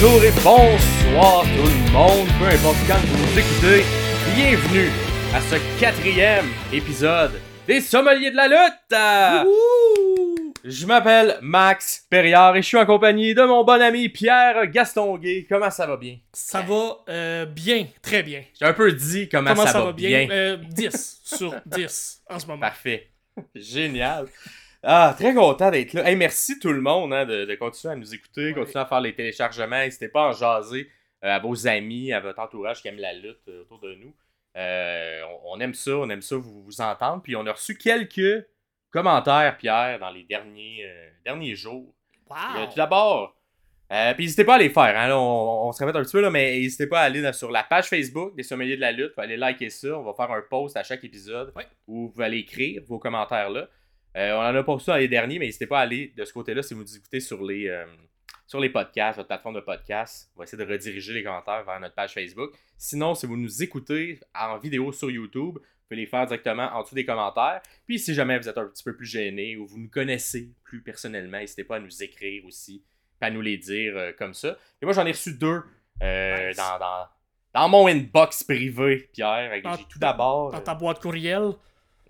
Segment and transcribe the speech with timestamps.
[0.00, 3.82] Bonjour et bonsoir tout le monde, peu importe quand vous nous écoutez.
[4.36, 4.90] Bienvenue
[5.34, 7.32] à ce quatrième épisode
[7.66, 8.94] des Sommeliers de la lutte.
[10.62, 15.46] Je m'appelle Max Perriard et je suis en compagnie de mon bon ami Pierre Gastonguay.
[15.48, 16.18] Comment ça va bien?
[16.32, 18.44] Ça va euh, bien, très bien.
[18.56, 20.28] J'ai un peu dit comment, Comment ça, va bien?
[20.30, 22.60] Euh, 10 sur 10 en ce moment.
[22.60, 23.10] Parfait.
[23.56, 24.26] Génial.
[24.82, 26.08] Ah, très content d'être là.
[26.08, 28.54] Hey, merci tout le monde hein, de, de continuer à nous écouter, Ouais.
[28.54, 29.78] continuer à faire les téléchargements.
[29.80, 30.88] N'hésitez pas à en jaser
[31.24, 34.14] euh, à vos amis, à votre entourage qui aime la lutte euh, autour de nous.
[34.56, 37.22] Euh, on, on aime ça, on aime ça vous, vous entendre.
[37.22, 38.46] Puis on a reçu quelques
[38.90, 40.86] commentaires, Pierre, dans les derniers,
[41.24, 41.92] derniers jours.
[42.30, 42.66] Wow!
[42.66, 43.34] tout d'abord,
[43.90, 44.96] euh, puis n'hésitez pas à les faire.
[44.98, 47.22] Hein, là, on, on se répète un petit peu, là, mais n'hésitez pas à aller
[47.22, 49.12] dans- sur la page Facebook des Sommeliers de la lutte.
[49.16, 49.98] Aller liker ça.
[49.98, 51.52] On va faire un post à chaque épisode
[51.86, 53.66] où vous aller écrire vos commentaires là.
[54.16, 56.24] Euh, on en a pas ça dans les derniers, mais n'hésitez pas à aller de
[56.24, 57.84] ce côté-là si vous nous écoutez sur les, euh,
[58.46, 60.30] sur les podcasts, votre plateforme de podcast.
[60.34, 62.52] On va essayer de rediriger les commentaires vers notre page Facebook.
[62.76, 66.82] Sinon, si vous nous écoutez en vidéo sur YouTube, vous pouvez les faire directement en
[66.82, 67.60] dessous des commentaires.
[67.86, 70.82] Puis si jamais vous êtes un petit peu plus gêné ou vous nous connaissez plus
[70.82, 72.82] personnellement, n'hésitez pas à nous écrire aussi,
[73.20, 74.56] à nous les dire euh, comme ça.
[74.80, 75.62] Et moi, j'en ai reçu deux
[76.00, 76.56] Nice.
[76.56, 77.06] dans, dans,
[77.54, 79.52] dans mon inbox privé, Pierre.
[79.54, 81.52] J'ai tout d'abord, Dans ta boîte courriel.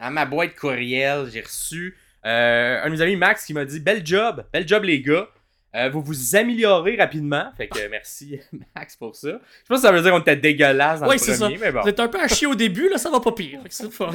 [0.01, 1.97] Dans ma boîte courriel, j'ai reçu
[2.27, 5.29] euh, un de mes amis, Max, qui m'a dit Bel job, bel job, les gars.
[5.75, 7.51] Euh, vous vous améliorez rapidement.
[7.57, 8.41] Fait que merci,
[8.75, 9.29] Max, pour ça.
[9.29, 11.59] Je sais pas si ça veut dire qu'on était dégueulasse dans Ouais, le c'est premier,
[11.59, 11.83] mais bon.
[11.83, 13.61] Vous êtes un peu à chier au début, là, ça va pas pire.
[13.63, 14.13] Fait que C'est fun.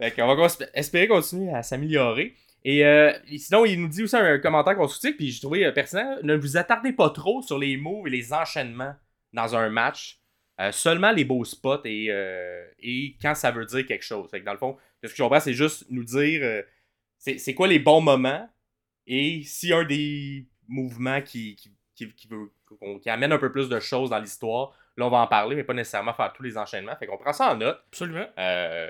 [0.00, 2.34] Fait qu'on va espérer continuer à s'améliorer.
[2.64, 6.16] Et, euh, sinon, il nous dit aussi un commentaire constructif, puis j'ai trouvé euh, pertinent.
[6.22, 8.94] Ne vous attardez pas trop sur les moves et les enchaînements
[9.32, 10.17] dans un match.
[10.60, 14.28] Euh, seulement les beaux spots et, euh, et quand ça veut dire quelque chose.
[14.28, 16.62] Fait que dans le fond, ce que je comprends, c'est juste nous dire euh,
[17.18, 18.48] c'est quoi les bons moments
[19.06, 23.32] et s'il y a un des mouvements qui, qui, qui, qui veut- qu'on- qui amène
[23.32, 26.12] un peu plus de choses dans l'histoire, là on va en parler, mais pas nécessairement
[26.12, 26.96] faire tous les enchaînements.
[26.96, 27.80] Fait qu'on prend ça en note.
[27.92, 28.26] Absolument.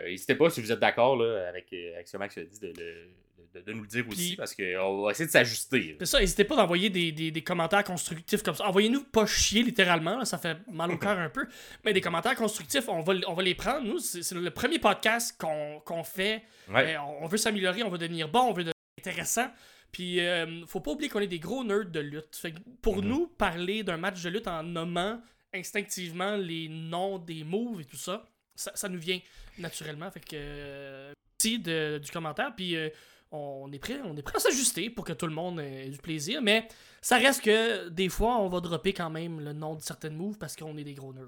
[0.04, 3.08] N'hésitez pas si vous êtes d'accord avec, avec ce que Max a dit de, de-
[3.54, 5.96] de- de nous le dire aussi parce qu'on va essayer de s'ajuster.
[5.98, 8.66] C'est ça, n'hésitez pas d'envoyer des, des, des commentaires constructifs comme ça.
[8.66, 11.46] Envoyez-nous pas chier littéralement, là, ça fait mal au cœur un peu.
[11.84, 13.86] Mais des commentaires constructifs, on va, on va les prendre.
[13.86, 16.42] Nous, c'est le premier podcast qu'on fait.
[16.68, 16.94] Ouais.
[16.96, 19.48] Euh, on veut s'améliorer, on veut devenir bon, on veut devenir intéressant.
[19.90, 22.36] Puis, euh, faut pas oublier qu'on est des gros nerds de lutte.
[22.36, 23.08] Fait que pour Mhm.
[23.08, 25.20] nous, parler d'un match de lutte en nommant
[25.54, 29.18] instinctivement les noms des moves et tout ça, ça, ça nous vient
[29.58, 30.10] naturellement.
[30.10, 32.52] Fait que, euh, merci de- du commentaire.
[32.56, 32.90] Puis, euh,
[33.30, 35.98] on est prêt, on est prêt à s'ajuster pour que tout le monde ait du
[35.98, 36.42] plaisir.
[36.42, 36.66] Mais
[37.00, 40.38] ça reste que des fois, on va dropper quand même le nom de certaines moves
[40.38, 41.26] parce qu'on est des gros nerds.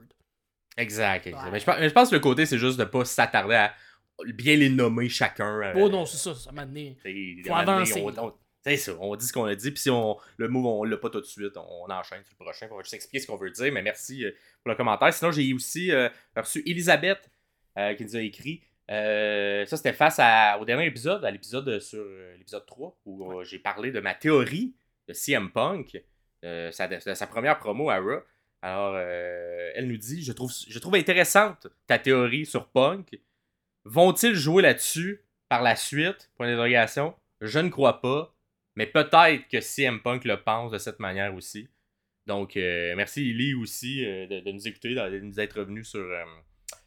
[0.76, 1.26] Exact.
[1.26, 1.44] exact.
[1.44, 1.50] Ouais.
[1.50, 3.74] Mais je, pense, mais je pense que le côté, c'est juste de pas s'attarder à
[4.34, 5.60] bien les nommer chacun.
[5.60, 6.96] euh, Oh non, c'est ça, ça m'a amené.
[7.46, 8.04] Faut avancer.
[8.62, 10.98] C'est ça, on dit ce qu'on a dit, puis si on, le move, on l'a
[10.98, 13.36] pas tout de suite, on, on enchaîne sur le prochain, va juste expliquer ce qu'on
[13.36, 14.32] veut dire, mais merci euh,
[14.62, 15.12] pour le commentaire.
[15.14, 17.30] Sinon, j'ai aussi euh, reçu Elisabeth
[17.78, 18.62] euh, qui nous a écrit.
[18.90, 23.32] Euh, ça, c'était face à- au dernier épisode, à l'épisode sur euh, l'épisode 3, où
[23.32, 24.74] euh, j'ai parlé de ma théorie
[25.08, 26.02] de CM Punk,
[26.44, 28.20] euh, sa, de sa première promo à Raw.
[28.62, 33.18] Alors, euh, elle nous dit je trouve, je trouve intéressante ta théorie sur Punk.
[33.84, 36.30] Vont-ils jouer là-dessus par la suite?
[36.36, 37.14] Point d'interrogation.
[37.40, 38.34] Je ne crois pas.
[38.76, 41.68] Mais peut-être que CM Punk le pense de cette manière aussi.
[42.26, 46.00] Donc, euh, merci Ellie aussi euh, de, de nous écouter, de nous être revenu sur,
[46.00, 46.24] euh,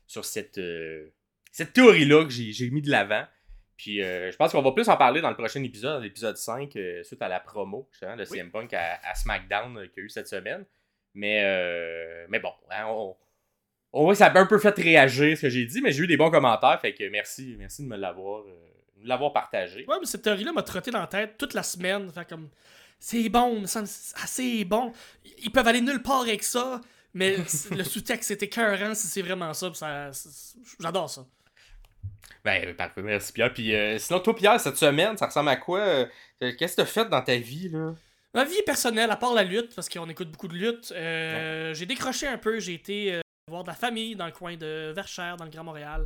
[0.07, 1.09] sur cette, euh,
[1.53, 3.25] cette théorie-là que j'ai j'ai mis de l'avant.
[3.77, 6.75] Puis euh, je pense qu'on va plus en parler dans le prochain épisode, l'épisode 5,
[6.75, 8.25] euh, suite à la promo justement, de.
[8.25, 10.65] CM Punk à, à SmackDown euh, qu'il y a eu cette semaine.
[11.13, 13.15] Mais, euh, mais bon, hein, on,
[13.93, 16.03] on voit que ça a un peu fait réagir ce que j'ai dit, mais j'ai
[16.03, 19.85] eu des bons commentaires, fait que merci, merci de me l'avoir de l'avoir partagé.
[19.87, 22.11] Ouais, mais cette théorie-là m'a trotté dans la tête toute la semaine.
[22.11, 22.49] Fait comme,
[22.99, 23.87] c'est bon, me semble
[24.23, 24.91] assez bon.
[25.39, 26.81] Ils peuvent aller nulle part avec ça,
[27.13, 27.37] mais
[27.71, 29.71] le sous-texte c'est écœurant si c'est vraiment ça.
[30.79, 31.25] J'adore ça.
[32.43, 33.53] Ben, parfait, merci Pierre.
[33.53, 36.05] Puis euh, sinon, toi, Pierre, cette semaine, ça ressemble à quoi euh,
[36.39, 37.93] Qu'est-ce que t'as fait dans ta vie, là?
[38.35, 41.85] Ma vie personnelle, à part la lutte, parce qu'on écoute beaucoup de lutte, euh, j'ai
[41.85, 42.59] décroché un peu.
[42.59, 45.63] J'ai été euh, voir de la famille dans le coin de Verchères, dans le Grand
[45.63, 46.05] Montréal,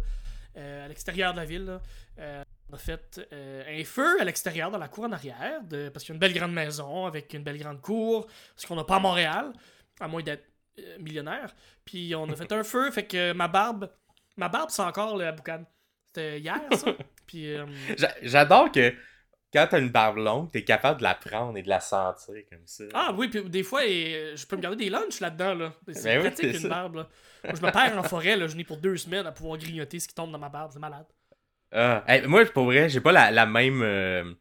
[0.58, 1.66] euh, à l'extérieur de la ville.
[1.66, 1.82] là.
[2.20, 5.88] Euh, on a fait euh, un feu à l'extérieur, dans la cour en arrière, de,
[5.88, 8.28] parce qu'il y a une belle grande maison avec une belle grande cour,
[8.58, 9.54] ce qu'on n'a pas à Montréal,
[10.02, 10.46] à moins d'être
[10.80, 11.56] euh, millionnaire.
[11.86, 13.90] Puis on a fait un feu, fait que ma barbe,
[14.36, 15.66] ma barbe, c'est encore la boucane.
[16.18, 16.96] C'était hier, ça.
[17.26, 17.66] Puis euh,
[17.98, 18.94] J'a- J'adore que
[19.54, 22.66] quand t'as une barbe longue, t'es capable de la prendre et de la sentir comme
[22.66, 22.84] ça.
[22.94, 25.54] Ah oui, puis des fois, et, je peux me garder des lunchs là-dedans.
[25.54, 25.74] Là.
[25.94, 26.68] C'est Ben pratique une ça.
[26.70, 26.96] barbe.
[26.96, 27.10] Là.
[27.46, 30.00] Moi, je me perds en forêt, là, je n'ai pour deux semaines à pouvoir grignoter
[30.00, 30.72] ce qui tombe dans ma barbe.
[30.74, 31.06] C'est malade.
[31.72, 33.82] Ah, hey, moi, pour vrai, j'ai pas la, la même.
[33.84, 34.34] euh,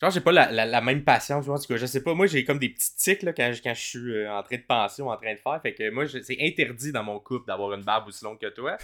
[0.00, 2.12] Genre, j'ai pas la, la, la même patience, en tout cas, je sais pas.
[2.14, 4.56] Moi, j'ai comme des petits tics là, quand, je- quand je suis euh, en train
[4.56, 5.60] de penser ou en train de faire.
[5.62, 8.76] Fait que moi, c'est interdit dans mon couple d'avoir une barbe aussi longue que toi.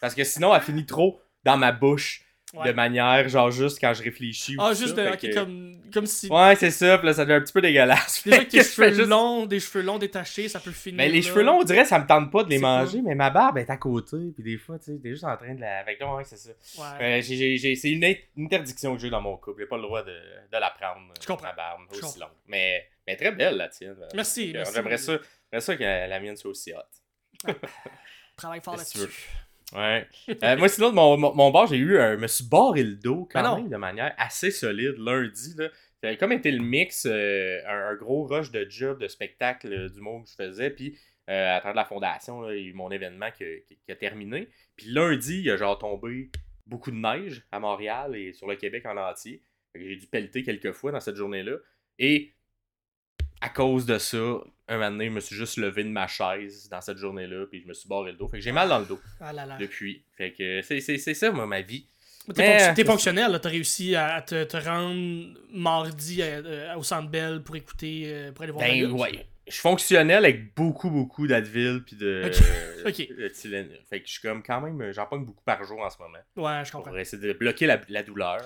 [0.00, 2.20] Parce que sinon, elle finit trop dans ma bouche
[2.52, 2.68] Ouais.
[2.68, 4.56] de manière, genre, juste quand je réfléchis.
[4.56, 5.02] ou Ah, tout juste ça.
[5.02, 6.28] de, Fait ok, que- comme, comme si.
[6.28, 6.98] Ouais, c'est ça.
[6.98, 8.22] Puis là, ça devient un petit peu dégueulasse.
[8.24, 10.98] Déjà que tes cheveux juste- longs, des cheveux longs détachés, ça peut finir.
[10.98, 11.26] Mais les là.
[11.26, 13.08] cheveux longs, on dirait, ça me tente pas de les manger, cool.
[13.08, 14.16] mais ma barbe est à côté.
[14.36, 15.82] Puis des fois, tu sais, t'es juste en train de la.
[15.82, 16.50] Que là, ouais, c'est ça.
[17.00, 17.18] Ouais.
[17.18, 19.62] Euh, c'est une in- une interdiction que j'ai dans mon couple.
[19.62, 21.12] J'ai pas le droit de, de la prendre.
[21.20, 21.48] Je comprends.
[21.48, 22.20] Ma barbe Je aussi comprends.
[22.20, 22.36] longue.
[22.46, 23.96] Mais, mais très belle, la tienne.
[24.14, 24.74] Merci, Donc, euh, merci.
[24.76, 25.18] J'aimerais ça,
[25.58, 27.48] ça que la mienne soit aussi hot.
[28.36, 28.98] Travaille fort là-dessus.
[29.72, 30.06] Ouais.
[30.42, 32.14] Euh, moi, sinon, mon, mon, mon bar, j'ai eu un.
[32.14, 35.54] Je me suis barré le dos quand Ben même de manière assez solide lundi.
[35.56, 35.68] Là.
[36.00, 39.72] Ça avait comme été le mix, euh, un, un gros rush de job, de spectacle
[39.72, 40.70] euh, du monde que je faisais.
[40.70, 40.98] Puis
[41.30, 43.90] euh, à travers la fondation, là, il y a eu mon événement qui, qui- qui
[43.92, 44.48] a terminé.
[44.76, 46.30] Puis lundi, il a genre tombé
[46.66, 49.42] beaucoup de neige à Montréal et sur le Québec en entier.
[49.74, 51.56] J'ai dû pelleter quelques fois dans cette journée-là.
[51.98, 52.32] Et
[53.40, 54.38] à cause de ça,
[54.68, 57.46] un moment donné, je me suis juste levé de ma chaise dans cette journée-là.
[57.50, 58.28] Puis je me suis barré le dos.
[58.28, 59.56] Fait que j'ai mal dans le dos Ah là là.
[59.58, 60.04] depuis.
[60.16, 61.86] Fait que c'est, c'est, c'est ça, moi, ma vie.
[62.28, 63.38] Mais T'es Mais, fonc- euh, t'es fonctionnel, là.
[63.38, 68.32] T'as réussi à te, te rendre mardi à- euh, au Centre Bell pour écouter, euh,
[68.32, 69.26] pour aller voir Ben, ouais.
[69.46, 72.22] Je suis fonctionnel avec beaucoup, beaucoup d'Advil puis de,
[72.86, 72.88] Ok.
[72.88, 73.08] Ok.
[73.18, 73.78] de Tylenol.
[73.90, 76.16] Fait que je suis comme quand même, j'en pogne beaucoup par jour en ce moment.
[76.36, 76.88] Ouais, je comprends.
[76.92, 78.40] Pour essayer de bloquer la, la douleur.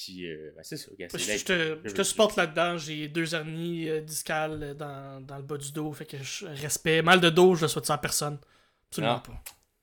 [0.00, 0.90] Puis, euh, ben, c'est ça.
[0.96, 2.78] gars, Je, te, je je- te supporte là-dedans.
[2.78, 5.92] J'ai deux hernies euh, discales dans, dans le bas du dos.
[5.92, 7.02] Fait que je, respect.
[7.02, 8.38] Mal de dos, je le souhaite ça à personne.
[8.90, 9.20] Absolument Non.
[9.20, 9.42] pas.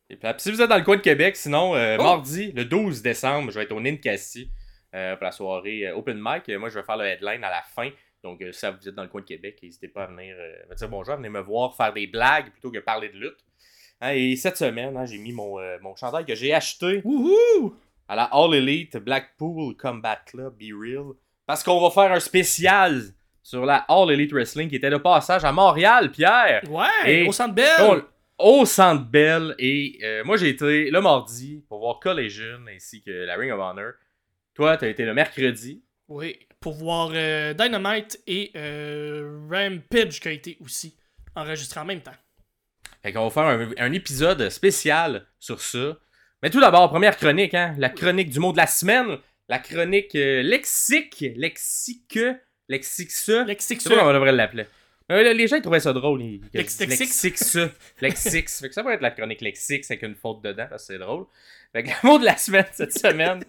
[0.10, 2.04] Et puis, si vous êtes dans le coin de Québec, sinon, euh, Oh!
[2.04, 4.50] mardi, le 12 décembre, je vais être au Ninkasi
[4.94, 6.48] euh, pour la soirée euh, Open Mic.
[6.48, 7.90] Euh, moi, je vais faire le headline à la fin.
[8.24, 10.54] Donc, euh, si vous êtes dans le coin de Québec, n'hésitez pas à venir euh,
[10.70, 13.38] me dire bonjour, à venir me voir faire des blagues plutôt que parler de lutte.
[14.00, 17.76] Hein, et cette semaine, hein, j'ai mis mon, euh, mon chandail que j'ai acheté Wouhou!
[18.08, 21.14] À la All Elite Blackpool Combat Club Be Real.
[21.46, 23.02] Parce qu'on va faire un spécial
[23.44, 26.62] sur la All Elite Wrestling qui était de passage à Montréal, Pierre.
[26.70, 27.68] Ouais, Et- au Centre Bell!
[27.80, 28.04] On-
[28.38, 29.56] au Centre Bell.
[29.60, 33.60] Et euh, moi, j'ai été le mardi pour voir Collision ainsi que la Ring of
[33.60, 33.94] Honor.
[34.54, 35.84] Toi, t'as été le mercredi.
[36.08, 40.98] Oui, pour voir euh, Dynamite et euh, Rampage qui a été aussi
[41.36, 42.12] enregistré en même temps.
[43.04, 45.98] Fait qu'on va faire un, un épisode spécial sur ça.
[46.46, 47.74] Mais tout d'abord, première chronique, hein.
[47.80, 49.18] La chronique du mot de la semaine.
[49.50, 51.26] La chronique euh, lexique.
[51.36, 52.20] Lexique.
[52.70, 53.10] Lexique.
[53.48, 54.68] Lexique comment on devrait l'appeler.
[55.12, 56.22] Euh, les gens ils trouvaient ça drôle.
[56.22, 57.24] Ils, que- Lex- Lexix.
[57.24, 57.58] Lexix.
[58.00, 58.60] Lexix.
[58.62, 61.00] Fait que ça va être la chronique Lexix avec une faute dedans parce que c'est
[61.00, 61.26] drôle.
[61.74, 63.44] Fait que le mot de la semaine cette semaine.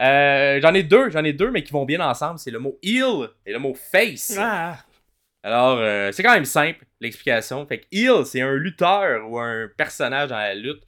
[0.00, 2.40] euh, j'en ai deux, j'en ai deux, mais qui vont bien ensemble.
[2.40, 4.34] C'est le mot heel et le mot face.
[4.36, 4.76] Ah,
[5.44, 7.64] Alors, euh, c'est quand même simple, l'explication.
[7.68, 10.82] Fait que heel, c'est un lutteur ou un personnage dans la lutte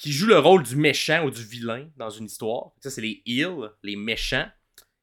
[0.00, 2.72] qui joue le rôle du méchant ou du vilain dans une histoire.
[2.80, 4.48] Ça, c'est les heels, les méchants.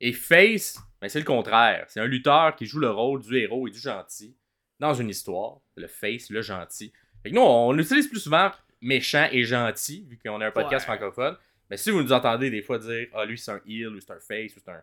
[0.01, 1.85] Et face, ben, c'est le contraire.
[1.87, 4.35] C'est un lutteur qui joue le rôle du héros et du gentil
[4.79, 5.59] dans une histoire.
[5.75, 6.91] Le face, le gentil.
[7.21, 8.51] Fait que nous, on utilise plus souvent
[8.81, 10.95] méchant et gentil, vu qu'on a un podcast Ouais.
[10.97, 11.37] francophone.
[11.69, 14.11] Mais si vous nous entendez des fois dire Ah, lui, c'est un heel, ou c'est
[14.13, 14.81] un face, ou c'est un.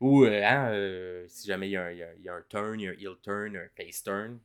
[0.00, 2.80] Ou, euh, hein, euh, si jamais il y, a un, il y a un turn,
[2.80, 4.40] il y a un heel turn, un face turn.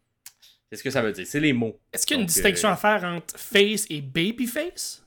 [0.72, 1.28] C'est ce que ça veut dire.
[1.28, 1.78] C'est les mots.
[1.92, 5.06] Est-ce qu'il y a une Donc, distinction euh, à faire entre face et babyface?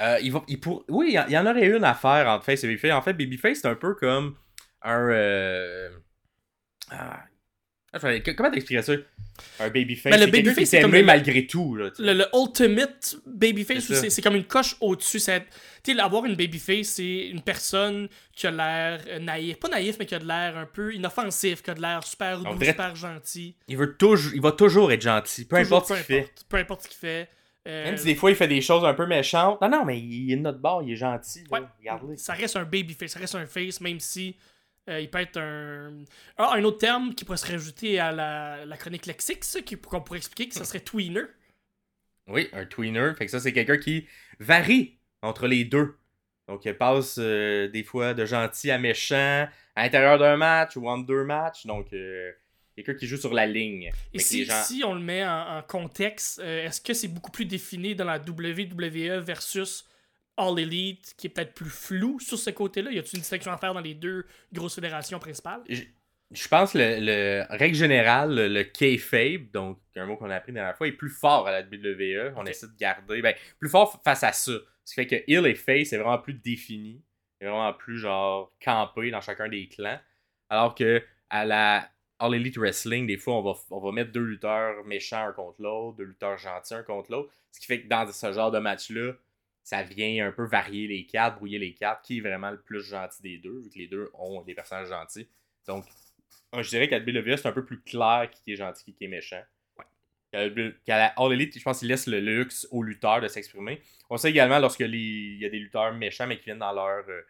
[0.00, 0.84] Euh, il va, il pour...
[0.88, 2.92] Oui, il y en- il y en aurait une à faire entre Face et Babyface.
[2.92, 4.36] En fait, Babyface, c'est un peu comme
[4.82, 5.08] un.
[5.10, 5.90] euh,
[6.90, 7.24] Ah.
[8.02, 8.92] Ah, Comment t'expliquerais ça?
[9.60, 10.10] Un Babyface.
[10.12, 11.74] Ben, le babyface, c'est le- malgré tout.
[11.76, 11.90] Là.
[11.98, 15.18] Le, le ultimate babyface, C'est comme une coche au-dessus.
[15.18, 15.44] c'est-
[15.84, 19.58] Tu sais, avoir une babyface, c'est une personne qui a l'air euh, naïf.
[19.58, 22.38] Pas naïf, mais qui a de l'air un peu inoffensif, qui a de l'air super
[22.40, 23.54] doux, dirait- super gentil.
[23.68, 24.32] Il, veut toujours...
[24.34, 26.32] il va toujours être gentil, peu Toujours, importe ce qu'il fait.
[26.48, 27.28] Peu importe ce qu'il fait.
[27.68, 29.60] Euh, Même si des fois il fait des choses un peu méchantes.
[29.60, 31.40] Non, non, mais il est de notre bord, il est gentil.
[31.50, 31.58] là.
[31.60, 31.66] Ouais.
[31.80, 32.16] Regarde-le.
[32.16, 34.36] Ça reste un babyface, ça reste un face, même si
[34.88, 35.92] euh, il peut être un.
[36.36, 40.00] Ah, un autre terme qui pourrait se rajouter à la, la chronique lexique, ça, qu'on
[40.00, 41.22] pourrait expliquer, que ça serait tweener.
[42.28, 43.12] Oui, un tweener.
[43.16, 44.06] Fait que ça, c'est quelqu'un qui
[44.40, 45.96] varie entre les deux.
[46.48, 50.88] Donc, il passe euh, des fois de gentil à méchant à l'intérieur d'un match ou
[50.88, 51.66] entre deux matchs.
[51.66, 52.30] Donc, euh,
[52.74, 53.90] quelqu'un qui joue sur la ligne.
[54.12, 57.32] Et si, gens- si on le met en, en contexte, euh, est-ce que c'est beaucoup
[57.32, 59.84] plus défini dans la WWE versus
[60.36, 62.90] All Elite, qui est peut-être plus flou sur ce côté-là?
[62.90, 65.62] Y a-t-il une distinction à faire dans les deux grosses fédérations principales?
[66.32, 70.34] Je pense que le, le- règle générale, le, le kayfabe, donc un mot qu'on a
[70.36, 72.34] appris la dernière fois, est plus fort à la WWE.
[72.36, 74.52] On essaie de garder, ben, plus fort face à ça.
[74.84, 77.02] Ce qui fait que heel et face est vraiment plus défini,
[77.40, 80.00] est vraiment plus genre campé dans chacun des clans.
[80.48, 81.88] Alors que à la
[82.18, 85.60] All Elite Wrestling, des fois, on va, on va mettre deux lutteurs méchants un contre
[85.62, 87.32] l'autre, deux lutteurs gentils un contre l'autre.
[87.52, 89.12] Ce qui fait que dans ce genre de match-là,
[89.66, 92.80] ça vient un peu varier les cartes, brouiller les cartes, qui est vraiment le plus
[92.82, 95.28] gentil des deux, vu que les deux ont des personnages gentils.
[95.66, 95.84] Donc,
[96.56, 99.42] je dirais qu'à WWE, c'est un peu plus clair qui est gentil, qui est méchant.
[100.32, 103.80] Qu'à la All Elite, je pense qu'il laisse le luxe aux lutteurs de s'exprimer.
[104.10, 104.94] On sait également lorsqu'il
[105.40, 107.22] y a des lutteurs méchants, mais qui viennent dans leur, euh,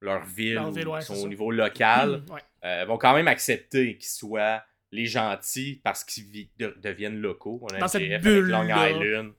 [0.00, 1.22] leur ville, Leur ville, ou ouais, qui sont ça.
[1.22, 2.40] au niveau local, ouais.
[2.64, 7.60] euh, vont quand même accepter qu'ils soient les gentils parce qu'ils vi- de- deviennent locaux.
[7.62, 8.64] On a Dans cette bulle-là.
[8.64, 9.32] Long Island.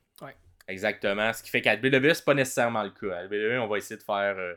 [0.69, 1.33] Exactement.
[1.33, 3.17] Ce qui fait qu'à WWE, c'est pas nécessairement le cas.
[3.17, 4.53] À WWE, on va essayer de faire euh,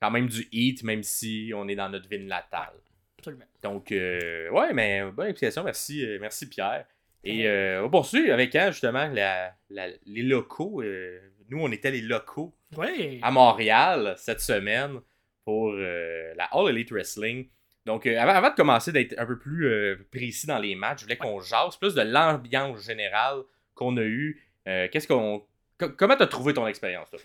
[0.00, 2.74] quand même du heat, même si on est dans notre ville natale.
[3.18, 3.44] Absolument.
[3.62, 5.64] Donc, euh, ouais, mais bonne explication.
[5.64, 6.84] Merci, euh, merci Pierre.
[7.24, 10.82] Et euh, on poursuit avec hein, justement la- la- les locaux.
[10.82, 11.18] euh,
[11.50, 13.18] nous, on était les locaux Ouais.
[13.22, 15.00] à Montréal cette semaine
[15.44, 17.48] pour euh, la All Elite Wrestling.
[17.86, 20.98] Donc, euh, avant, avant de commencer d'être un peu plus euh, précis dans les matchs,
[21.00, 23.38] je voulais qu'on jase plus de l'ambiance générale
[23.74, 24.40] qu'on a eue.
[24.68, 25.44] Euh, Qu'est-ce qu'on.
[25.78, 27.18] co- comment t'as trouvé ton expérience, toi,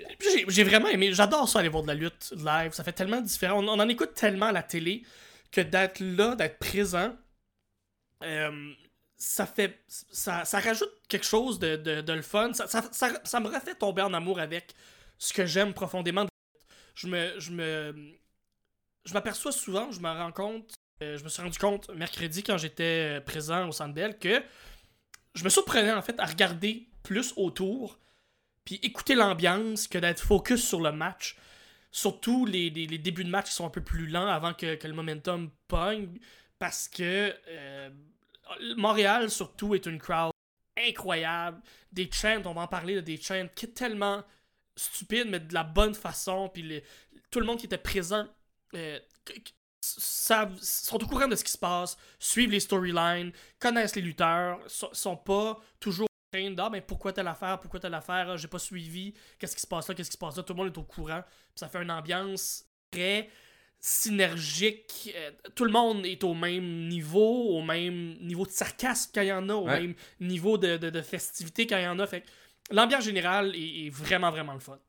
[0.48, 1.14] J'ai, vraiment aimé.
[1.14, 2.72] J'adore ça aller voir de la lutte live.
[2.72, 3.64] Ça fait tellement différent.
[3.64, 5.04] On, on en écoute tellement à la télé
[5.52, 7.16] que d'être là, d'être présent,
[8.24, 8.74] euh,
[9.18, 9.80] ça fait.
[9.88, 12.52] Ça, rajoute quelque chose de, de, le fun.
[12.54, 14.74] Ça, me refait tomber en amour avec
[15.18, 16.26] ce que j'aime profondément.
[16.96, 17.40] Je me.
[17.40, 18.14] Je me.
[19.06, 20.74] Je m'aperçois souvent, je me rends compte.
[21.02, 24.42] euh, je me suis rendu compte mercredi quand j'étais présent au Centre que
[25.36, 28.00] je me surprenais en fait à regarder plus autour
[28.66, 31.36] puis écouter l'ambiance que d'être focus sur le match.
[31.92, 34.78] Surtout les, les- les débuts de match qui sont un peu plus lents avant que,
[34.88, 36.18] le momentum pogne.
[36.60, 37.90] Parce que euh,
[38.78, 40.32] Montréal, surtout, est une crowd
[40.78, 41.62] incroyable.
[41.92, 44.24] Des chants, on va en parler, des chants qui est tellement
[44.76, 46.50] stupides, mais de la bonne façon.
[46.54, 46.82] Puis le-
[47.30, 48.28] tout le monde qui était présent
[48.76, 48.98] euh,
[49.82, 54.60] savent- sont au courant de ce qui se passe, suivent les storylines, connaissent les lutteurs,
[54.68, 58.38] so- sont pas toujours train de, ah, ben pourquoi telle affaire, pourquoi telle affaire, Ah,
[58.38, 60.58] j'ai pas suivi, qu'est-ce qui se passe là, qu'est-ce qui se passe là, tout le
[60.58, 61.22] monde est au courant.
[61.22, 63.30] Puis ça fait une ambiance très
[63.80, 65.12] synergique.
[65.16, 69.28] Euh, tout le monde est au même niveau, au même niveau de sarcasme quand il
[69.28, 69.82] y en a, au Ouais.
[69.82, 72.08] même niveau de, de, de festivité quand il y en a.
[72.08, 72.24] Fait
[72.72, 74.80] l'ambiance générale est, est vraiment, vraiment le fun.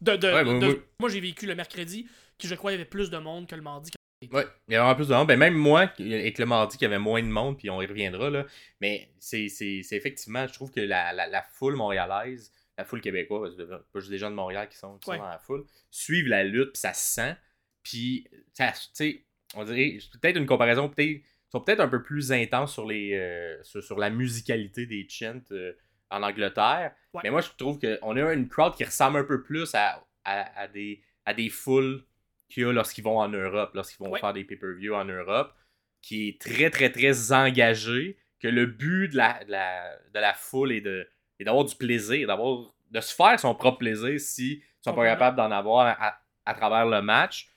[0.00, 2.06] De, Ouais, moi, j'ai vécu le mercredi,
[2.36, 3.90] qui je crois il y avait plus de monde que le mardi.
[4.32, 5.28] Ouais, il y en plus de monde.
[5.28, 7.86] Ben, même moi, avec le mardi, qu'il y avait moins de monde, puis on y
[7.86, 8.46] reviendra, là.
[8.80, 9.46] Mais c'est
[9.92, 14.00] effectivement, je trouve que la, la, la foule montréalaise, la foule québécoise, parce que pas
[14.00, 16.72] juste des gens de Montréal qui sont, qui sont dans la foule, suivent la lutte,
[16.72, 17.36] puis ça se sent.
[17.84, 22.32] Puis, tu sais, on dirait, peut-être une comparaison, peut-être, ils sont peut-être un peu plus
[22.32, 25.72] intenses sur, les, euh, sur, sur la musicalité des chants euh,
[26.10, 26.92] en Angleterre.
[27.14, 27.20] Ouais.
[27.22, 30.60] Mais moi, je trouve qu'on a une crowd qui ressemble un peu plus à, à,
[30.60, 32.04] à des, à des foules
[32.48, 34.20] qu'il y a lorsqu'ils vont en Europe, lorsqu'ils vont Ouais.
[34.20, 35.54] faire des pay-per-view en Europe,
[36.02, 40.34] qui est très, très, très engagé, que le but de la, de la, de la
[40.34, 41.08] foule est de
[41.40, 45.04] est d'avoir du plaisir, d'avoir de se faire son propre plaisir si ils sont pas
[45.04, 47.48] capables d'en avoir à, à travers le match.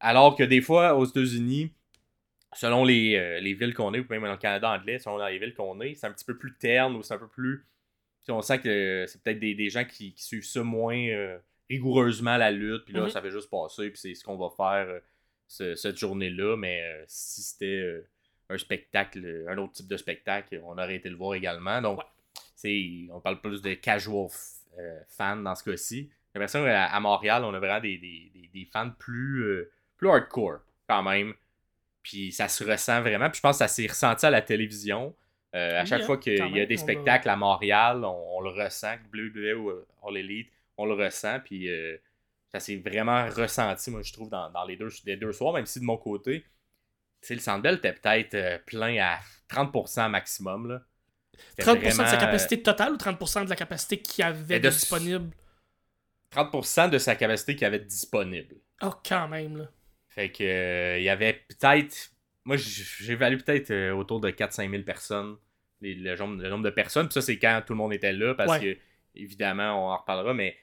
[0.00, 1.72] Alors que des fois, aux États-Unis,
[2.54, 5.38] selon les, euh, les villes qu'on est, ou même dans le Canada anglais, selon les
[5.38, 7.66] villes qu'on est, c'est un petit peu plus terne ou c'est un peu plus.
[8.28, 11.36] On sent que c'est peut-être des, des gens qui, qui suivent ça moins euh,
[11.70, 13.10] rigoureusement la lutte, puis là, Mhm.
[13.10, 15.00] ça fait juste passer, puis c'est ce qu'on va faire euh,
[15.46, 16.56] ce- cette journée-là.
[16.56, 18.06] Mais euh, si c'était euh,
[18.50, 21.80] un spectacle, un autre type de spectacle, on aurait été le voir également.
[21.80, 22.00] Donc,
[22.64, 23.08] Ouais.
[23.12, 24.28] on parle plus de casual
[24.78, 26.10] euh, fans dans ce cas-ci.
[26.32, 29.70] J'ai l'impression qu'à à Montréal, on a vraiment des, des, des- des fans plus, euh,
[29.96, 31.34] plus hardcore, quand même.
[32.02, 33.28] Puis ça se ressent vraiment.
[33.30, 35.14] Puis je pense que ça s'est ressenti à la télévision.
[35.54, 38.40] Euh, à Oui, chaque hein, fois qu'il y a des spectacles à Montréal, on, on
[38.40, 38.94] le ressent.
[39.12, 40.50] WWE ou euh, All Elite,
[40.80, 41.40] on le ressent.
[41.40, 41.96] Puis euh,
[42.52, 45.52] ça s'est vraiment ressenti, moi, je trouve, dans, dans les, deux, les deux soirs.
[45.52, 46.44] Même si de mon côté,
[47.28, 49.18] le Centre Bell était peut-être euh, plein à
[49.50, 50.68] 30% maximum.
[50.68, 50.82] Là.
[51.50, 54.60] C'était 30% de sa euh, capacité totale ou 30% de la capacité qu'il y avait
[54.60, 55.30] de- disponible?
[56.32, 58.56] 30% de sa capacité qu'il avait disponible.
[58.82, 59.64] Oh, quand même, là.
[60.08, 62.10] Fait que euh, il y avait peut-être.
[62.44, 65.36] Moi, j- j'ai valu peut-être euh, autour de 4-5 000 personnes.
[65.80, 67.06] les- le, nombre, le nombre de personnes.
[67.08, 68.34] Puis ça, c'est quand tout le monde était là.
[68.34, 68.60] Parce Ouais.
[68.74, 68.80] que,
[69.14, 70.56] évidemment, on en reparlera, mais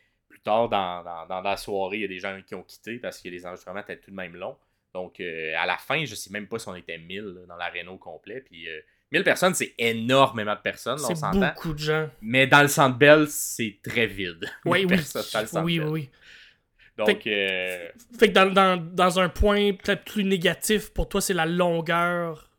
[0.48, 3.20] tard dans, dans, dans la soirée, il y a des gens qui ont quitté parce
[3.22, 4.58] que les enregistrements étaient tout de même longs.
[4.94, 7.56] Donc, euh, à la fin, je sais même pas si on était 1000 là, dans
[7.56, 8.42] l'aréna au complet.
[8.42, 8.80] Puis, euh,
[9.12, 12.10] 1000 personnes, c'est énormément de personnes, là, on C'est beaucoup de gens.
[12.22, 14.46] Mais dans le centre Bell, c'est très vide.
[14.66, 16.10] Oui, 1000 oui.
[16.98, 21.36] Donc, euh, Fait que dans, dans, dans un point peut-être plus négatif, pour toi, c'est
[21.36, 22.50] la longueur.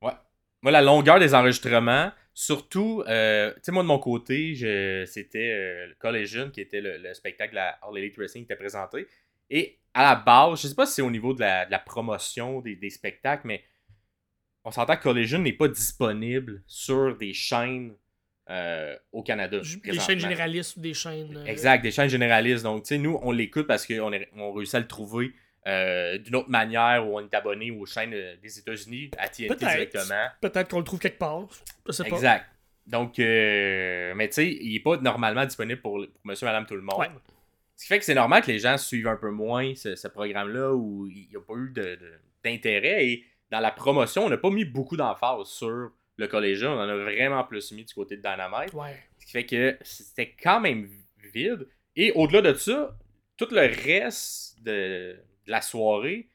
[0.00, 0.14] Ouais.
[0.62, 5.50] Moi, la longueur des enregistrements, surtout, euh, tu sais, moi de mon côté, je- c'était
[5.52, 8.56] euh, le Collision qui était le, le spectacle de la All Elite Wrestling qui était
[8.60, 9.06] présenté.
[9.50, 11.78] Et à la base, je sais pas si c'est au niveau de la, de la
[11.78, 13.62] promotion des, des spectacles, mais
[14.64, 17.94] on s'entend que Collision n'est pas disponible sur des chaînes
[18.50, 19.58] euh, au Canada.
[19.92, 21.36] Des chaînes généralistes ou des chaînes.
[21.36, 22.62] euh, Exact, des chaînes généralistes.
[22.64, 25.32] Donc, tu sais, nous, on l'écoute parce qu'on est- on réussit à le trouver
[25.66, 29.46] euh, d'une autre manière où on est abonné aux chaînes euh, des États-Unis à TNT
[29.48, 29.70] Peut-être.
[29.70, 30.26] directement.
[30.40, 31.46] Peut-être qu'on le trouve quelque part.
[31.86, 32.16] Je sais pas.
[32.16, 32.46] Exact.
[32.86, 36.74] Donc, euh, mais tu sais, il n'est pas normalement disponible pour, pour monsieur, madame, tout
[36.74, 36.98] le monde.
[36.98, 37.10] Ouais.
[37.76, 40.08] Ce qui fait que c'est normal que les gens suivent un peu moins ce, ce
[40.08, 41.72] programme-là où il n'y a pas eu
[42.42, 43.06] d'intérêt.
[43.06, 46.70] Et dans la promotion, on n'a pas mis beaucoup d'emphase sur le collégial.
[46.70, 48.74] On en a vraiment plus mis du côté de Dynamite.
[48.74, 48.96] Ouais.
[49.20, 50.88] Ce qui fait que c'était quand même
[51.32, 51.68] vide.
[51.94, 52.96] Et au-delà de ça,
[53.36, 55.16] tout le reste de,
[55.46, 56.28] de la soirée,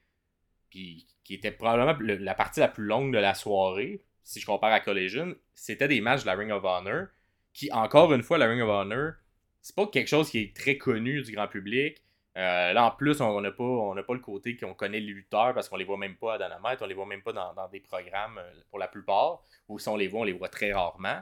[0.70, 4.46] puis qui était probablement le- la partie la plus longue de la soirée, si je
[4.46, 7.08] compare à Collision, c'était des matchs de la Ring of Honor,
[7.54, 9.14] qui, encore une fois, la Ring of Honor,
[9.62, 12.04] c'est pas quelque chose qui est très connu du grand public.
[12.38, 15.68] Euh, là, en plus, on n'a pas, pas le côté qu'on connaît les lutteurs parce
[15.70, 17.80] qu'on les voit même pas à Dynamite, on les voit même pas dans, dans des
[17.80, 21.20] programmes euh, pour la plupart, ou si on les voit, on les voit très rarement.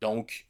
[0.00, 0.46] Donc,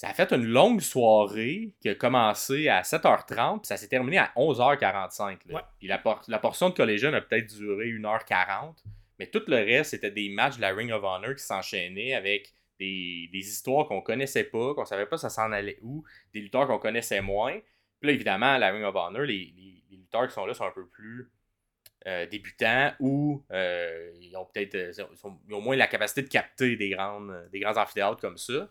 [0.00, 4.16] ça a fait une longue soirée qui a commencé à 7h30, puis ça s'est terminé
[4.16, 5.38] à 11h45.
[5.46, 5.54] là.
[5.54, 5.60] Ouais.
[5.78, 8.76] Puis la, por- la portion de Collision a peut-être duré 1h40,
[9.18, 12.50] mais tout le reste, c'était des matchs de la Ring of Honor qui s'enchaînaient avec
[12.78, 16.02] des, des histoires qu'on connaissait pas, qu'on savait pas ça s'en allait où,
[16.32, 17.58] des lutteurs qu'on connaissait moins.
[18.00, 20.64] Puis là, évidemment, la Ring of Honor, les, les- les lutteurs qui sont là sont
[20.64, 21.30] un peu plus
[22.06, 24.92] euh, débutants ou euh, ils ont peut-être euh,
[25.46, 28.70] ils ont moins la capacité de capter des, grandes, des grands amphithéâtres comme ça.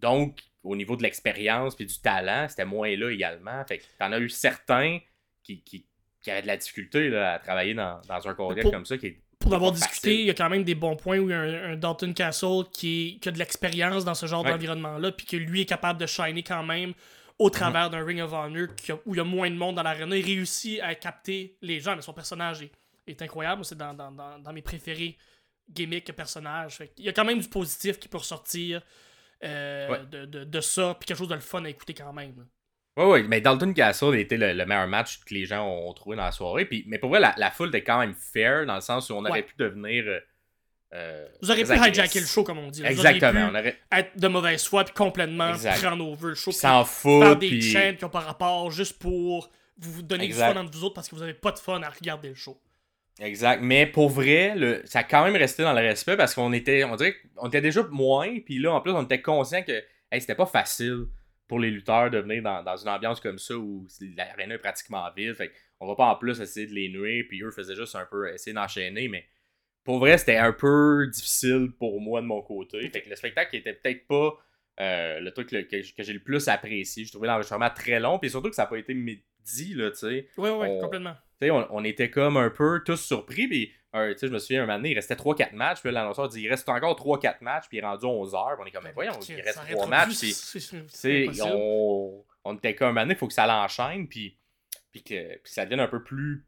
[0.00, 3.64] Donc, au niveau de l'expérience et du talent, c'était moins là également.
[3.64, 4.98] Fait que t'en as eu certains
[5.42, 5.86] qui, qui,
[6.20, 8.98] qui avaient de la difficulté là, à travailler dans, dans un contexte Pour- comme ça
[8.98, 11.32] qui est Pour avoir discuté, il y a quand même des bons points où il
[11.32, 14.44] y a un, un Dalton Castle qui, est- qui a de l'expérience dans ce genre
[14.44, 14.50] Ouais.
[14.50, 16.92] d'environnement-là, puis que lui est capable de shiner quand même
[17.38, 18.68] au travers d'un Ring of Honor
[19.04, 20.16] où il y a moins de monde dans l'arena.
[20.16, 22.72] Il réussit à capter les gens, mais son personnage est,
[23.06, 23.64] est incroyable.
[23.64, 25.16] C'est dans, dans, dans, dans mes préférés
[25.70, 26.76] gimmicks personnages.
[26.76, 28.80] Fait il y a quand même du positif qui peut ressortir
[29.44, 30.00] euh, Ouais.
[30.10, 32.46] de, de, de ça, puis quelque chose de le fun à écouter quand même.
[32.98, 36.16] Oui, oui, mais Dalton Castle était le, le meilleur match que les gens ont trouvé
[36.16, 36.64] dans la soirée.
[36.64, 39.14] Puis, mais pour vrai, la, la foule était quand même fair dans le sens où
[39.14, 39.42] on aurait Ouais.
[39.42, 40.04] pu devenir.
[40.06, 40.20] euh,
[40.94, 42.80] euh, Vous auriez pu hijacker le show, comme on dit.
[42.80, 43.48] Vous Exactement.
[43.50, 43.76] On aurait.
[43.92, 45.82] être de mauvaise foi, puis complètement Exact.
[45.82, 46.52] prendre over le show.
[46.52, 47.38] S'en faire fout.
[47.38, 47.62] des Puis.
[47.62, 50.48] chants qui n'ont pas rapport juste pour vous donner Exact.
[50.48, 52.34] du fun entre vous autres parce que vous avez pas de fun à regarder le
[52.34, 52.58] show.
[53.20, 53.60] Exact.
[53.62, 56.84] Mais pour vrai, le, ça a quand même resté dans le respect parce qu'on était.
[56.84, 58.40] On dirait qu'on était déjà moins.
[58.40, 59.72] Puis là, en plus, on était conscient que
[60.12, 61.06] hey, c'était pas facile
[61.48, 65.08] pour les lutteurs de venir dans, dans une ambiance comme ça où l'aréna est pratiquement
[65.16, 65.34] vide.
[65.34, 65.50] Fait
[65.80, 67.24] on va pas en plus essayer de les nuire.
[67.28, 69.08] Puis eux faisaient juste un peu essayer d'enchaîner.
[69.08, 69.24] Mais
[69.84, 72.90] pour vrai, c'était un peu difficile pour moi de mon côté.
[72.90, 74.36] Fait que le spectacle était peut-être pas
[74.80, 77.04] euh, le truc le- que, que j'ai le plus apprécié.
[77.04, 78.18] J'ai trouvé l'enregistrement très long.
[78.18, 80.28] Puis surtout que ça n'a pas été midi, là, tu sais.
[80.36, 81.14] Oui, oui, On- complètement.
[81.40, 83.46] Tu sais, on, on était comme un peu tous surpris.
[83.48, 85.80] Puis, euh, je me souviens, un moment donné, il restait 3-4 matchs.
[85.82, 87.68] Puis l'annonceur dit il reste encore 3-4 matchs.
[87.68, 88.54] Puis il est rendu 11 heures.
[88.56, 90.18] Puis on est comme, mais voyons, il reste Ça 3 arrêtera matchs.
[90.18, 90.32] Puis,
[90.88, 94.08] c'est- on, on était comme un moment donné, il faut que ça l'enchaîne.
[94.08, 94.38] Puis,
[94.92, 96.46] puis que puis ça devienne un peu plus.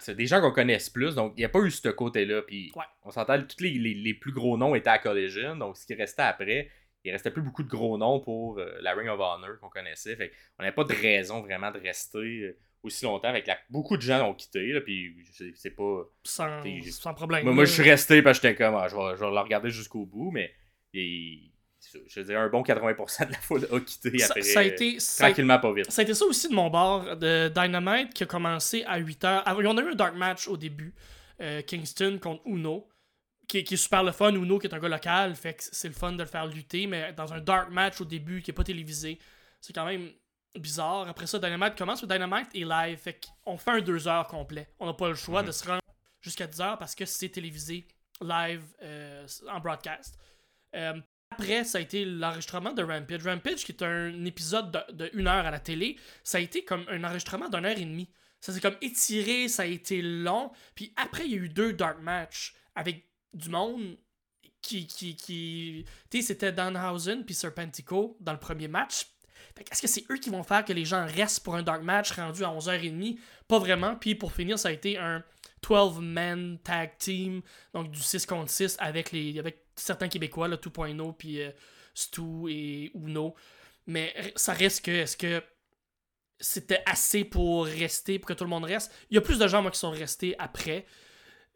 [0.00, 1.14] C'est des gens qu'on connaisse plus.
[1.14, 2.42] Donc, il n'y a pas eu ce côté-là.
[2.42, 2.82] Puis, Ouais.
[3.04, 5.54] on s'entend, tous les, les, les plus gros noms étaient à Collision.
[5.54, 6.68] Donc, ce qui restait après,
[7.04, 10.16] il restait plus beaucoup de gros noms pour euh, la Ring of Honor qu'on connaissait.
[10.16, 13.28] Fait on n'avait pas de raison vraiment de rester euh, aussi longtemps.
[13.28, 13.58] Avec la...
[13.70, 14.72] Beaucoup de gens ont quitté.
[14.72, 15.14] Là, puis,
[15.54, 16.02] c'est- pas.
[16.24, 17.44] Sans, sans problème.
[17.44, 19.38] Moi, moi, je suis resté parce que j'étais comme, ah, je, vais, je vais le
[19.40, 20.52] regarder jusqu'au bout, mais
[20.94, 24.42] je dirais un bon 80% de la foule a quitté ça, après.
[24.42, 25.90] ça a euh, été, ça, a- tranquillement, pas vite.
[25.90, 29.42] ça a été ça aussi de mon bord de Dynamite qui a commencé à 8h.
[29.46, 30.94] On a eu un dark match au début.
[31.40, 32.88] euh, Kingston contre Uno.
[33.48, 34.32] Qui, est- qui est super le fun.
[34.34, 35.34] Uno qui est un gars local.
[35.36, 36.86] Fait que c'est le fun de le faire lutter.
[36.88, 39.18] Mais dans un dark match au début qui est pas télévisé.
[39.60, 40.10] C'est quand même
[40.58, 41.08] bizarre.
[41.08, 42.02] Après ça, Dynamite commence.
[42.02, 42.98] Mais Dynamite est live.
[42.98, 44.68] Fait qu'on fait un 2 heures complet.
[44.78, 45.46] On n'a pas le choix Mhm.
[45.48, 45.80] de se rendre
[46.20, 47.86] jusqu'à 10 heures parce que c'est télévisé
[48.20, 50.18] live euh, en broadcast.
[50.74, 53.26] Euh, après, ça a été l'enregistrement de Rampage.
[53.26, 56.64] Rampage, qui est un épisode de, de une heure à la télé, ça a été
[56.64, 58.08] comme un enregistrement d'une heure et demie.
[58.40, 60.52] Ça s'est comme étiré, ça a été long.
[60.74, 63.96] Puis après, il y a eu deux dark matchs avec du monde
[64.62, 64.86] qui.
[64.86, 65.84] qui, qui...
[66.10, 69.06] Tu sais, c'était Danhausen puis Serpentico dans le premier match.
[69.70, 72.12] Est-ce que c'est eux qui vont faire que les gens restent pour un dark match
[72.12, 73.96] rendu à 11h30 Pas vraiment.
[73.96, 75.22] Puis pour finir, ça a été un
[75.62, 77.42] 12-man tag team,
[77.74, 81.50] donc du 6 contre 6 avec, les, avec certains Québécois, là, 2.0 puis euh,
[81.94, 83.34] Stu et Uno.
[83.86, 85.42] Mais ça reste que, est-ce que
[86.38, 88.92] c'était assez pour rester, pour que tout le monde reste?
[89.10, 90.86] Il y a plus de gens, moi, qui sont restés après.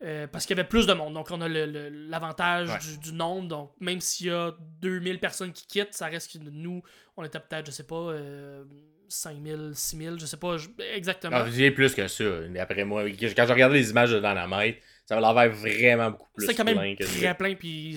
[0.02, 1.12] euh, parce qu'il y avait plus de monde.
[1.12, 2.78] Donc, on a le- le- l'avantage Ouais.
[2.78, 3.48] du, du nombre.
[3.48, 6.82] Donc, même s'il y a 2000 personnes qui quittent, ça reste que nous,
[7.20, 8.64] on était peut-être, je sais pas, euh,
[9.08, 11.36] 5000, 6000, je sais pas je- exactement.
[11.40, 12.24] Ah, j'ai plus que ça.
[12.60, 16.46] Après moi, quand je regardais les images de Dynamite, ça avait l'air vraiment beaucoup plus
[16.46, 17.96] C'est quand même plein que très plein, puis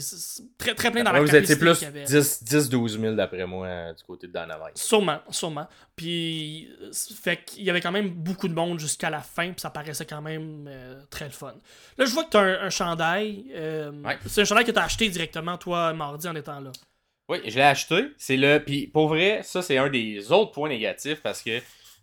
[0.57, 2.05] très, très plein dans la vous étiez capacité plus qu'il y avait.
[2.05, 4.75] 10-12 000 d'après moi euh, du côté de Dynamite.
[4.75, 5.67] Sûrement, sûrement.
[5.95, 6.67] Puis,
[7.21, 10.07] fait qu'il y avait quand même beaucoup de monde jusqu'à la fin, puis ça paraissait
[10.07, 11.53] quand même euh, très le fun.
[11.99, 13.45] Là, je vois que tu as un, un chandail.
[13.53, 14.17] euh, Ouais.
[14.25, 16.71] C'est un chandail que tu as acheté directement, toi, mardi, en étant là.
[17.29, 18.07] Oui, je l'ai acheté.
[18.17, 18.59] C'est le.
[18.59, 21.59] Puis pour vrai, ça c'est un des autres points négatifs parce que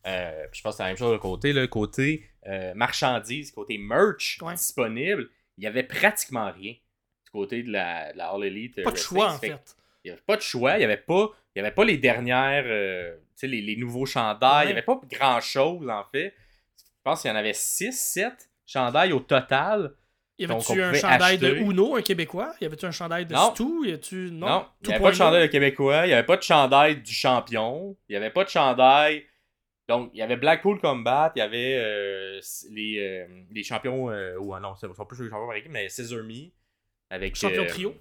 [0.06, 3.76] euh, je pense que c'est la même chose de côté, le côté euh, marchandise, côté
[3.78, 4.54] merch Ouais.
[4.54, 5.28] disponible,
[5.58, 8.82] il y avait pratiquement rien du côté de la, de la All Elite.
[8.82, 9.76] Pas de choix, en Fait.
[10.02, 11.30] Il n'y avait pas de choix, il n'y avait pas.
[11.54, 14.64] Il avait pas les dernières, euh, tu sais, les, les nouveaux chandails.
[14.64, 16.32] Il n'y avait pas grand chose, en fait.
[16.78, 19.92] Je pense qu'il y en avait 6, 7 chandails au total.
[20.40, 21.54] Y avait-tu un chandail de.
[21.54, 22.54] Uno, un Québécois?
[22.62, 23.54] Y avait-tu un chandail de Non.
[23.54, 23.84] Stu?
[23.84, 24.30] Y avait-tu.
[24.32, 26.36] Non, Non, il Tout n'y avait pas de chandail de Québécois, il n'y avait pas
[26.38, 29.24] de chandail du champion, il n'y avait pas de chandail.
[29.86, 34.38] Donc, il y avait Blackpool Combat, il y avait euh, les, euh, les champions, euh,
[34.38, 36.50] ou ah non, ce ne sont plus les champions par équipe, mais Scissor Me.
[37.10, 37.94] Avec, Champion euh, trio.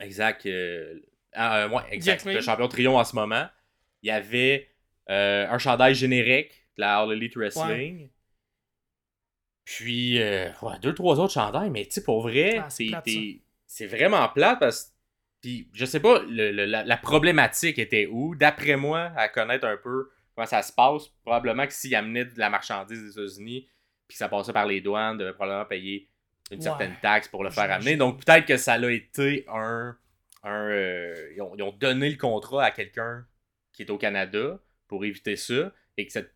[0.00, 0.46] Exact.
[1.32, 2.26] ah, ouais, exact.
[2.26, 3.46] Le champion trio en ce moment.
[4.02, 4.68] Il y avait
[5.06, 8.10] un chandail générique de la All Elite Wrestling.
[9.66, 12.68] Puis, euh, ouais, deux, trois autres chandails, mais tu sais, pour vrai, Ah,
[13.66, 14.90] c'est vraiment plate parce que.
[15.42, 18.34] Puis, je sais pas, le- le- la, la problématique était où?
[18.34, 22.38] D'après moi, à connaître un peu comment ça se passe, probablement que s'il amenait de
[22.38, 23.68] la marchandise des États-Unis,
[24.08, 26.08] puis que ça passait par les douanes, devait probablement payer
[26.50, 26.62] une Ouais.
[26.62, 27.96] certaine taxe pour le faire amener.
[27.96, 29.96] Donc, peut-être que ça a été un.
[30.44, 33.26] un euh, ils, ont, ils ont donné le contrat à quelqu'un
[33.72, 36.34] qui est au Canada pour éviter ça et que cette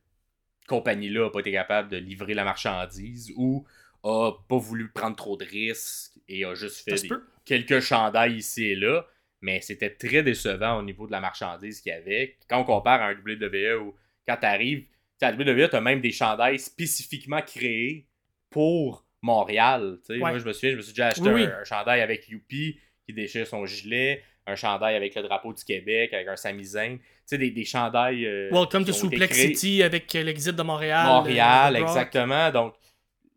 [0.70, 3.66] compagnie-là n'a pas été capable de livrer la marchandise ou
[4.02, 7.10] a pas voulu prendre trop de risques et a juste fait des-
[7.44, 9.04] quelques chandails ici et là.
[9.42, 12.36] Mais c'était très décevant au niveau de la marchandise qu'il y avait.
[12.48, 13.94] Quand on compare à un WWE où
[14.26, 14.86] quand tu arrives,
[15.22, 18.06] à la WWE, tu as même des chandails spécifiquement créés
[18.50, 19.98] pour Montréal.
[20.08, 20.18] Ouais.
[20.18, 21.52] Moi, je me souviens, je me suis déjà acheté Oui, un, oui.
[21.60, 26.12] un chandail avec Youpi qui déchire son gilet, un chandail avec le drapeau du Québec,
[26.12, 26.96] avec un Sami Zayn.
[26.98, 28.26] Tu sais, des, des chandails.
[28.26, 31.06] euh, Welcome to Suplex créés- City avec l'exit de Montréal.
[31.06, 31.88] Montréal, euh, Brock.
[31.90, 32.50] exactement.
[32.50, 32.74] Donc,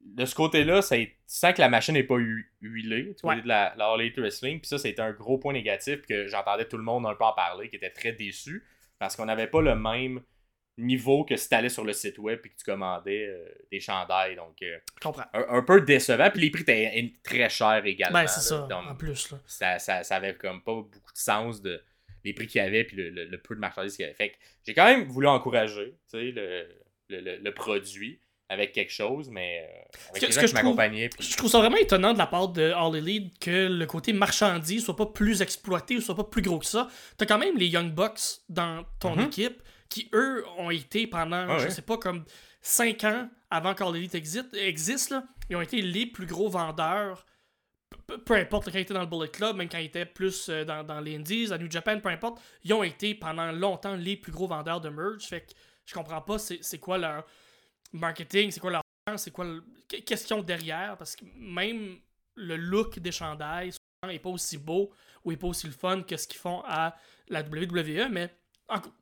[0.05, 3.13] de ce côté-là, ça est- tu sens que la machine n'est pas hu- huilée, du
[3.21, 3.41] côté Ouais.
[3.41, 4.59] de la, la All Elite Wrestling.
[4.59, 7.33] Puis ça, c'était un gros point négatif que j'entendais tout le monde un peu en
[7.33, 8.63] parler, qui était très déçu,
[8.99, 10.21] parce qu'on n'avait pas le même
[10.77, 13.79] niveau que si tu allais sur le site web et que tu commandais euh, des
[13.79, 14.35] chandails.
[14.35, 15.23] Donc, euh, Je comprends.
[15.33, 16.29] un, un peu décevant.
[16.31, 18.21] Puis les prix étaient très chers également.
[18.21, 19.31] Ben, c'est ça, Donc, en plus.
[19.31, 19.37] Là.
[19.45, 21.81] ça, ça, ça avait comme pas beaucoup de sens de
[22.23, 24.15] les prix qu'il y avait puis le, le- le peu de marchandises qu'il y avait.
[24.15, 30.21] Fait que j'ai quand même voulu encourager le, produit avec quelque chose, mais euh, avec
[30.21, 31.09] que- les ce gens que qui je trouve- m'accompagnaient.
[31.09, 34.13] puis- Je trouve ça vraiment étonnant de la part de All Elite que le côté
[34.13, 36.87] marchandise soit pas plus exploité ou soit pas plus gros que ça.
[37.17, 39.25] T'as quand même les Young Bucks dans ton Mhm.
[39.27, 41.69] équipe qui, eux, ont été pendant, Ah je ouais.
[41.71, 42.25] sais pas, comme
[42.61, 47.25] 5 ans avant qu'All Elite existe, existe là, ils ont été les plus gros vendeurs.
[48.07, 50.49] Peu, peu importe quand ils étaient dans le Bullet Club, même quand ils étaient plus
[50.49, 53.95] euh, dans, dans les Indies, à New Japan, peu importe, ils ont été pendant longtemps
[53.95, 55.27] les plus gros vendeurs de merch.
[55.27, 55.51] Fait que
[55.85, 57.25] je comprends pas c'est quoi leur
[57.91, 58.81] marketing, c'est quoi leur
[59.17, 59.63] c'est quoi le...
[59.87, 61.97] qu'est-ce qu'ils ont derrière parce que même
[62.35, 64.91] le look des chandails souvent est pas aussi beau
[65.25, 66.95] ou est pas aussi le fun que ce qu'ils font à
[67.27, 68.33] la WWE mais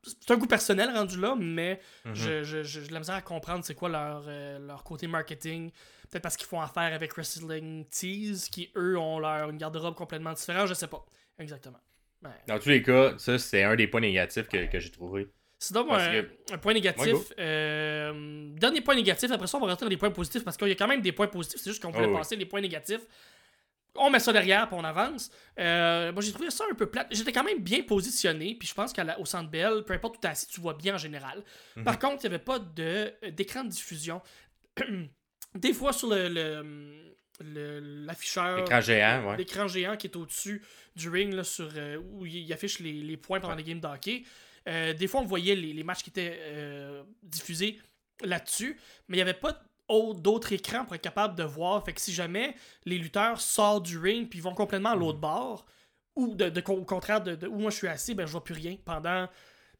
[0.03, 2.15] c'est un goût personnel rendu là mais Mhm.
[2.15, 5.07] je, je, je, j'ai de la misère à comprendre c'est quoi leur, euh, leur côté
[5.07, 5.71] marketing
[6.09, 10.33] peut-être parce qu'ils font affaire avec Wrestling Tees qui eux ont leur une garde-robe complètement
[10.33, 11.03] différente je sais pas
[11.39, 11.79] exactement
[12.23, 12.29] Ouais.
[12.47, 15.27] Dans tous les cas, ça, c'est un des points négatifs que, que j'ai trouvé.
[15.57, 17.13] Sinon, Parce un, que- un point négatif.
[17.13, 20.55] Ouais, euh, dernier point négatif, après ça, on va rentrer dans les points positifs parce
[20.55, 21.59] qu'il y a quand même des points positifs.
[21.63, 22.17] C'est juste qu'on voulait Oh, oui.
[22.17, 23.01] passer les points négatifs.
[23.95, 25.29] On met ça derrière puis on avance.
[25.59, 27.07] Euh, moi, j'ai trouvé ça un peu plate.
[27.11, 30.27] J'étais quand même bien positionné, puis je pense qu'au centre belle, peu importe où tu
[30.27, 31.43] es assis, tu vois bien en général.
[31.75, 31.83] Mhm.
[31.83, 34.21] Par contre, il n'y avait pas de, euh, d'écran de diffusion.
[35.55, 37.15] des fois, sur le,
[38.05, 39.37] l'afficheur Écran géant, ouais.
[39.37, 40.63] l'écran géant qui est au-dessus
[40.95, 44.23] du ring là, sur, euh, où il affiche les, les points pendant les games d'hockey.
[44.69, 46.39] Euh, des fois, on voyait les, les matchs qui étaient
[47.23, 47.79] diffusés
[48.23, 49.59] là-dessus, mais il n'y avait pas
[50.13, 51.83] d'autres écrans pour être capable de voir.
[51.85, 55.65] Fait que si jamais les lutteurs sortent du ring puis vont complètement à l'autre bord,
[56.15, 58.43] ou de, de- au contraire de, de où moi je suis assis, ben je vois
[58.43, 59.27] plus rien pendant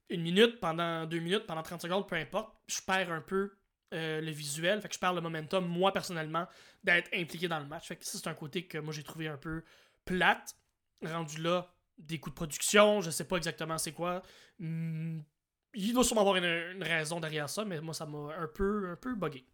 [0.10, 2.54] une minute, pendant deux minutes, pendant 30 secondes, peu importe.
[2.68, 3.52] Je perds un peu
[3.94, 6.48] euh, le visuel, fait que je perds le momentum, moi personnellement,
[6.84, 7.88] d'être impliqué dans le match.
[7.88, 9.64] Fait que ça, c'est un côté que moi j'ai trouvé un peu
[10.06, 10.56] plate.
[11.04, 14.22] Rendu là, des coûts de production, je sais pas exactement c'est quoi.
[14.60, 15.20] Hmm,
[15.74, 18.90] il doit sûrement avoir une, une raison derrière ça, mais moi ça m'a un peu,
[18.92, 19.46] un peu buggé.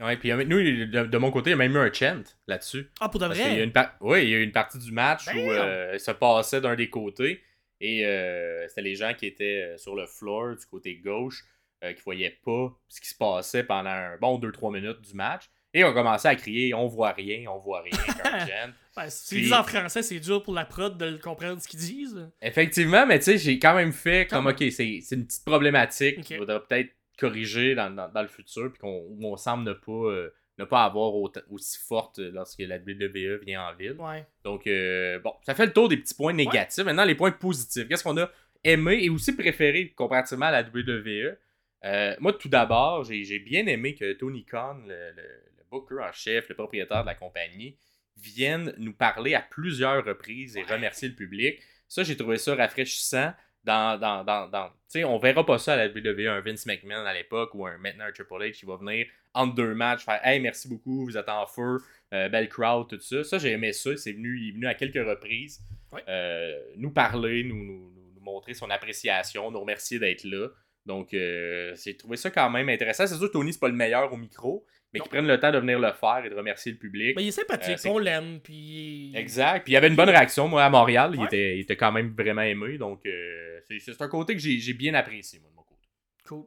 [0.00, 2.22] Ouais, puis euh, nous, de, de mon côté, il y a même eu un chant
[2.46, 2.90] là-dessus.
[3.00, 3.62] Ah, pour de y a vrai?
[3.64, 5.38] une Oui, il y a eu une partie du match Damn!
[5.38, 7.42] où euh, ça passait d'un des côtés
[7.80, 11.44] et euh, c'était les gens qui étaient euh, sur le floor du côté gauche
[11.84, 15.44] euh, qui voyaient pas ce qui se passait pendant un bon 2-3 minutes du match.
[15.74, 17.92] Et on commençait à crier on voit rien, on voit rien.
[18.94, 21.80] Ouais, si Puis- disent en français, c'est dur pour la prod de comprendre ce qu'ils
[21.80, 22.28] disent.
[22.42, 26.36] Effectivement, mais tu sais, j'ai quand même fait comme, ok, c'est une petite problématique qu'il
[26.36, 29.92] faudrait peut-être corriger dans, dans- dans le futur, puis qu'on où on semble ne pas,
[29.92, 33.96] euh, ne pas avoir autant- aussi forte lorsque la WWE vient en ville.
[33.98, 34.26] Ouais.
[34.44, 36.84] Donc, euh, bon, ça fait le tour des petits points négatifs.
[36.84, 37.88] Maintenant, les points positifs.
[37.88, 38.30] Qu'est-ce qu'on a
[38.64, 41.36] aimé et aussi préféré comparativement à la WWE?
[41.84, 45.22] Euh, moi, tout d'abord, j'ai bien aimé que Tony Khan, le, le-
[45.58, 47.76] le booker en chef, le propriétaire de la compagnie,
[48.16, 50.74] vienne nous parler à plusieurs reprises et Ouais.
[50.74, 51.60] remercier le public.
[51.88, 53.32] Ça, j'ai trouvé ça rafraîchissant.
[53.64, 56.66] Dans, dans, dans, dans- tu sais, on verra pas ça à la WWE, un Vince
[56.66, 60.04] McMahon à l'époque ou un maintenant un Triple H qui va venir entre deux matchs
[60.04, 61.78] faire Hey, merci beaucoup, vous êtes en feu,
[62.12, 63.22] euh, belle crowd, tout ça.
[63.22, 63.96] Ça, j'ai aimé ça.
[63.96, 65.60] C'est venu, il est venu à quelques reprises
[66.08, 70.48] euh, nous parler, nous, nous, nous- nous montrer son appréciation, nous remercier d'être là.
[70.84, 73.06] Donc, euh, j'ai trouvé ça quand même intéressant.
[73.06, 75.04] C'est sûr que Tony, c'est pas le meilleur au micro, mais Non.
[75.04, 77.14] qu'il prenne le temps de venir le faire et de remercier le public.
[77.16, 79.12] Mais il est sympathique, Euh, on l'aime, puis.
[79.14, 79.64] Exact.
[79.64, 81.12] Puis il y avait une bonne réaction, moi, à Montréal.
[81.14, 82.78] Il, était, il était quand même vraiment aimé.
[82.78, 85.88] Donc, euh, c'est un côté que j'ai bien apprécié, moi, de mon côté.
[86.26, 86.44] Cool.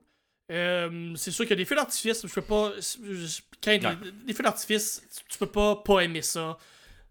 [0.51, 2.73] Euh, c'est sûr qu'il y a des feux d'artifice, je peux pas.
[2.77, 3.95] je- Quand il y a
[4.27, 6.57] des, feux d'artifice, tu- tu peux pas pas aimer ça.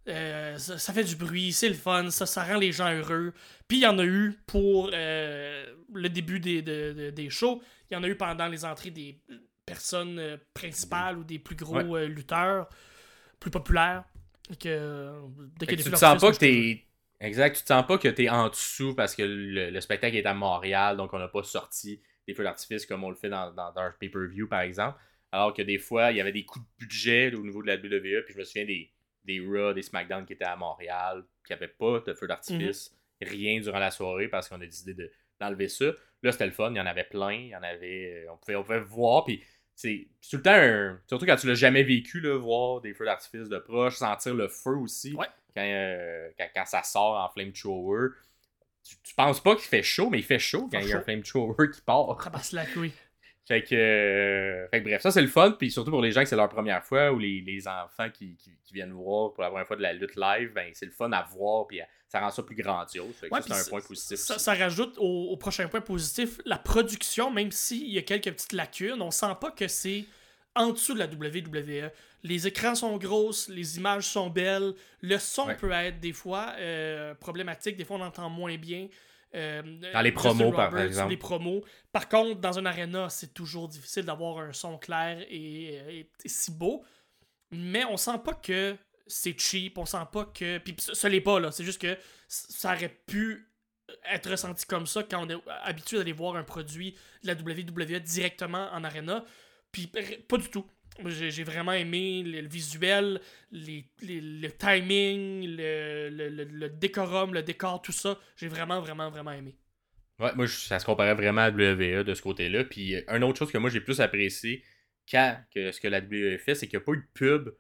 [0.07, 0.79] Euh, ça.
[0.79, 3.33] ça fait du bruit, c'est le fun, ça, ça rend les gens heureux.
[3.66, 7.61] Puis il y en a eu pour euh, le début des, de- de- des shows.
[7.90, 9.18] Il y en a eu pendant les entrées des
[9.66, 12.03] personnes euh, principales ou des plus gros Ouais.
[12.05, 12.68] euh, lutteurs,
[13.40, 14.05] plus populaires.
[14.61, 15.20] Que, euh,
[15.59, 16.85] dès que tu te sens pas que t'es.
[17.20, 20.27] Exact, tu te sens pas que t'es en dessous parce que le, le spectacle est
[20.27, 23.50] à Montréal, donc on n'a pas sorti des feux d'artifice comme on le fait dans,
[23.53, 24.98] dans, dans pay-per-view, par exemple.
[25.33, 27.77] Alors que des fois, il y avait des coups de budget au niveau de la
[27.77, 28.90] WWE, puis je me souviens des,
[29.24, 33.29] des Raw, des SmackDown qui étaient à Montréal, qui n'avaient pas de feux d'artifice, Mhm.
[33.29, 35.87] rien durant la soirée parce qu'on a décidé de- d'enlever ça.
[36.22, 38.27] Là, c'était le fun, il y en avait plein, il y en avait.
[38.31, 39.42] On pouvait, on pouvait voir, puis
[39.75, 41.01] c'est tout le temps un.
[41.07, 44.49] Surtout quand tu l'as jamais vécu, là, voir des feux d'artifice de proche, sentir le
[44.49, 45.15] feu aussi.
[45.15, 45.27] Ouais.
[45.55, 48.09] Quand, euh, quand, quand ça sort en flamethrower.
[48.87, 50.99] Tu, tu penses pas qu'il fait chaud, mais il fait chaud quand il y a
[50.99, 52.19] un flamethrower qui part.
[52.23, 52.93] Tabaslac, oui.
[53.47, 56.23] Fait que, euh, fait que bref, ça c'est le fun, puis surtout pour les gens
[56.23, 59.43] que c'est leur première fois ou les, les enfants qui, qui, qui viennent voir pour
[59.43, 62.21] la première fois de la lutte live, ben c'est le fun à voir, puis ça
[62.21, 63.15] rend ça plus grandiose.
[63.31, 64.17] Ouais, c'est un point positif.
[64.19, 68.53] Ça, rajoute au, au prochain point positif, la production, même s'il y a quelques petites
[68.55, 70.05] lacunes, on sent pas que c'est
[70.55, 71.91] en dessous de la WWE.
[72.23, 75.57] Les écrans sont grosses, les images sont belles, le son Ouais.
[75.57, 78.89] peut être des fois euh, problématique, des fois on entend moins bien.
[79.35, 81.11] Euh, Dans les promos, par exemple.
[81.11, 81.64] Les promos.
[81.92, 86.29] Par contre, dans un arena, c'est toujours difficile d'avoir un son clair et, et- et
[86.29, 86.85] si beau.
[87.51, 90.59] Mais on sent pas que c'est cheap, on sent pas que.
[90.59, 91.51] Puis ce ce l'est pas, là.
[91.53, 91.97] C'est juste que
[92.29, 93.51] ça aurait pu
[94.11, 98.01] être ressenti comme ça quand on est habitué d'aller voir un produit de la WWE
[98.01, 99.25] directement en arena.
[99.73, 99.90] Puis
[100.29, 100.64] pas du tout.
[101.07, 107.35] J'ai vraiment aimé le, le visuel, les, les- le timing, le, le- le- le décorum,
[107.35, 108.19] le décor, tout ça.
[108.37, 109.57] J'ai vraiment, vraiment, vraiment aimé.
[110.21, 112.63] Ouais, moi, ça se comparait vraiment à WWE de ce côté-là.
[112.65, 114.63] Puis, euh, une autre chose que moi, j'ai plus apprécié
[115.07, 117.51] qu'à que ce que la WWE fait, c'est qu'il n'y a pas eu de pub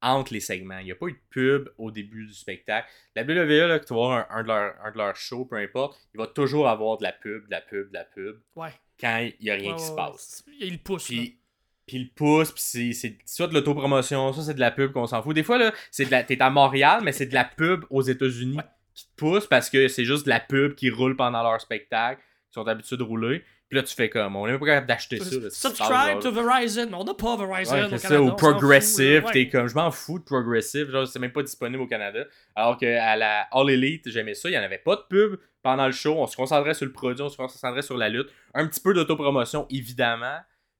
[0.00, 0.78] entre les segments.
[0.78, 2.88] Il n'y a pas eu de pub au début du spectacle.
[3.16, 5.56] La WWE, là, que tu voir un, un de leurs un de leurs shows, peu
[5.56, 8.70] importe, il va toujours avoir de la pub, de la pub, de la pub, Ouais.
[9.00, 10.44] quand il n'y a rien Ouais, qui se passe.
[10.60, 11.06] Il pousse.
[11.06, 11.40] Puis,
[11.86, 15.06] puis il pousse, puis c'est- c'est soit de l'autopromotion, soit c'est de la pub qu'on
[15.06, 15.34] s'en fout.
[15.34, 18.02] Des fois, là, c'est de la, t'es à Montréal, mais c'est de la pub aux
[18.02, 18.62] États-Unis Ouais.
[18.94, 22.20] qui te pousse parce que c'est juste de la pub qui roule pendant leur spectacle,
[22.48, 23.44] qui sont habitués de rouler.
[23.68, 25.34] Puis là, tu fais comme, on est même pas capable d'acheter ça.
[25.40, 26.86] là, Subscribe to Verizon.
[26.90, 27.98] Mais on n'a pas Verizon Ouais, au Canada.
[28.08, 31.82] ça, ou progressive, t'es comme, je m'en fous de progressive, genre, c'est même pas disponible
[31.82, 32.24] au Canada.
[32.54, 35.86] Alors qu'à la All Elite, j'aimais ça, il y en avait pas de pub pendant
[35.86, 38.28] le show, on se concentrait sur le produit, on se concentrait sur la lutte.
[38.52, 40.36] Un petit peu d'autopromotion, évidemment,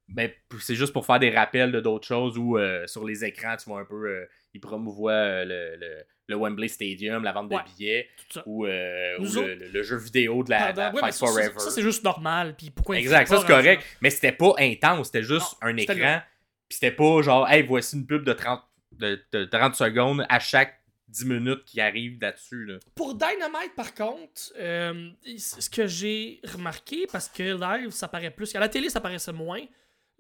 [0.09, 3.57] mais c'est juste pour faire des rappels de d'autres choses ou euh, sur les écrans,
[3.57, 7.49] tu vois un peu, euh, ils promouvoient euh, le, le, le Wembley Stadium, la vente
[7.49, 7.63] de Ouais.
[7.77, 8.09] billets,
[8.47, 11.59] ou, euh, le, le- le jeu vidéo de la, ouais, Fight ça, Forever.
[11.59, 12.55] ça, c'est juste normal.
[12.57, 13.83] Puis pourquoi Exact, ça c'est correct.
[14.01, 16.21] Mais c'était pas intense, c'était juste Non, un écran.
[16.69, 18.61] Puis c'était pas genre, hey, voici une pub de 30,
[18.93, 22.65] de, de 30 secondes à chaque 10 minutes qui arrive là-dessus.
[22.65, 22.79] Là.
[22.95, 28.55] Pour Dynamite, par contre, ce que j'ai remarqué, parce que live, ça paraît plus.
[28.57, 29.61] À la télé, ça paraissait moins.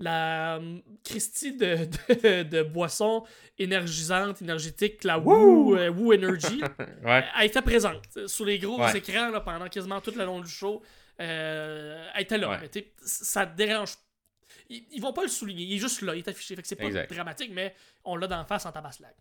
[0.00, 1.76] La euh, Christie de,
[2.08, 3.24] de, de boisson
[3.58, 6.60] énergisante, énergétique, la Woo, euh, Woo Energy,
[7.04, 7.24] Ouais.
[7.38, 8.96] elle était présente euh, sur les gros Ouais.
[8.98, 10.82] écrans là, pendant quasiment tout le long du show.
[11.20, 12.50] Euh, elle était là.
[12.60, 12.70] Ouais.
[13.04, 13.94] Ça te dérange.
[14.68, 15.64] Ils, ils vont pas le souligner.
[15.64, 16.14] Il est juste là.
[16.16, 16.56] Il est affiché.
[16.56, 17.12] Fait que c'est pas Exact.
[17.14, 17.72] dramatique, mais
[18.04, 19.14] on l'a d'en face en tabaslac.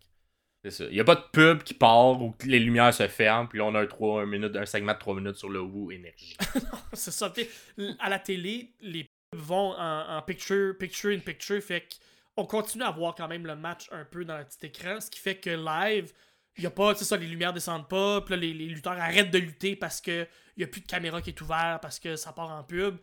[0.64, 0.84] C'est ça.
[0.90, 3.46] Il y a pas de pub qui part ou que les lumières se ferment.
[3.46, 5.60] Puis là, on a un, 3, un, minute, un segment de 3 minutes sur le
[5.60, 6.36] Woo Energy.
[6.94, 7.32] c'est ça.
[8.00, 11.62] À la télé, les vont en, en picture, picture in picture.
[11.62, 11.86] Fait
[12.36, 15.08] on continue à voir quand même le match un peu dans le petit écran, ce
[15.10, 16.12] qui fait que live,
[16.56, 18.98] il y a pas, tu ça, les lumières descendent pas, puis là, les, les lutteurs
[19.00, 21.98] arrêtent de lutter parce que il y a plus de caméra qui est ouverte, parce
[22.00, 22.96] que ça part en pub.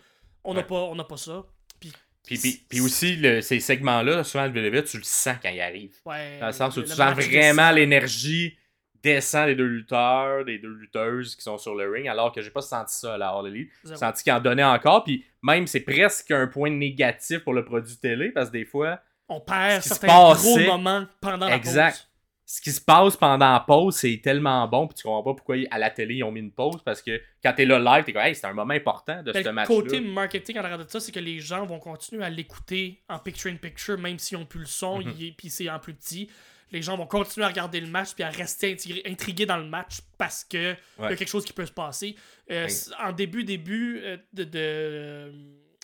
[0.44, 0.66] On n'a Ouais.
[0.68, 1.46] pas, on pas ça.
[1.80, 1.92] Puis,
[2.26, 5.60] Puis, puis, puis aussi, le- ces segments-là, souvent, le WWE, tu le sens quand ils
[5.62, 5.98] arrivent.
[6.06, 8.58] ouais, Dans le sens où le tu sens vraiment l'énergie
[9.04, 12.50] descend des deux lutteurs, des deux lutteuses qui sont sur le ring, alors que j'ai
[12.52, 13.72] pas senti ça à la All Elite.
[13.86, 17.66] J'ai senti qu'il en donnait encore, puis même c'est presque un point négatif pour le
[17.66, 21.92] produit télé, parce que des fois, On perd certains gros moments pendant la Exact.
[21.92, 22.08] pause.
[22.46, 25.56] ce qui se passe pendant la pause, c'est tellement bon, puis tu comprends pas pourquoi
[25.72, 28.12] à la télé ils ont mis une pause, parce que quand t'es là live, t'es
[28.12, 29.74] comme, hey, c'est un moment important de Ben, ce le match-là.
[29.76, 33.98] côté marketing en de ça, c'est que les gens vont continuer à l'écouter en picture-in-picture,
[33.98, 36.30] même s'ils n'ont plus le son, est- puis c'est en plus petit.
[36.72, 39.66] Les gens vont continuer à regarder le match puis à rester intrigués, intrigués dans le
[39.66, 42.16] match parce que il y a quelque chose qui peut se passer.
[42.50, 42.74] Euh, Ouais.
[43.00, 44.44] En début, début euh, de.
[44.46, 45.32] de- euh,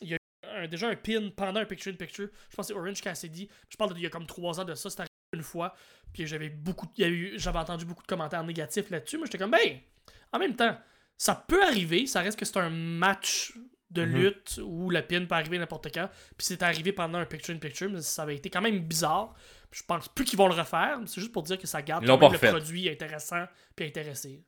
[0.01, 2.29] il y a eu un- déjà un pin pendant un picture-in-picture.
[2.49, 3.49] Je pense que c'est Orange Cassidy.
[3.69, 4.89] Je parle d'il y a comme trois ans de ça.
[4.89, 5.75] C'était arrivé une fois.
[6.13, 6.87] Puis j'avais beaucoup.
[6.97, 9.17] il y a eu- J'avais entendu beaucoup de commentaires négatifs là-dessus.
[9.17, 9.79] Mais j'étais comme, ben,
[10.31, 10.77] en même temps,
[11.17, 12.05] ça peut arriver.
[12.05, 13.53] Ça reste que c'est un match
[13.89, 14.15] de Mhm.
[14.15, 16.09] lutte où le pin peut arriver n'importe quand.
[16.37, 17.89] Puis c'est arrivé pendant un picture-in-picture.
[17.89, 19.33] Mais ça avait été quand même bizarre.
[19.71, 20.99] Puis je pense plus qu'ils vont le refaire.
[21.05, 23.45] C'est juste pour dire que ça garde quand même le produit intéressant
[23.75, 24.43] puis intéressé.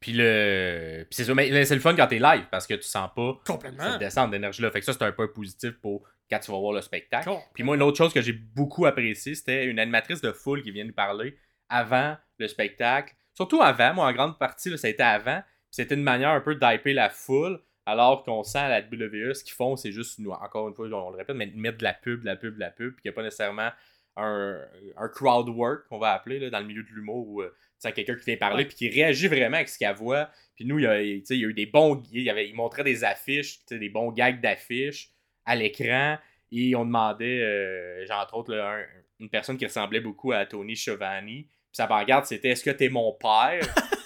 [0.00, 1.06] Puis le.
[1.08, 3.92] Puis c'est c'est le fun quand t'es live, parce que tu sens pas Complètement.
[3.92, 4.70] cette descente d'énergie-là.
[4.70, 7.30] Fait que ça, c'est un point positif pour quand tu vas voir le spectacle.
[7.54, 10.70] Puis moi, une autre chose que j'ai beaucoup apprécié, c'était une animatrice de foule qui
[10.72, 11.36] vient nous parler
[11.68, 13.14] avant le spectacle.
[13.34, 15.42] Surtout avant, moi, en grande partie, là, ça a été avant.
[15.70, 19.44] C'était une manière un peu d'hyper la foule, alors qu'on sent à la WWE, ce
[19.44, 21.92] qu'ils font, c'est juste, nous, encore une fois, on le répète, mais mettre de la
[21.94, 23.70] pub, de la pub, de la pub, puis qu'il n'y a pas nécessairement
[24.16, 24.60] un,
[24.96, 27.88] un crowd work, qu'on va appeler, là, dans le milieu de l'humour, où euh, tu
[27.88, 30.30] sais, quelqu'un qui vient parler, puis qui réagit vraiment avec ce qu'elle voit.
[30.54, 32.00] Puis nous, il y a, il y a eu des bons.
[32.12, 35.10] Il, y avait, il montrait des affiches, des bons gags d'affiches
[35.44, 36.16] à l'écran.
[36.52, 38.84] Et on demandait, euh, genre, entre autres, là, un-
[39.20, 41.26] une personne qui ressemblait beaucoup à Tony Schiavone.
[41.26, 43.60] Puis sa pancarte, c'était Est-ce que t'es mon père?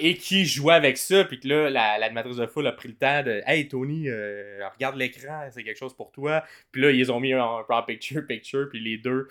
[0.00, 1.24] Et qui jouait avec ça.
[1.24, 4.60] Puis que là, la- l'animatrice de foule a pris le temps de Hey Tony, euh,
[4.74, 6.42] regarde l'écran, c'est quelque chose pour toi.
[6.72, 8.68] Puis là, ils ont mis un, un peu en picture-picture.
[8.70, 9.28] Puis les deux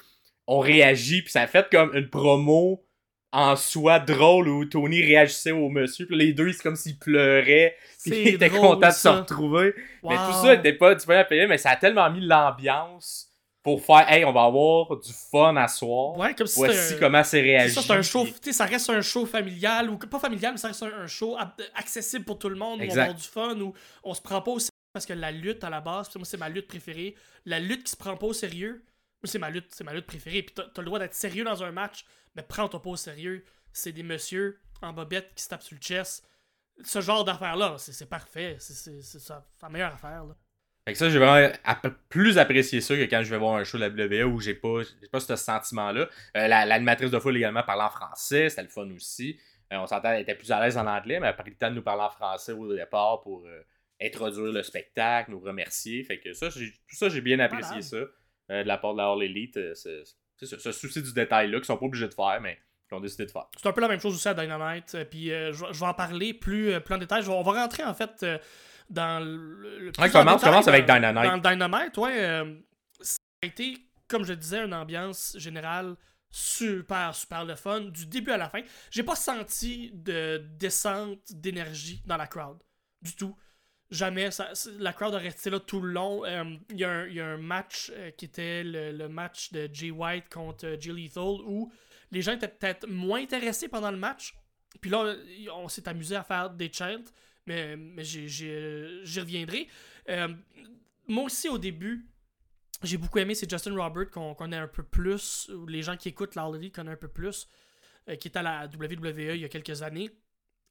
[0.48, 1.22] ont réagi.
[1.24, 2.86] Puis ça a fait comme une promo
[3.32, 6.06] en soi drôle où Tony réagissait au monsieur.
[6.08, 7.76] Puis les deux, c'est comme s'ils pleuraient.
[8.04, 9.74] Puis ils étaient contents de se retrouver.
[10.04, 13.29] Mais tout ça n'était pas disponible à payer, mais ça a tellement mis l'ambiance
[13.64, 16.18] pour faire Hey, on va avoir du fun à soir.
[16.18, 17.74] Ouais, comme si Voici un- comment c'est réagi.
[17.74, 20.94] ça, un show, ça reste un show familial, ou pas familial, mais ça reste un,
[21.02, 21.38] un show
[21.76, 23.02] accessible pour tout le monde, où on va Exact.
[23.02, 25.70] avoir du fun, où on se prend pas au sérieux, parce que la lutte à
[25.70, 28.84] la base, moi c'est ma lutte préférée, la lutte qui se prend pas au sérieux,
[29.26, 31.62] c'est ma lutte, c'est ma lutte préférée, puis t'as t'as le droit d'être sérieux dans
[31.64, 33.44] un match, mais prends-toi pas au sérieux,
[33.74, 36.26] c'est des messieurs en bobette qui se tapent sur le chest,
[36.82, 39.30] ce genre d'affaires-là, c'est c'est parfait, c'est-
[39.62, 40.36] la meilleure affaire, là.
[40.90, 41.50] Fait que ça, j'ai vraiment
[42.10, 44.54] plus apprécié ça que quand je vais voir un show de la WWE où j'ai
[44.56, 46.08] pas, pas ce sentiment-là.
[46.38, 49.40] Euh, la- L'animatrice de foule également parlait en français, c'était le fun aussi.
[49.72, 51.56] Euh, on s'entend, elle était plus à l'aise en anglais, mais elle a pris le
[51.58, 53.62] temps de nous parler en français au départ pour euh,
[54.02, 56.04] introduire le spectacle, nous remercier.
[56.04, 59.22] Fait que ça, tout ça, j'ai bien apprécié ça de la part de la All
[59.22, 59.60] Elite.
[59.76, 59.90] ça,
[60.42, 63.32] ce souci du détail-là qu'ils sont pas obligés de faire, mais qu'ils ont décidé de
[63.32, 63.46] faire.
[63.62, 64.98] C'est un peu la même chose aussi à Dynamite.
[65.12, 67.22] Puis euh, je, vais- je vais en parler plus, plus en détail.
[67.22, 68.38] Je vais- on va rentrer en fait euh,
[68.90, 69.80] dans le.
[69.80, 71.42] le Ouais, commence- détail commence dans- avec Dynamite.
[71.42, 72.24] Dans Dynamite, ouais.
[72.26, 72.56] euh,
[73.02, 75.96] ça a été, comme je disais, une ambiance générale
[76.32, 77.82] super, super le fun.
[77.82, 78.62] Du début à la fin.
[78.92, 82.58] J'ai pas senti de descente d'énergie dans la crowd.
[83.02, 83.36] Du tout.
[83.90, 84.30] Jamais.
[84.30, 86.24] Ça, la crowd a resté là tout le long.
[86.26, 89.10] Euh, Il y, a un- il y a un match euh, qui était le, le
[89.10, 91.72] match de Jay White contre euh, Jay Lethal où
[92.12, 94.36] les gens étaient peut-être moins intéressés pendant le match.
[94.82, 95.16] Puis là,
[95.56, 97.04] on s'est amusé à faire des chants,
[97.50, 98.28] mais, mais j'ai-
[99.04, 99.68] j'y reviendrai.
[100.08, 100.28] Euh,
[101.08, 102.06] moi aussi, au début,
[102.84, 106.10] j'ai beaucoup aimé, c'est Justin Robert qu'on connaît un peu plus, ou les gens qui
[106.10, 107.48] écoutent Elite connaissent un peu plus,
[108.08, 110.12] euh, qui était à la WWE il y a quelques années,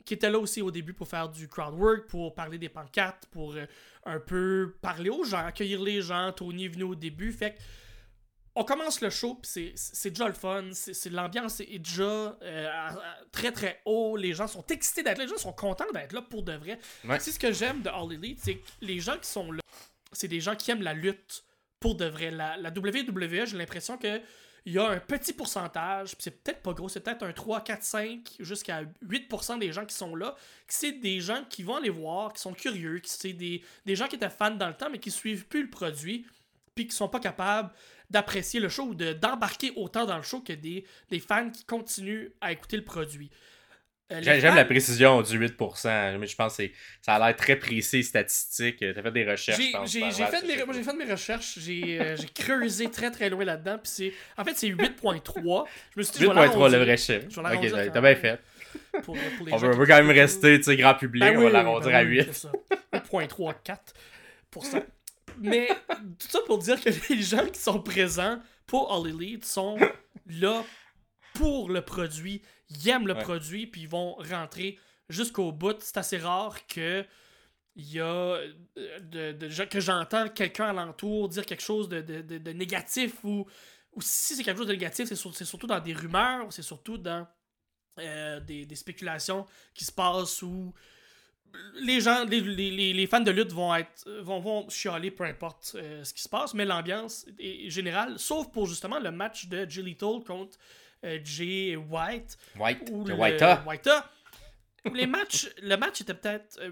[0.05, 3.27] qui était là aussi au début pour faire du crowd work, pour parler des pancartes,
[3.27, 3.67] pour euh,
[4.05, 6.33] un peu parler aux gens, accueillir les gens.
[6.33, 7.61] Tony est venu au début, fait que
[8.61, 10.71] on commence le show, puis c'est- déjà le fun.
[10.73, 12.03] c'est- L'ambiance est déjà
[12.42, 14.17] euh, à- à- très très haut.
[14.17, 15.25] Les gens sont excités d'être là.
[15.25, 16.79] Les gens sont contents d'être là pour de vrai.
[17.04, 17.19] Ouais.
[17.21, 19.61] C'est ce que j'aime de All Elite, c'est que les gens qui sont là,
[20.13, 21.44] c'est des gens qui aiment la lutte
[21.81, 22.31] pour de vrai.
[22.31, 24.21] La, la WWE, j'ai l'impression que
[24.67, 27.63] il y a un petit pourcentage, puis c'est peut-être pas gros, c'est peut-être un 3,
[27.63, 30.35] 4, 5, jusqu'à 8% des gens qui sont là,
[30.69, 33.96] qui c'est des gens qui vont aller voir, qui sont curieux, qui c'est des, des
[33.96, 36.27] gens qui étaient fans dans le temps, mais qui suivent plus le produit,
[36.75, 37.71] puis qui sont pas capables
[38.11, 41.65] d'apprécier le show ou de- d'embarquer autant dans le show que des, des fans qui
[41.65, 43.31] continuent à écouter le produit.
[44.11, 46.17] Euh, J'aime fans- la précision du 8%.
[46.19, 46.63] Mais je pense que
[47.02, 48.79] ça a l'air très précis, statistique.
[48.81, 52.29] T'as fait des recherches, J'ai à fait, mes, moi, fait mes recherches, j'ai euh, j'ai
[52.29, 54.13] creusé très très loin là-dedans, puis c'est...
[54.38, 55.65] En fait, c'est 8.3.
[55.94, 57.27] Je me suis dit, je vais 8.3, le vrai chiffre.
[57.29, 58.40] Ok, l'arrondir t'as bien fait.
[59.02, 61.96] pour, pour les On veut, quand même rester, grand public, Ben on va l'arrondir ben
[61.96, 62.25] à oui, 8.
[62.33, 62.52] c'est ça.
[62.94, 64.83] 8.34%.
[65.41, 65.69] Mais
[66.19, 69.77] tout ça pour dire que les gens qui sont présents pour All Elite sont
[70.27, 70.65] là
[71.35, 73.23] pour le produit, ils aiment le Ouais.
[73.23, 74.79] produit, puis ils vont rentrer
[75.09, 75.77] jusqu'au bout.
[75.81, 77.05] C'est assez rare que
[77.77, 78.53] il y a euh,
[79.01, 83.47] de, que j'entends quelqu'un alentour dire quelque chose de, de- de- négatif ou,
[83.93, 86.63] ou si c'est quelque chose de négatif, c'est sur- c'est surtout dans des rumeurs, c'est
[86.63, 87.25] surtout dans
[88.01, 90.75] euh, des, des spéculations qui se passent où
[91.81, 95.73] les gens, les, les- les- fans de lutte vont être vont, vont chialer peu importe
[95.75, 99.69] euh, ce qui se passe, mais l'ambiance est générale, sauf pour justement le match de
[99.69, 100.59] Jay Lethal contre
[101.05, 103.63] euh, Jay White White, ou le White-A.
[103.67, 104.11] White-A.
[104.94, 106.71] Les matchs, le match était peut-être euh,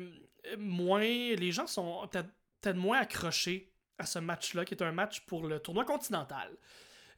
[0.59, 1.01] moins.
[1.01, 5.59] Les gens sont peut-être moins accrochés à ce match-là, qui est un match pour le
[5.61, 6.51] tournoi continental.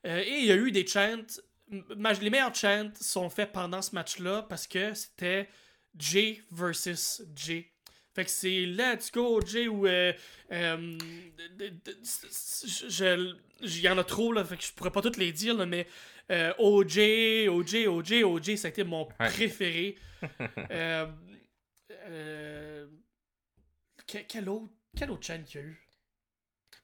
[0.07, 1.23] Euh, et il y a eu des chants.
[1.71, 5.49] Les meilleurs chants sont faits pendant ce match-là parce que c'était
[5.99, 7.71] Jay versus Jay.
[8.15, 9.87] Fait que c'est Let's go Jay ou.
[9.87, 10.13] euh,
[10.53, 10.99] euh,
[12.89, 15.55] je- Il y en a trop, là, fait que je pourrais pas toutes les dire,
[15.55, 15.87] là, mais
[16.31, 19.29] euh, OJ, OJ, OJ, OJ, ça a été mon Ouais.
[19.29, 19.97] préféré.
[20.71, 21.07] euh,
[22.07, 22.87] euh,
[24.07, 25.81] que- quel autre, quel autre chaîne qu'il y a eu?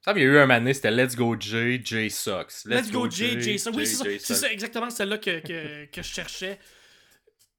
[0.05, 2.65] Ça, il y a eu un donné, c'était Let's Go Jay, Jay Sucks.
[2.67, 3.57] Let's, Go Jay, Jay.
[3.59, 3.71] ça.
[3.71, 4.37] Oui, c'est ça, sucks.
[4.37, 6.59] ça, exactement celle-là que, que, que je cherchais.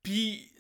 [0.04, 0.52] Puis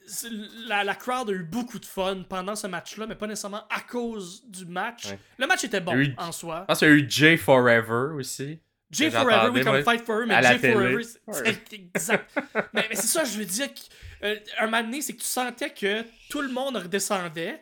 [0.68, 3.82] la, la crowd a eu beaucoup de fun pendant ce match-là, mais pas nécessairement à
[3.82, 5.06] cause du match.
[5.08, 5.20] Ouais.
[5.38, 6.62] Le match était bon eu- en soi.
[6.62, 8.60] Je pense qu'il y a eu Jay Forever aussi.
[8.91, 10.72] Jay Forever, oui, comme Fight Forever, mais Jay.
[10.72, 12.32] Forever, c'est- exact.
[12.74, 13.80] mais mais c'est ça, je veux dire, que,
[14.26, 17.62] euh, un moment donné, c'est que tu sentais que tout le monde redescendait,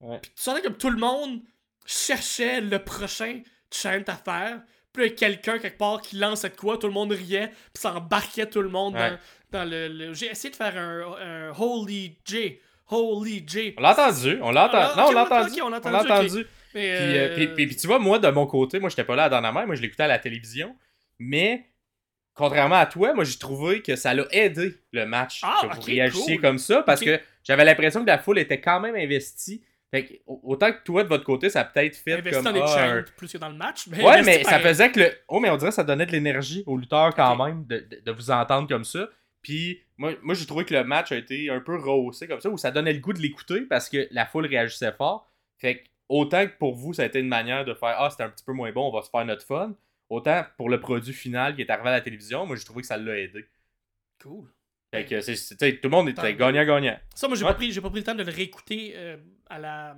[0.00, 0.18] Ouais.
[0.20, 1.40] puis tu sentais comme tout le monde
[1.86, 3.40] cherchait le prochain
[3.72, 4.60] chant à faire.
[4.92, 7.12] Puis là, il y a quelqu'un quelque part qui lançait de quoi, tout le monde
[7.12, 9.10] riait, puis ça embarquait tout le monde Ouais.
[9.10, 9.18] dans,
[9.50, 12.58] dans le, le- J'ai essayé de faire un, un Holy J.
[12.90, 13.74] Holy J.
[13.76, 14.86] On l'a entendu, on l'a entendu.
[14.90, 15.62] Ah, Non, on l'a entendu.
[15.62, 19.04] on l'a entendu, Puis, euh, euh, puis, tu vois, moi, de mon côté, moi, j'étais
[19.04, 20.74] pas là à la dernière, moi, je l'écoutais à la télévision.
[21.18, 21.66] Mais,
[22.34, 25.82] contrairement à toi, moi, j'ai trouvé que ça l'a aidé, le match, Ah, que vous
[25.82, 26.42] réagissiez cool.
[26.42, 29.62] comme ça, parce que j'avais l'impression que la foule était quand même investie.
[29.90, 32.44] Fait que, au- autant que toi, de votre côté, ça a peut-être fait investi comme...
[32.44, 33.86] dans les ah, un- plus que dans le match.
[33.88, 35.12] Mais Ouais, mais ça faisait que le.
[35.28, 38.00] Oh, mais on dirait que ça donnait de l'énergie aux lutteurs quand même de, de-
[38.04, 39.08] de vous entendre comme ça.
[39.42, 42.50] Puis moi, moi j'ai trouvé que le match a été un peu rehaussé comme ça,
[42.50, 45.30] où ça donnait le goût de l'écouter parce que la foule réagissait fort.
[45.58, 48.24] Fait que autant que pour vous, ça a été une manière de faire Ah, c'était
[48.24, 49.76] un petit peu moins bon, on va se faire notre fun.
[50.08, 52.86] Autant pour le produit final qui est arrivé à la télévision, moi j'ai trouvé que
[52.88, 53.44] ça l'a aidé.
[54.22, 54.50] Cool.
[54.90, 56.98] Fait que c'est, tout le monde était gagnant-gagnant.
[57.14, 57.50] Ça, moi, j'ai Ouais.
[57.50, 59.18] pas pris, pas pris le temps de le réécouter euh,
[59.50, 59.96] à la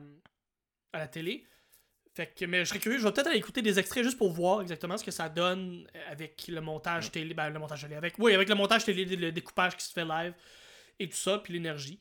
[0.92, 1.44] à la télé.
[2.14, 4.32] Fait que, mais je serais curieux, je vais peut-être aller écouter des extraits juste pour
[4.32, 8.14] voir exactement ce que ça donne avec le montage télé, ben le montage télé, avec,
[8.18, 10.34] oui, avec le montage télé, le découpage qui se fait live
[10.98, 12.00] et tout ça, puis l'énergie.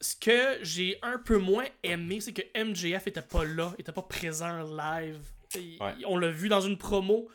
[0.00, 4.02] Ce que j'ai un peu moins aimé, c'est que MJF était pas là, était pas
[4.02, 5.20] présent live.
[5.54, 5.94] Il- Ouais.
[6.06, 7.28] On l'a vu dans une promo,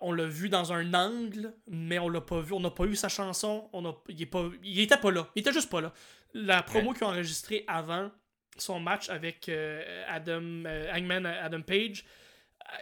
[0.00, 2.96] on l'a vu dans un angle, mais on l'a pas vu, on n'a pas eu
[2.96, 5.82] sa chanson, on a, il, est pas, il était pas là, il était juste pas
[5.82, 5.92] là.
[6.32, 8.10] La promo qu'ils ont enregistrée avant
[8.58, 12.04] son match avec euh, Adam euh, Hangman Adam Page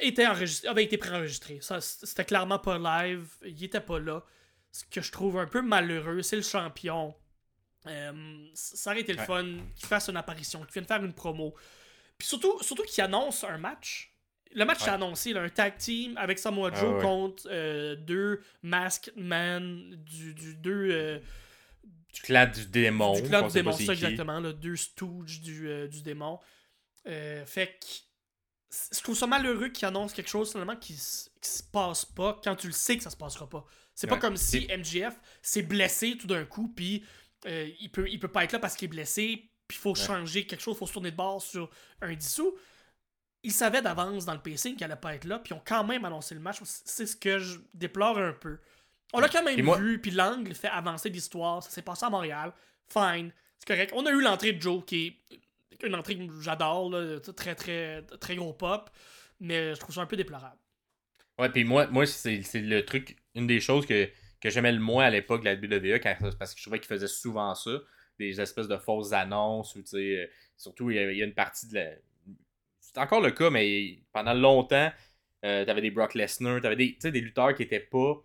[0.01, 1.59] était enregistré, avait été préenregistré.
[1.61, 4.23] Ça, C'était clairement pas live, il était pas là.
[4.73, 7.15] Ce que je trouve un peu malheureux, c'est le champion.
[7.87, 9.25] Euh, ça aurait été le Ouais.
[9.27, 9.45] fun
[9.75, 11.55] qu'il fasse une apparition, qu'il vienne faire une promo.
[12.19, 14.15] Puis surtout, surtout qu'il annonce un match.
[14.53, 14.89] Le match Ouais.
[14.89, 17.03] est annoncé, là, un tag team avec Samoa Joe Ah ouais.
[17.03, 21.19] contre euh, deux Masked Men, du, du deux euh,
[22.13, 23.15] Du clan du démon.
[23.15, 26.39] du clan du démon, c'est ça exactement, là, deux stooges du, euh, du démon.
[27.07, 27.87] Euh, fait que
[28.95, 32.55] je trouve ça malheureux qu'ils annoncent quelque chose finalement qui, qui se passe pas quand
[32.57, 33.65] tu le sais que ça se passera pas.
[33.95, 37.05] C'est pas comme si MJF s'est blessé tout d'un coup, puis
[37.47, 39.95] euh, il, peut, il peut pas être là parce qu'il est blessé, puis il faut
[39.95, 42.57] changer quelque chose, il faut se tourner de bord sur un dissous.
[43.43, 45.85] Ils savaient d'avance dans le pacing qu'il allait pas être là, puis ils ont quand
[45.85, 46.59] même annoncé le match.
[46.65, 48.59] C'est ce que je déplore un peu.
[49.13, 51.63] On l'a quand même moi- vu, puis l'angle fait avancer l'histoire.
[51.63, 52.53] Ça s'est passé à Montréal.
[52.89, 53.33] Fine.
[53.59, 53.93] C'est correct.
[53.95, 56.95] On a eu l'entrée de Joe, qui est une entrée que j'adore,
[57.37, 58.91] très, très, très gros pop,
[59.41, 60.59] mais je trouve ça un peu déplorable.
[61.39, 64.09] Ouais, puis moi, moi c'est le truc, une des choses que,
[64.41, 66.89] que j'aimais le moins à l'époque de la WWE, quand, parce que je trouvais qu'ils
[66.89, 67.71] faisaient souvent ça,
[68.19, 71.67] des espèces de fausses annonces, ou tu sais, euh, surtout il y, a, une partie
[71.69, 71.91] de la.
[72.81, 74.93] C'est encore le cas, mais pendant longtemps,
[75.45, 78.23] euh, t'avais des Brock Lesnar, t'avais des, des lutteurs qui étaient pas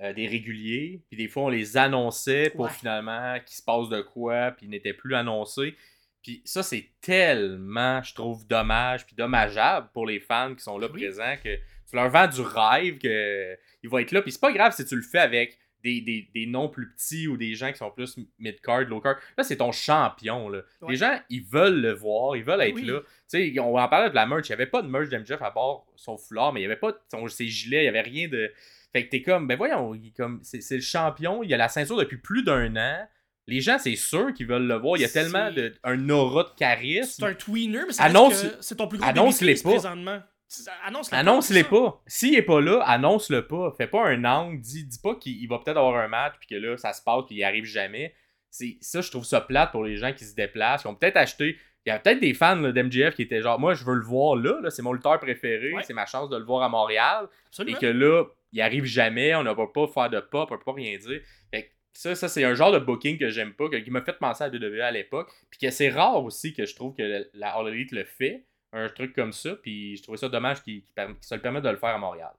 [0.00, 2.70] euh, des réguliers, puis des fois on les annonçait pour Ouais.
[2.70, 5.74] finalement qu'il se passe de quoi, puis ils n'étaient plus annoncés.
[6.22, 10.88] Puis ça, c'est tellement, je trouve, dommage, puis dommageable pour les fans qui sont là
[10.92, 11.00] Oui.
[11.02, 14.22] présents, que tu leur vends du rêve qu'il va être là.
[14.22, 17.28] Puis c'est pas grave si tu le fais avec des, des, des noms plus petits
[17.28, 19.16] ou des gens qui sont plus mid-card, low-card.
[19.36, 20.48] Là, c'est ton champion.
[20.48, 20.62] Là.
[20.82, 20.90] Ouais.
[20.90, 22.82] Les gens, ils veulent le voir, ils veulent être Oui.
[22.84, 23.00] là.
[23.30, 24.48] Tu sais, on en parlait de la merch.
[24.48, 26.80] Il n'y avait pas de merch d'MJF à part son foulard, mais il n'y avait
[26.80, 28.52] pas de- son, ses gilets, il n'y avait rien de.
[28.92, 31.56] Fait que t'es comme, ben voyons, il est comme, c'est, c'est le champion, il a
[31.56, 33.06] la ceinture depuis plus d'un an.
[33.46, 34.96] Les gens, c'est sûr qu'ils veulent le voir.
[34.96, 37.24] Il y a C'est- tellement de, un aura de C'est charisme.
[37.24, 39.70] un tweener, mais c'est Annonce- que c'est ton plus gros annonce-les pas.
[39.70, 40.20] présentement.
[40.46, 41.16] C'est- Annonce-les pas.
[41.18, 42.02] Annonce-les c'est pas.
[42.06, 43.72] S'il est pas là, annonce-le pas.
[43.76, 44.60] Fais pas un angle.
[44.60, 47.02] Dis, dis pas qu'il il va peut-être avoir un match, puis que là, ça se
[47.02, 48.14] passe, puis il arrive jamais.
[48.50, 50.84] C'est, ça, je trouve ça plate pour les gens qui se déplacent.
[50.84, 51.58] Ils ont peut-être acheté.
[51.86, 54.04] Il y a peut-être des fans là, d'MJF qui étaient genre, moi, je veux le
[54.04, 54.58] voir là.
[54.62, 55.72] là, c'est mon lutteur préféré.
[55.72, 55.82] Ouais.
[55.84, 57.28] C'est ma chance de le voir à Montréal.
[57.46, 57.76] Absolument.
[57.76, 59.34] Et que là, il arrive jamais.
[59.34, 61.20] On ne va pas faire de pop, on peut pas rien dire.
[61.50, 64.02] Fait que ça, ça c'est un genre de booking que j'aime pas, que- qui m'a
[64.02, 65.30] fait penser à WWE à l'époque.
[65.50, 68.88] Puis que c'est rare aussi que je trouve que la All Elite le fait un
[68.90, 70.92] truc comme ça, puis je trouvais ça dommage qu'il qu'il
[71.22, 72.32] se le permette de le faire à Montréal.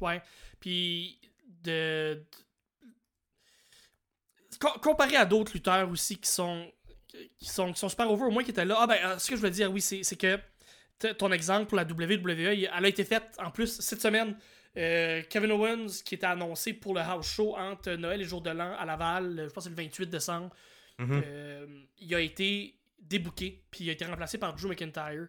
[0.00, 0.20] Ouais.
[0.60, 1.20] Puis,
[1.62, 2.14] de.
[2.14, 2.24] de-
[4.60, 6.70] Com- comparé à d'autres lutteurs aussi qui sont,
[7.38, 8.76] qui sont, qui sont super over, au moins qui étaient là.
[8.80, 10.38] Ah, ben, ce que je veux dire, oui, c'est que
[11.12, 14.36] ton exemple pour la WWE, elle a été faite en plus cette semaine.
[14.78, 18.50] Euh, Kevin Owens, qui était annoncé pour le house show entre Noël et Jour de
[18.50, 20.50] l'An à Laval, euh, je pense que c'est le 28 décembre,
[21.00, 21.22] Mhm.
[21.24, 21.66] euh,
[21.98, 25.28] il a été débooké, puis il a été remplacé par Drew McIntyre.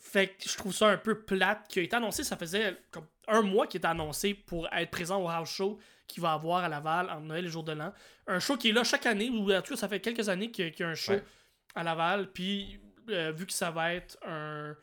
[0.00, 3.06] Fait que je trouve ça un peu plate qui a été annoncé, ça faisait comme
[3.26, 6.68] un mois qu'il était annoncé pour être présent au house show qu'il va avoir à
[6.68, 7.92] Laval en Noël et jour de l'an.
[8.28, 10.52] Un show qui est là chaque année, ou en tout cas ça fait quelques années
[10.52, 11.24] qu'il y a- qu'il y a un show Ouais.
[11.74, 12.78] à Laval, puis
[13.10, 14.76] euh, vu que ça va être un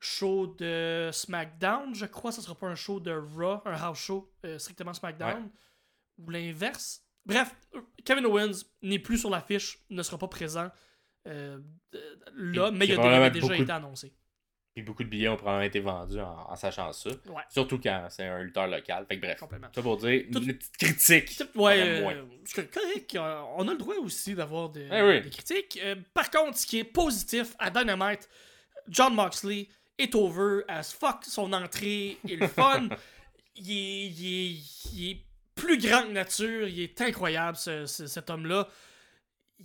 [0.00, 3.98] show de SmackDown, je crois que ce sera pas un show de Raw, un house
[3.98, 5.50] show euh, strictement SmackDown,
[6.18, 7.02] ou l'inverse.
[7.26, 10.70] Bref, euh, Kevin Owens n'est plus sur l'affiche, ne sera pas présent
[11.26, 11.58] euh,
[12.34, 14.14] là, Puis- mais il a déjà été annoncé.
[14.74, 17.10] Puis beaucoup de billets ont probablement été vendus en, en sachant ça.
[17.10, 17.42] Ouais.
[17.50, 19.04] Surtout quand c'est un lutteur local.
[19.08, 19.40] Fait que bref,
[19.74, 21.42] ça pour dire Tout- une petite critique.
[21.56, 23.18] Ouais, Quand même euh, c'est correct.
[23.56, 25.20] On a le droit aussi d'avoir des, Eh oui.
[25.20, 25.80] des critiques.
[25.82, 28.28] Euh, par contre, ce qui est positif à Dynamite,
[28.86, 29.68] John Moxley
[29.98, 31.24] est over as fuck.
[31.24, 32.88] Son entrée est le fun.
[33.56, 35.20] il, est, il est- il est
[35.54, 36.68] plus grand que nature.
[36.68, 38.68] Il est incroyable, ce- ce- cet homme-là.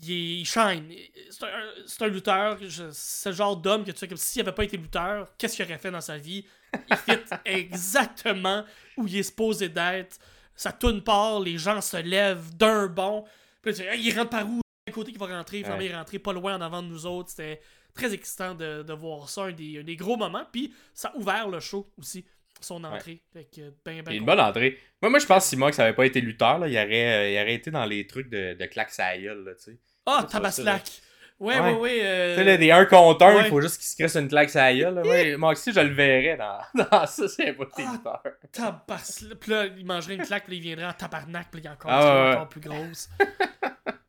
[0.01, 0.91] Il, est- il shine.
[1.29, 2.57] C'est un, un lutteur.
[2.91, 5.65] C'est le genre d'homme que tu sais, comme s'il n'avait pas été lutteur, qu'est-ce qu'il
[5.65, 6.45] aurait fait dans sa vie?
[6.89, 8.65] Il fit exactement
[8.97, 10.17] où il est supposé d'être.
[10.55, 13.23] Ça tourne part, les gens se lèvent d'un bond.
[13.61, 14.61] Puis là, tu fais, Hey, il rentre par où?
[14.91, 15.57] Côté qu'il va rentrer?
[15.59, 15.85] Finalement, Ouais.
[15.85, 17.29] il est rentré pas loin en avant de nous autres.
[17.29, 17.61] C'était
[17.93, 20.45] très excitant de, de voir ça, un des, un des gros moments.
[20.51, 22.25] Puis ça a ouvert le show aussi,
[22.61, 23.21] son entrée.
[23.33, 24.79] Fait que, ben, ben une bonne entrée.
[25.01, 27.29] Moi, moi je pense que si Mox avait pas été lutteur, là, il, aurait, euh,
[27.31, 29.77] il aurait été dans les trucs de, de claques à la gueule, là, tu sais.
[30.05, 30.81] Ah, ça, Tabaslac!
[31.39, 31.59] Ouais, Ouais.
[31.59, 31.99] ouais, ouais.
[32.03, 33.41] euh, Tu sais, là, des 1 contre 1, ouais.
[33.45, 34.93] il faut juste qu'il se crisse une claque à la gueule.
[34.95, 35.01] là.
[35.03, 36.59] Ouais, je le verrais dans,
[36.91, 38.21] dans ça, avait pas Ah.
[38.51, 39.39] Tabaslac.
[39.39, 41.91] Puis là, il mangerait une claque, puis il viendrait en tabarnak, puis il est encore,
[41.91, 42.35] Ah, ouais, ouais.
[42.35, 43.09] encore plus grosse.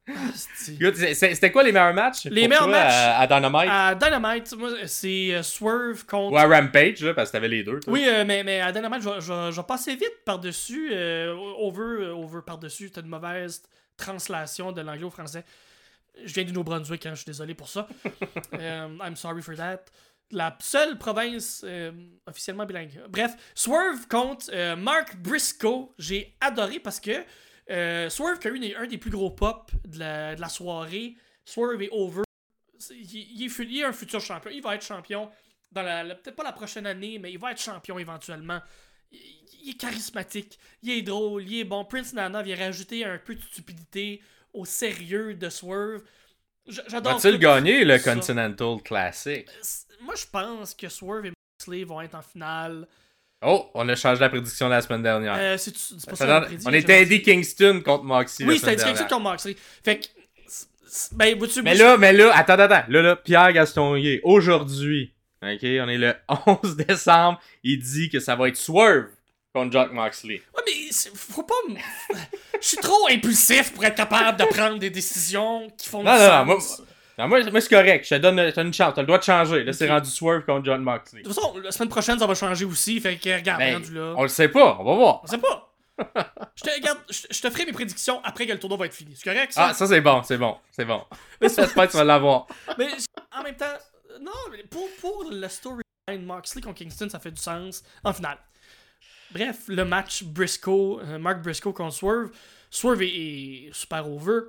[0.54, 2.26] C'était quoi les meilleurs matchs?
[2.26, 3.70] Les meilleurs matchs à, à Dynamite?
[3.70, 7.62] À Dynamite, moi, c'est euh, Swerve contre ou à Rampage, là, parce que t'avais les
[7.62, 7.80] deux.
[7.80, 7.92] toi.
[7.92, 10.90] Oui, euh, mais, mais à Dynamite, je vais- passer vite par-dessus.
[10.92, 12.88] euh, over, over par-dessus.
[12.88, 13.62] C'était une mauvaise
[13.96, 15.44] translation de l'anglais au français.
[16.24, 17.88] Je viens du Nouveau-Brunswick, hein, je suis désolé pour ça.
[18.54, 19.80] Euh, I'm sorry for that.
[20.30, 21.64] La seule province
[22.26, 23.00] officiellement bilingue.
[23.08, 25.90] Bref, Swerve contre Mark Briscoe.
[25.98, 27.10] J'ai adoré parce que
[27.70, 30.48] euh, Swerve qui a eu des- un des plus gros pop de la, de la
[30.48, 31.16] soirée.
[31.44, 32.22] Swerve est over.
[32.90, 34.50] Il, il est, il est un futur champion.
[34.52, 35.30] Il va être champion
[35.72, 38.60] dans la, la- peut-être pas la prochaine année, mais il va être champion éventuellement.
[39.12, 39.18] Il,
[39.62, 41.84] il est charismatique, il est drôle, il est bon.
[41.84, 44.20] Prince Nana vient rajouter un peu de stupidité
[44.52, 46.02] au sérieux de Swerve.
[46.66, 47.14] J'adore.
[47.14, 47.98] Va-t-il gagner le.
[47.98, 49.48] Continental Classic?
[50.00, 52.86] Moi, je pense que Swerve et Moxley vont être en finale.
[53.44, 55.34] Oh, on a changé la prédiction de la semaine dernière.
[55.38, 55.72] Euh, c'est
[56.08, 57.02] pas ça, Ça on était.
[57.02, 58.44] Eddie Kingston contre Moxie.
[58.44, 59.56] Oui, c'était Eddie Kingston contre Moxley.
[59.84, 60.06] Fait que.
[61.12, 62.86] Ben, vois-tu, Mais moi, là, mais là, attends, attends, attends.
[62.88, 66.14] Là, là, Pierre Gastonnier, aujourd'hui, ok, on est le
[66.62, 69.06] 11 décembre, il dit que ça va être Swerve
[69.52, 70.40] contre Jock Moxley.
[70.56, 70.72] Ouais, mais
[71.14, 71.74] faut pas me.
[72.60, 76.18] Je suis trop impulsif pour être capable de prendre des décisions qui font Non, du
[76.20, 76.78] non, non, sens.
[76.78, 76.86] moi,
[77.18, 78.04] non, moi, moi, c'est correct.
[78.04, 78.94] Je te donne une chance.
[78.94, 79.64] T'as le droit de changer.
[79.64, 81.22] Là, c'est rendu Swerve contre John Moxley.
[81.22, 83.00] De toute façon, la semaine prochaine, ça va changer aussi.
[83.00, 84.14] Fait que, regarde, Ben, rendu là.
[84.16, 84.76] On le sait pas.
[84.80, 85.20] On va voir.
[85.22, 85.70] On sait pas.
[86.56, 88.94] je, te, regarde, je, je te ferai mes prédictions après que le tournoi va être
[88.94, 89.14] fini.
[89.14, 89.68] C'est correct, ça?
[89.68, 90.22] Ah, ça, c'est bon.
[90.24, 90.56] C'est bon.
[90.72, 91.04] C'est bon.
[91.40, 92.46] Mais J'espère que tu vas l'avoir.
[92.78, 92.88] Mais
[93.36, 93.66] en même temps,
[94.20, 95.82] non, mais pour, pour le storyline
[96.24, 97.82] Moxley contre Kingston, ça fait du sens.
[98.02, 98.38] En finale.
[99.32, 102.30] Bref, le match Briscoe, euh, Mark Briscoe contre Swerve.
[102.70, 104.40] Swerve est, est super over.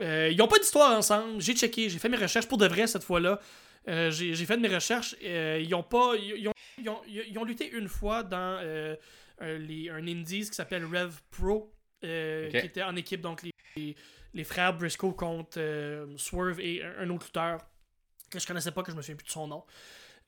[0.00, 1.40] Euh, ils n'ont pas d'histoire ensemble.
[1.40, 3.40] J'ai checké, j'ai fait mes recherches pour de vrai cette fois-là.
[3.88, 5.14] Euh, j'ai fait mes recherches.
[5.24, 6.14] Euh, ils ont pas.
[6.16, 8.58] Ils, ils ont, ils ont- ils ont lutté une fois dans
[9.40, 11.72] un, les- un Indies qui s'appelle Rev Pro,
[12.02, 13.96] qui était en équipe donc les, les,
[14.34, 17.60] les frères Briscoe contre Swerve et un, autre lutteur
[18.30, 19.64] que je connaissais pas, que je me souviens plus de son nom.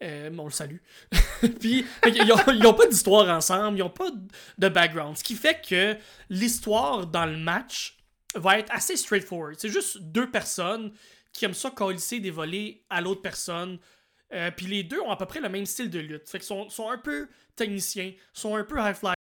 [0.01, 0.77] Euh, mais on le salue.
[1.61, 4.09] Puis, ils ont pas d'histoire ensemble, ils ont pas
[4.57, 5.17] de background.
[5.17, 5.97] Ce qui fait que
[6.31, 7.98] l'histoire dans le match
[8.35, 9.57] va être assez straightforward.
[9.59, 10.93] C'est juste deux personnes
[11.33, 13.79] qui aiment ça colisser des volets à l'autre personne.
[14.33, 16.29] Euh, Puis les deux ont à peu près le même style de lutte.
[16.29, 19.15] Fait qu'ils sont, sont un peu techniciens, sont un peu high-flying,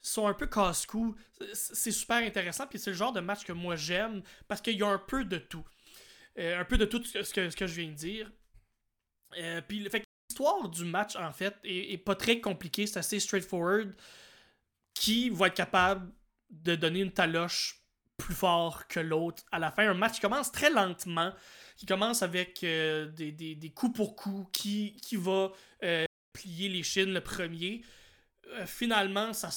[0.00, 1.16] sont un peu casse-cou.
[1.52, 2.66] C'est super intéressant.
[2.66, 5.24] Puis c'est le genre de match que moi j'aime parce qu'il y a un peu
[5.24, 5.64] de tout.
[6.38, 8.30] Euh, un peu de tout ce que, ce que, je viens de dire.
[9.36, 9.88] Euh, puis
[10.28, 12.86] l'histoire du match, en fait, est pas très compliquée.
[12.86, 13.94] C'est assez straightforward.
[14.94, 16.12] Qui va être capable
[16.50, 17.83] de donner une taloche
[18.16, 19.88] plus fort que l'autre à la fin.
[19.88, 21.32] Un match qui commence très lentement,
[21.76, 25.50] qui commence avec euh, des, des, des coups pour coups, qui, qui va
[25.82, 27.82] euh, plier les chines le premier.
[28.52, 29.48] Euh, finalement, ça,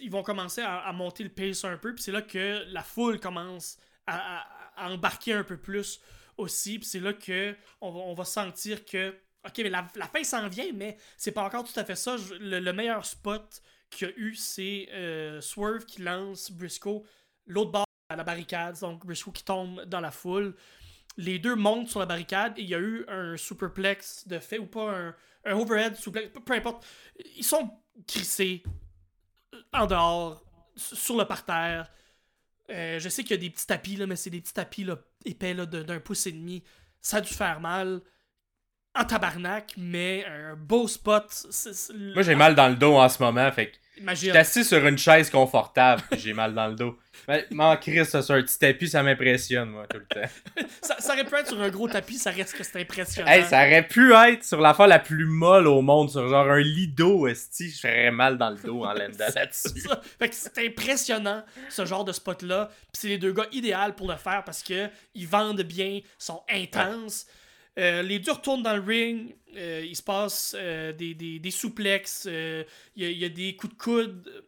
[0.00, 3.18] ils vont commencer à, monter le pace un peu, puis c'est là que la foule
[3.18, 4.46] commence à,
[4.76, 6.00] embarquer un peu plus
[6.36, 9.12] aussi, puis c'est là que on va, sentir que
[9.44, 12.16] ok, mais la, la fin s'en vient, mais c'est pas encore tout à fait ça.
[12.38, 17.02] Le, le meilleur spot qu'il y a eu, c'est Swerve qui lance Briscoe
[17.48, 20.54] l'autre bord à la barricade, donc Briscoe qui tombe dans la foule.
[21.16, 24.58] Les deux montent sur la barricade et il y a eu un superplex de fait
[24.58, 25.12] ou pas,
[25.44, 26.86] un, overhead suplex, peu, importe.
[27.36, 27.70] Ils sont
[28.06, 28.62] crissés
[29.72, 30.42] en dehors,
[30.76, 31.90] sur le parterre.
[32.70, 34.84] Euh, je sais qu'il y a des petits tapis, là, mais c'est des petits tapis
[34.84, 36.62] là, épais là, d'un pouce et demi.
[37.00, 38.00] Ça a dû faire mal
[38.94, 41.46] en tabarnak, mais un beau spot.
[41.94, 44.26] Moi, j'ai mal dans le dos en ce moment, fait Imagine.
[44.26, 46.98] j'étais assis sur une chaise confortable, j'ai mal dans le dos.
[47.26, 50.28] Mais, m'en crisse, ça, sur un petit tapis, ça m'impressionne, moi, tout le temps.
[50.82, 53.28] Ça, ça aurait pu être sur un gros tapis, ça reste que c'est impressionnant.
[53.28, 56.60] Hey, ça aurait pu être sur l'affaire la plus molle au monde, sur genre un
[56.60, 59.80] lit d'eau, esti, je ferais mal dans le dos en Lenda C'est là-dessus.
[59.80, 60.00] ça.
[60.18, 62.68] Fait que c'est impressionnant, ce genre de spot-là.
[62.70, 66.42] Puis c'est les deux gars idéaux pour le faire parce que ils vendent bien, sont
[66.48, 67.26] intenses.
[67.78, 69.34] Euh, les deux retournent dans le ring.
[69.56, 72.24] euh, il se passe euh, des, des, des souplexes.
[72.26, 72.66] Il
[72.96, 74.44] y, a, il y a des coups de coude.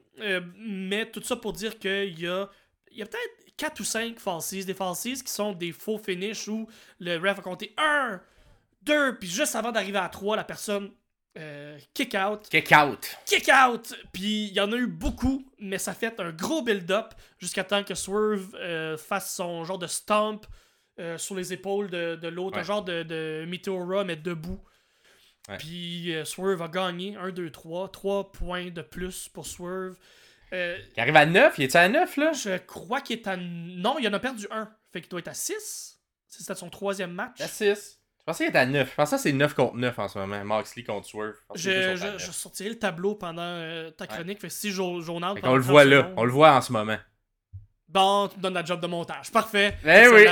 [0.58, 2.48] mais tout ça pour dire qu'il y a,
[2.92, 4.64] y a peut-être 4 ou 5 falsies.
[4.64, 6.66] Des falsies qui sont des faux finishes où
[6.98, 8.20] le ref a compté 1,
[8.82, 10.90] 2, puis juste avant d'arriver à 3, la personne
[11.38, 13.16] euh, kick out Kick out.
[13.24, 13.94] kick out!
[14.12, 17.84] Puis il y en a eu beaucoup, mais ça fait un gros build-up jusqu'à temps
[17.84, 20.44] que Swerve euh, fasse son genre de stomp
[21.00, 22.60] euh, sur les épaules de, de l'autre, Ouais.
[22.60, 24.60] un genre de, de Meteora, mais debout.
[25.48, 25.56] Ouais.
[25.58, 27.90] Puis euh, Swerve a gagné 1, 2, 3.
[27.90, 29.96] 3 points de plus pour Swerve.
[30.52, 32.32] Euh, Il arrive à 9, il est à 9 là?
[32.32, 33.36] je crois qu'il est à.
[33.36, 34.68] Non, il en a perdu un.
[34.92, 35.98] Fait qu'il doit être à 6.
[36.26, 37.40] C'était son troisième match.
[37.40, 37.98] À 6.
[38.18, 38.90] Je pensais qu'il était à 9.
[38.90, 40.44] Je pensais que c'est 9 contre 9 en ce moment.
[40.44, 41.34] Moxley contre Swerve.
[41.54, 44.40] Je Je, sortirai le tableau pendant euh, ta chronique.
[44.40, 44.70] Fait que si.
[44.72, 45.98] Fait pendant qu'on le 30 voit là.
[46.02, 46.14] secondes.
[46.16, 46.98] On le voit en ce moment.
[47.92, 49.30] Bon, tu me donnes la job de montage.
[49.32, 49.76] Parfait.
[49.84, 50.24] Eh oui!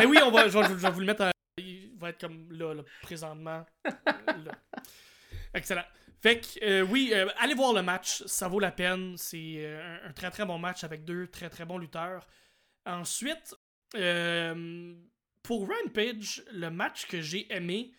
[0.00, 1.22] Eh oui, on va, je, vais, je vais vous le mettre.
[1.22, 3.66] à- il va être comme là, là, présentement.
[3.84, 4.52] Là.
[5.54, 5.84] Excellent.
[6.22, 8.22] Fait que, euh, oui, euh, allez voir le match.
[8.26, 9.14] Ça vaut la peine.
[9.16, 12.26] C'est euh, un, très très bon match avec deux très très bons lutteurs.
[12.84, 13.54] Ensuite,
[15.42, 17.92] pour Rampage, le match que j'ai aimé,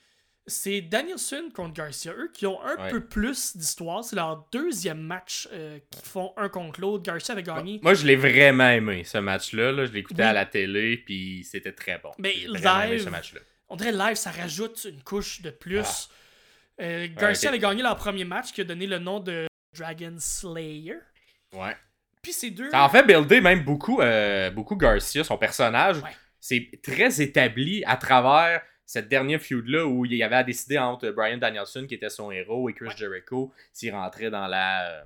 [0.48, 2.14] c'est Danielson contre Garcia.
[2.14, 2.90] Eux qui ont un Ouais.
[2.90, 4.04] peu plus d'histoire.
[4.04, 7.04] C'est leur deuxième match euh, qu'ils font un contre l'autre.
[7.04, 7.80] Garcia avait gagné.
[7.84, 9.72] Moi, je l'ai vraiment aimé, ce match-là.
[9.72, 9.86] Là.
[9.86, 10.28] Je l'écoutais Oui.
[10.30, 12.12] à la télé, puis c'était très bon.
[12.18, 13.42] Mais live, ce match-là.
[13.70, 16.10] On dirait live, ça rajoute une couche de plus.
[16.80, 16.84] Euh, Ah.
[17.02, 17.54] Ouais, Garcia ok.
[17.56, 20.98] avait gagné leur premier match qui a donné le nom de Dragon Slayer.
[21.54, 21.76] Ouais.
[22.22, 22.70] Puis ces deux.
[22.72, 25.98] Ça en fait builder même beaucoup, euh, beaucoup Garcia, son personnage.
[25.98, 26.10] Ouais.
[26.40, 31.12] C'est très établi à travers cette dernière feud-là où il y avait à décider entre
[31.12, 32.96] Brian Danielson, qui était son héros, et Chris Ouais.
[32.98, 34.90] Jericho, s'il rentrait dans la.
[34.90, 35.04] euh,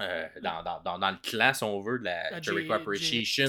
[0.00, 3.48] euh, dans, dans, dans, dans le clan, si on veut, de la, La Jericho Appreciation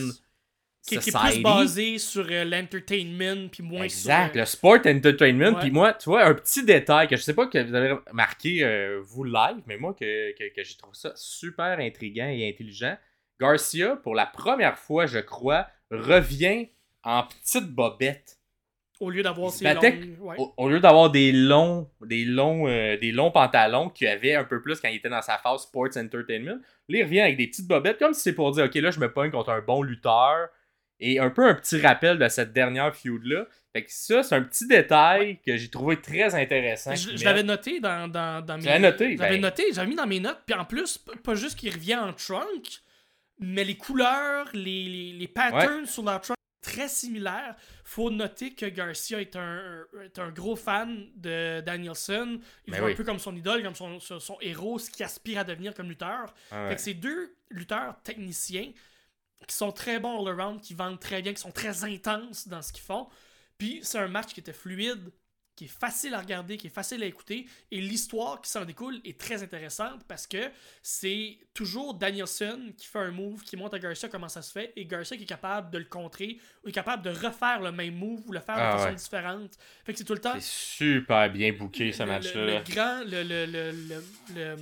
[0.87, 4.37] qui, qui est plus basé sur euh, l'entertainment, puis moins Exact, sur.
[4.37, 5.55] euh, le sport entertainment.
[5.59, 8.99] Puis moi, tu vois, un petit détail que je sais pas que vous avez remarqué,
[9.03, 12.95] vous live, mais moi, que, que, que j'ai trouvé ça super intriguant et intelligent.
[13.39, 16.69] Garcia, pour la première fois, je crois, revient
[17.03, 18.34] en petite bobette.
[18.99, 20.35] Au lieu d'avoir ces ouais.
[20.37, 24.43] Au, au lieu d'avoir des longs, des longs, euh, des longs pantalons qu'il avait un
[24.43, 27.47] peu plus quand il était dans sa phase sports entertainment, là, il revient avec des
[27.47, 29.81] petites bobettes, comme si c'est pour dire, ok, là, je me pogne contre un bon
[29.81, 30.49] lutteur.
[31.01, 33.47] Et un peu un petit rappel de cette dernière feud-là.
[33.73, 36.95] Fait que ça, c'est un petit détail que j'ai trouvé très intéressant.
[36.95, 39.41] Je, l'avais noté dans, dans, dans mes Tu l'avais noté, J'avais ben.
[39.41, 40.39] noté, j'avais mis dans mes notes.
[40.45, 42.79] Puis en plus, pas juste qu'il revient en trunk,
[43.39, 46.34] mais les couleurs, les, les, les patterns sur leur trunk
[46.75, 47.55] très similaires.
[47.83, 52.39] Faut noter que Garcia est un, est un gros fan de Danielson.
[52.67, 52.95] Il Ben est un oui.
[52.95, 55.89] peu comme son idole, comme son, son, son héros, ce qui aspire à devenir comme
[55.89, 56.33] lutteur.
[56.51, 56.69] Ah ouais.
[56.69, 58.71] Fait que c'est deux lutteurs techniciens
[59.47, 62.73] qui sont très bons all-around, qui vendent très bien, qui sont très intenses dans ce
[62.73, 63.07] qu'ils font.
[63.57, 65.11] Puis c'est un match qui était fluide,
[65.55, 67.45] qui est facile à regarder, qui est facile à écouter.
[67.71, 70.51] Et l'histoire qui s'en découle est très intéressante parce que
[70.81, 74.73] c'est toujours Danielson qui fait un move, qui montre à Garcia comment ça se fait,
[74.75, 77.95] et Garcia qui est capable de le contrer, ou est capable de refaire le même
[77.95, 78.95] move ou le faire de Ah façon ouais.
[78.95, 79.51] différente.
[79.85, 82.45] Fait que c'est tout le temps C'est super bien booké ce match-là.
[82.45, 84.03] Le, le grand, le, le, le, le-
[84.35, 84.57] le-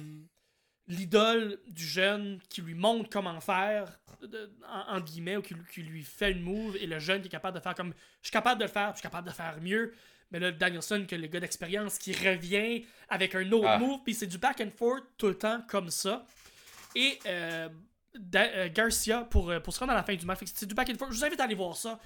[0.88, 3.86] l'idole du jeune qui lui montre comment faire,
[4.22, 7.22] de- en, en guillemets, ou qui, lui- qui lui fait une move, et le jeune
[7.22, 9.28] qui est capable de faire comme je suis capable de le faire, je suis capable
[9.28, 9.94] de faire mieux.
[10.34, 13.78] Mais là, Danielson, que le gars d'expérience qui revient avec un autre Ah.
[13.78, 16.26] move, puis c'est du back and forth tout le temps comme ça.
[16.96, 17.70] Et euh,
[18.16, 20.52] Da- euh, Garcia, pour, euh, pour se rendre à la fin du match, fait que
[20.54, 21.12] c'est du back and forth.
[21.14, 22.00] Je vous invite à aller voir ça.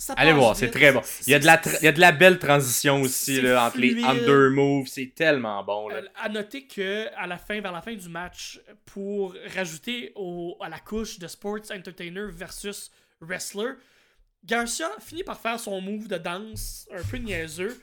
[0.00, 1.02] Ça Allez voir, c'est très bon.
[1.26, 3.78] Il y, a de la il y a de la belle transition aussi là, entre
[3.78, 4.04] les fluide.
[4.06, 4.86] under moves.
[4.86, 5.88] C'est tellement bon.
[5.88, 5.96] Là.
[5.96, 10.56] Euh, à noter que à la fin, vers la fin du match, pour rajouter au-
[10.60, 13.72] à la couche de Sports Entertainer versus Wrestler,
[14.44, 17.80] Garcia finit par faire son move de danse un peu niaiseux,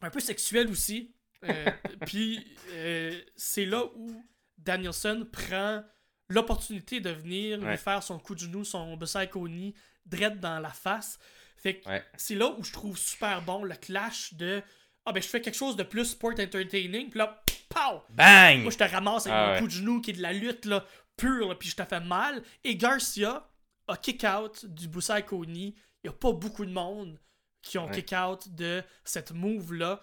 [0.00, 1.14] un peu sexuel aussi.
[1.44, 1.70] Euh,
[2.06, 4.24] Puis euh, c'est là où
[4.58, 5.82] Danielson prend
[6.28, 7.70] l'opportunité de venir Ouais.
[7.72, 8.98] lui faire son coup de genou, son
[9.30, 9.74] Koni
[10.06, 11.18] dread dans la face.
[11.56, 12.02] Fait que Ouais.
[12.16, 14.62] c'est là où je trouve super bon le clash de
[15.04, 18.62] ah ben je fais quelque chose de plus sport entertaining puis là pow Bang!
[18.62, 19.58] moi je te ramasse avec Ah mon ouais.
[19.60, 20.84] coup de genou qui est de la lutte là
[21.16, 23.48] pure puis je te fais mal et Garcia
[23.88, 25.74] a kick out du Busai Koni
[26.04, 27.18] il y a pas beaucoup de monde
[27.62, 27.92] qui ont Ouais.
[28.02, 30.02] kick out de cette move là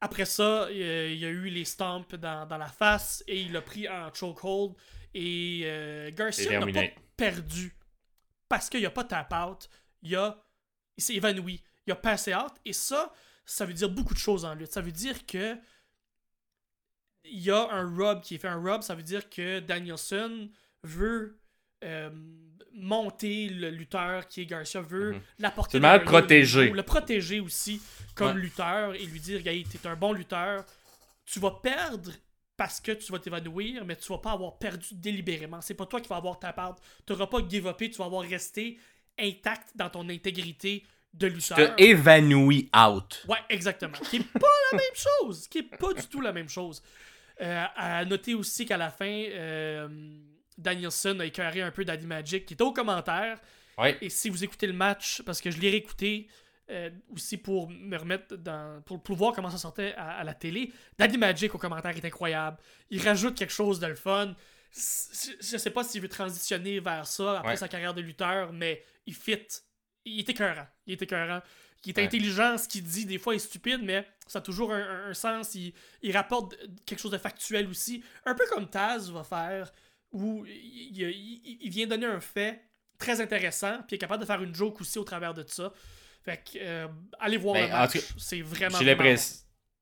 [0.00, 3.22] après ça il y a- il y a eu les stamps dans, dans la face
[3.26, 4.74] et il l'a pris en chokehold.
[5.12, 7.76] Et euh, Garcia n'a pas perdu
[8.48, 9.68] parce qu'il n'y a pas tap out,
[10.02, 10.40] il, a,
[10.96, 13.12] il s'est évanoui, il a passé out, et ça,
[13.44, 14.70] ça veut dire beaucoup de choses en lutte.
[14.72, 15.58] Ça veut dire que
[17.24, 18.48] il y a un rub qui est fait.
[18.48, 20.50] Un rub, ça veut dire que Danielson
[20.84, 21.40] veut
[21.84, 22.10] euh,
[22.72, 26.70] monter le lutteur qui est Garcia, veut l'apporter vers de un autre protéger.
[26.70, 27.80] le protéger aussi
[28.14, 28.42] comme Ouais.
[28.42, 30.64] lutteur et lui dire, Gaï, t'es un bon lutteur,
[31.26, 32.12] tu vas perdre
[32.56, 35.60] parce que tu vas t'évanouir, mais tu vas pas avoir perdu délibérément.
[35.62, 36.76] C'est pas toi qui vas avoir ta part.
[37.06, 38.78] Tu n'auras pas give upé, tu vas avoir resté
[39.18, 41.56] intact dans ton intégrité de Tu lutteur.
[41.76, 43.24] te évanouis out.
[43.28, 43.96] Ouais, exactement.
[44.10, 45.48] Qui est pas la même chose.
[45.48, 46.82] Qui est pas du tout la même chose.
[47.40, 49.88] Euh, à noter aussi qu'à la fin, euh,
[50.60, 53.40] Danielson a écœuré un peu Daddy Magic, qui était au commentaire.
[53.78, 53.96] Ouais.
[54.00, 56.28] Et si vous écoutez le match, parce que je l'ai réécouté
[56.70, 58.82] euh, aussi pour me remettre dans.
[58.82, 62.04] Pour, pour voir comment ça sortait à, à la télé, Daddy Magic au commentaire est
[62.04, 62.58] incroyable.
[62.90, 64.34] Il rajoute quelque chose de le fun.
[64.70, 67.56] C- Je sais pas s'il veut transitionner vers ça après Ouais.
[67.56, 69.38] sa carrière de lutteur, mais il fit.
[70.04, 70.66] Il est écœurant.
[70.86, 71.40] Il est écœurant.
[71.84, 72.04] Il est Ouais.
[72.04, 75.14] intelligent, ce qu'il dit, des fois, est stupide, mais ça a toujours un, un- un
[75.14, 75.54] sens.
[75.54, 76.54] Il, il rapporte
[76.86, 78.04] quelque chose de factuel aussi.
[78.26, 79.72] Un peu comme Taz va faire,
[80.12, 80.52] où il,
[80.98, 81.10] il-
[81.44, 82.62] il- il vient donner un fait
[82.98, 85.72] très intéressant, puis il est capable de faire une joke aussi au travers de ça.
[86.22, 86.88] Fait que, euh,
[87.18, 87.98] allez voir Ben, le match.
[88.18, 88.78] C'est vraiment.
[88.78, 89.36] J'ai l'impression.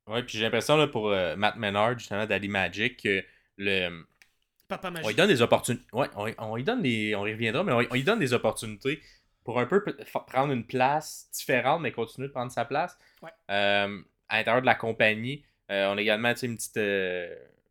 [0.06, 3.24] Ouais, puis j'ai l'impression pour euh, Matt Menard, justement, d'Ali Magic, que
[3.56, 3.88] le.
[3.90, 4.04] bon.
[4.68, 5.84] Papa On lui donne des opportunités.
[5.92, 7.14] Ouais, on, on lui donne des.
[7.16, 9.00] On y reviendra, mais on, on lui donne des opportunités
[9.44, 9.82] pour un peu
[10.26, 12.96] prendre une place différente, mais continuer de prendre sa place.
[13.22, 13.30] Ouais.
[13.50, 16.76] Euh, à l'intérieur de la compagnie, euh, on a également une petite.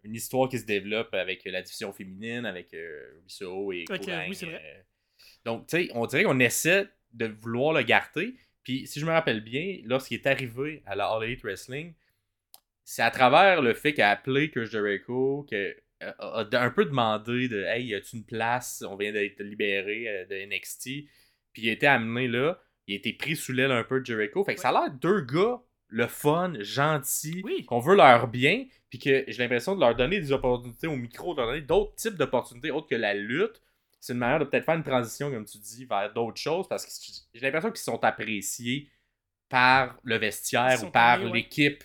[0.08, 4.06] Euh, une histoire qui se développe avec la division féminine, avec euh, Russo et Ok,
[4.06, 4.62] Courang, oui, c'est vrai.
[4.64, 4.82] euh.
[5.46, 8.36] Donc, tu sais, on dirait qu'on essaie de vouloir le garder.
[8.64, 11.94] Puis, si je me rappelle bien, lorsqu'il est arrivé à la All Elite Wrestling,
[12.84, 17.48] c'est à travers le fait qu'il a appelé Chris Jericho, que a, un peu demandé
[17.48, 18.84] de Hey, as-tu une place?
[18.88, 20.84] On vient d'être libéré euh, de NXT.
[21.54, 22.60] Puis il a été amené là.
[22.88, 24.44] Il a été pris sous l'aile un peu de Jericho.
[24.44, 27.66] Fait que ça a l'air deux gars, le fun, gentil, Oui.
[27.66, 28.66] qu'on veut leur bien.
[28.90, 31.96] Puis que j'ai l'impression de leur donner des opportunités au micro, de leur donner d'autres
[31.96, 33.62] types d'opportunités autres que la lutte.
[34.00, 36.68] C'est une manière de peut-être faire une transition, comme tu dis, vers d'autres choses.
[36.68, 36.92] Parce que
[37.34, 38.90] j'ai l'impression qu'ils sont appréciés
[39.50, 41.32] par le vestiaire ou par ouais.
[41.32, 41.84] l'équipe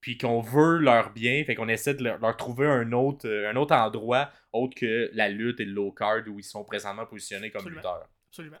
[0.00, 3.50] puis qu'on veut leur bien, fait qu'on essaie de leur, leur trouver un autre, euh,
[3.50, 7.06] un autre endroit autre que la lutte et le low card où ils sont présentement
[7.06, 7.80] positionnés comme Absolument.
[7.80, 8.08] lutteurs.
[8.28, 8.58] Absolument.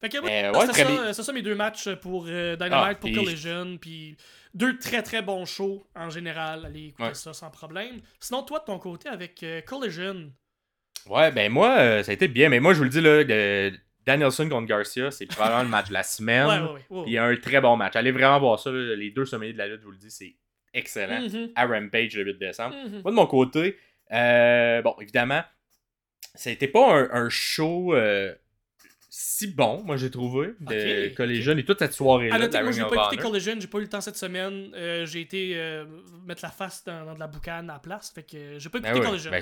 [0.00, 2.94] Fait que, Mais, ouais, ouais, c'est ça, ça mes deux matchs pour euh, Dynamite, Ah,
[2.94, 4.16] pour puis- Collision, puis
[4.54, 6.66] deux très très bons shows en général.
[6.66, 7.14] Allez écouter Ouais.
[7.14, 7.96] ça sans problème.
[8.20, 10.30] Sinon, toi de ton côté avec euh, Collision,
[11.08, 13.22] Ouais, ben moi, euh, ça a été bien, mais moi, je vous le dis, là,
[13.22, 13.72] de-
[14.04, 16.46] Danielson contre Garcia, c'est probablement le match de la semaine.
[16.46, 16.98] Ouais, ouais, ouais.
[16.98, 17.04] ouais.
[17.06, 17.94] Il y a un très bon match.
[17.96, 18.70] Allez vraiment voir ça.
[18.70, 18.94] là.
[18.96, 20.34] Les deux sommeliers de la lutte, je vous le dis, c'est
[20.74, 21.20] excellent.
[21.22, 21.50] Mhm.
[21.54, 22.74] À Rampage le 8 décembre.
[22.76, 23.02] Mhm.
[23.02, 23.76] Moi, de mon côté,
[24.12, 25.42] euh, bon, évidemment,
[26.34, 28.34] ça n'était pas un, un show euh,
[29.18, 32.34] si bon, moi, j'ai trouvé, de Ok, Collision et toute cette soirée-là.
[32.34, 33.16] À noter que moi, j'ai pas écouté.
[33.22, 34.70] Collision, j'ai pas eu le temps cette semaine.
[34.74, 35.86] Euh, j'ai été euh,
[36.26, 38.10] mettre la face dans, dans de la boucane à la place.
[38.14, 39.30] Fait que j'ai pas Ben écouté oui, Collision.
[39.30, 39.40] ben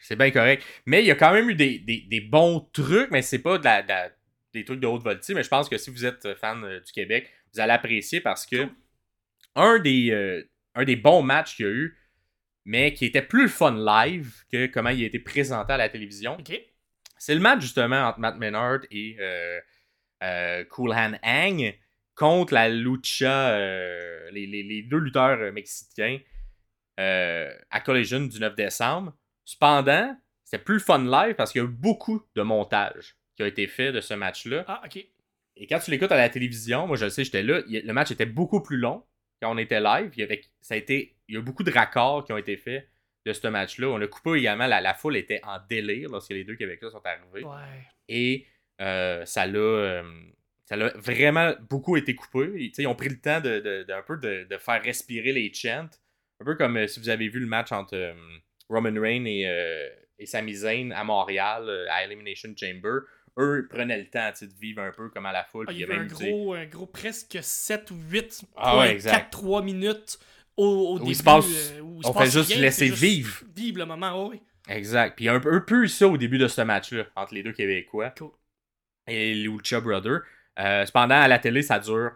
[0.00, 0.64] c'est bien correct.
[0.86, 3.56] Mais il y a quand même eu des, des- des bons trucs, mais c'est pas
[3.58, 4.10] de la, de la-
[4.52, 5.34] des trucs de haute voltige.
[5.36, 8.44] Mais je pense que si vous êtes fan euh, du Québec, vous allez apprécier parce
[8.46, 8.70] que Cool.
[9.54, 10.44] un, des,
[10.74, 11.96] un des bons matchs qu'il y a eu,
[12.64, 15.88] mais qui était plus le fun live que comment il a été présenté à la
[15.88, 16.60] télévision, Ok.
[17.24, 19.58] C'est le match justement entre Matt Menard et euh,
[20.22, 21.74] euh, Cool Han Hang
[22.14, 26.18] contre la lucha, euh, les, les- les deux lutteurs euh, mexicains
[27.00, 29.14] euh, à Collision du 9 décembre.
[29.44, 33.42] Cependant, c'était plus le fun live parce qu'il y a eu beaucoup de montage qui
[33.42, 34.64] a été fait de ce match-là.
[34.68, 34.96] Ah, ok.
[35.56, 38.10] Et quand tu l'écoutes à la télévision, moi je le sais, j'étais là, le match
[38.10, 39.04] était beaucoup plus long
[39.40, 40.10] quand on était live.
[40.16, 42.38] Il y, avait, ça a été, il y a eu beaucoup de raccords qui ont
[42.38, 42.88] été faits
[43.26, 43.88] de ce match-là.
[43.88, 47.02] On a coupé également, la, la foule était en délire lorsque les deux Québécois sont
[47.04, 47.44] arrivés.
[47.46, 47.82] Ouais.
[48.08, 48.46] Et
[48.80, 50.02] euh, ça l'a euh,
[50.66, 52.70] ça l'a vraiment beaucoup été coupé.
[52.74, 55.52] Sais, Ils ont pris le temps de, de- d'un peu de, de faire respirer les
[55.52, 55.88] chants.
[56.40, 58.14] Un peu comme euh, si vous avez vu le match entre
[58.68, 59.42] Roman Reigns et,
[60.18, 63.00] et Sami Zayn à Montréal, à Elimination Chamber.
[63.36, 65.66] Eux prenaient le temps de vivre un peu comme à la foule.
[65.68, 69.32] Ah, il y avait un gros, un gros presque 7 ou 8 Ah ouais, exact.
[69.32, 70.18] 3 minutes
[70.56, 72.60] au, au Où il se passe- euh, où il on se fait passe juste rien,
[72.62, 73.42] laisser juste vivre.
[73.54, 74.40] Vivre le moment, oui.
[74.68, 75.14] Exact.
[75.16, 77.52] Puis un peu, un peu eu ça au début de ce match-là, entre les deux
[77.52, 78.30] Québécois Cool.
[79.06, 80.20] et les Lucha Brothers.
[80.58, 82.12] Euh, cependant, à la télé, ça dure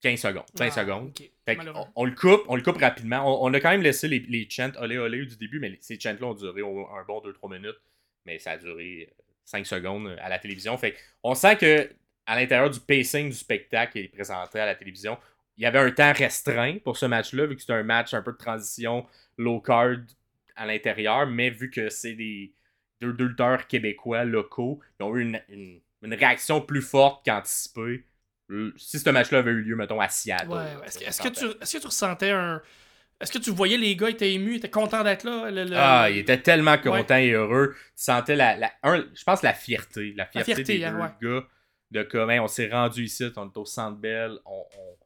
[0.00, 1.12] 15 secondes, 20 Ah, secondes.
[1.44, 3.42] Fait qu'on- on, le coupe, on le coupe rapidement.
[3.42, 5.98] On, on a quand même laissé les, les chants olé olé du début, mais ces
[5.98, 7.80] chants-là ont duré un bon 2-3 minutes.
[8.24, 9.12] Mais ça a duré
[9.44, 10.76] 5 secondes à la télévision.
[10.78, 10.94] Fait
[11.24, 11.90] on sent que
[12.26, 15.18] à l'intérieur du pacing du spectacle qui est présenté à la télévision,
[15.58, 18.22] il y avait un temps restreint pour ce match-là, vu que c'était un match un
[18.22, 19.06] peu de transition
[19.36, 19.96] low card
[20.56, 22.54] à l'intérieur, mais vu que c'est des
[23.00, 28.04] deux, deux lutteurs québécois locaux, ils ont eu une, une- une réaction plus forte qu'anticipée.
[28.50, 30.48] Euh, Si ce match-là avait eu lieu, mettons, à Seattle.
[30.48, 30.74] Ouais.
[30.86, 32.62] Est-ce que, tu, est-ce que tu ressentais un.
[33.20, 35.50] Est-ce que tu voyais les gars étaient émus, étaient contents d'être là?
[35.50, 37.74] le- le- Ah, il était tellement content et heureux.
[37.76, 41.40] Tu sentais la, la- un, je pense la fierté, la fierté, fierté, des hein, deux
[41.40, 41.46] gars
[41.90, 44.96] de comme Hey, on s'est rendu ici, on est au Centre Bell, on, on,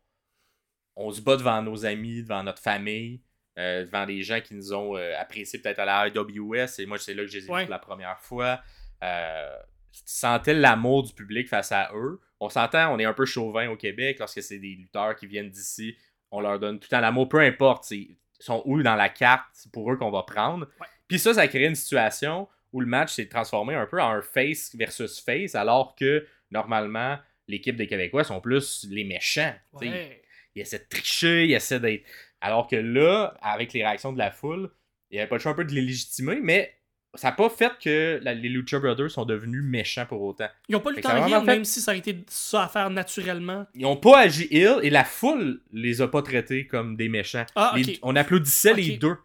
[0.97, 3.20] on se bat devant nos amis, devant notre famille,
[3.59, 6.99] euh, devant des gens qui nous ont euh, appréciés peut-être à la IWS et moi
[6.99, 7.62] c'est là que je les ai vus Ouais.
[7.64, 8.61] pour la première fois.
[9.03, 9.57] Euh,
[9.93, 12.20] tu sentais l'amour du public face à eux.
[12.40, 15.51] On s'entend, on est un peu chauvin au Québec lorsque c'est des lutteurs qui viennent
[15.51, 15.97] d'ici.
[16.30, 17.90] On leur donne tout le temps l'amour, peu importe.
[17.90, 20.66] Ils sont où dans la carte, c'est pour eux qu'on va prendre.
[20.80, 20.86] Ouais.
[21.09, 24.22] Puis ça, ça crée une situation où le match s'est transformé un peu en un
[24.22, 27.18] face versus face, alors que normalement,
[27.49, 29.55] l'équipe des Québécois sont plus les méchants.
[29.74, 30.21] Ouais.
[30.55, 32.05] Ils essaient de tricher, ils essaient d'être.
[32.40, 34.70] Alors que là, avec les réactions de la foule,
[35.11, 36.74] il n'y avait pas le choix un peu de les légitimer, mais
[37.14, 40.48] ça n'a pas fait que la- les Lucha Brothers sont devenus méchants pour autant.
[40.68, 42.88] Ils ont pas le temps de rire, même si ça a été ça à faire
[42.90, 43.66] naturellement.
[43.74, 47.44] Ils n'ont pas agi ill et la foule les a pas traités comme des méchants.
[47.55, 49.16] Ah, Les- on applaudissait les deux.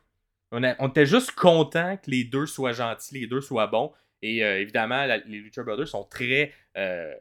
[0.51, 3.91] On, a- on était juste content que les deux soient gentils, les deux soient bons.
[4.21, 6.51] Et euh, évidemment, la- les Lucha Brothers sont très.
[6.77, 7.13] euh,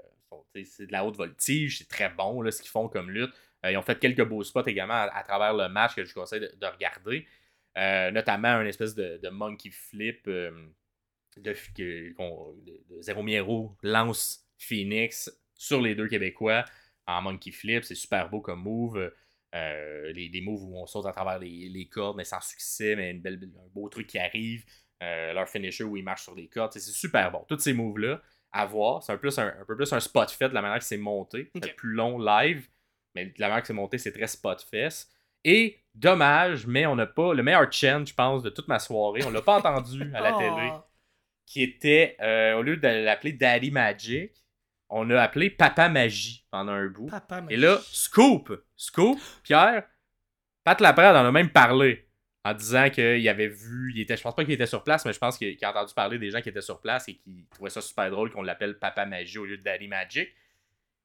[0.64, 3.30] c'est de la haute voltige, c'est très bon là, ce qu'ils font comme lutte.
[3.64, 6.12] Euh, ils ont fait quelques beaux spots également à, à travers le match que je
[6.12, 7.26] vous conseille de, de regarder.
[7.78, 10.50] Euh, notamment un espèce de, de monkey flip euh,
[11.36, 12.14] de, que-
[12.64, 16.64] de, Zero Miero lance Phoenix sur les deux Québécois
[17.06, 17.84] en monkey flip.
[17.84, 19.12] C'est super beau comme move.
[19.54, 22.94] Euh, les, les moves où on saute à travers les, les cordes, mais sans succès,
[22.96, 24.64] mais une belle, un beau truc qui arrive.
[25.02, 26.72] Euh, leur finisher où ils marchent sur les cordes.
[26.72, 27.44] C'est super bon.
[27.48, 28.20] Tous ces moves-là
[28.52, 29.02] à voir.
[29.02, 30.96] C'est un, plus un, un peu plus un spot fait de la manière que c'est
[30.96, 31.50] monté.
[31.54, 31.62] Ok.
[31.64, 32.66] C'est plus long live,
[33.16, 35.10] mais la manière que c'est monté, c'est très spot fest.
[35.42, 39.24] Et dommage, mais on n'a pas le meilleur chant, je pense, de toute ma soirée.
[39.24, 40.38] On l'a pas entendu à la Ah.
[40.38, 40.70] télé
[41.46, 44.32] qui était, euh, au lieu de l'appeler Daddy Magic,
[44.88, 47.06] on l'a appelé Papa Magie pendant un bout.
[47.06, 49.84] Papa, Et là, Scoop, Scoop, Pierre,
[50.64, 52.08] Pat Laprade en a même parlé
[52.44, 55.12] en disant qu'il avait vu, il était, je pense pas qu'il était sur place, mais
[55.12, 57.46] je pense qu'il qu'il a entendu parler des gens qui étaient sur place et qui
[57.50, 60.28] trouvaient ça super drôle qu'on l'appelle Papa Magie au lieu de Daddy Magic.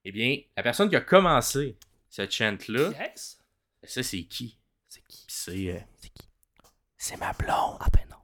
[0.03, 1.77] Eh bien, la personne qui a commencé
[2.11, 3.39] ce chant-là, Yes.
[3.83, 4.59] ça c'est qui?
[4.87, 5.25] C'est qui?
[5.27, 6.27] C'est euh, C'est qui?
[6.97, 7.77] c'est ma blonde.
[7.79, 8.17] Ah ben non.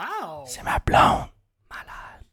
[0.00, 0.44] Wow.
[0.46, 1.26] C'est ma blonde.
[1.68, 2.24] malade.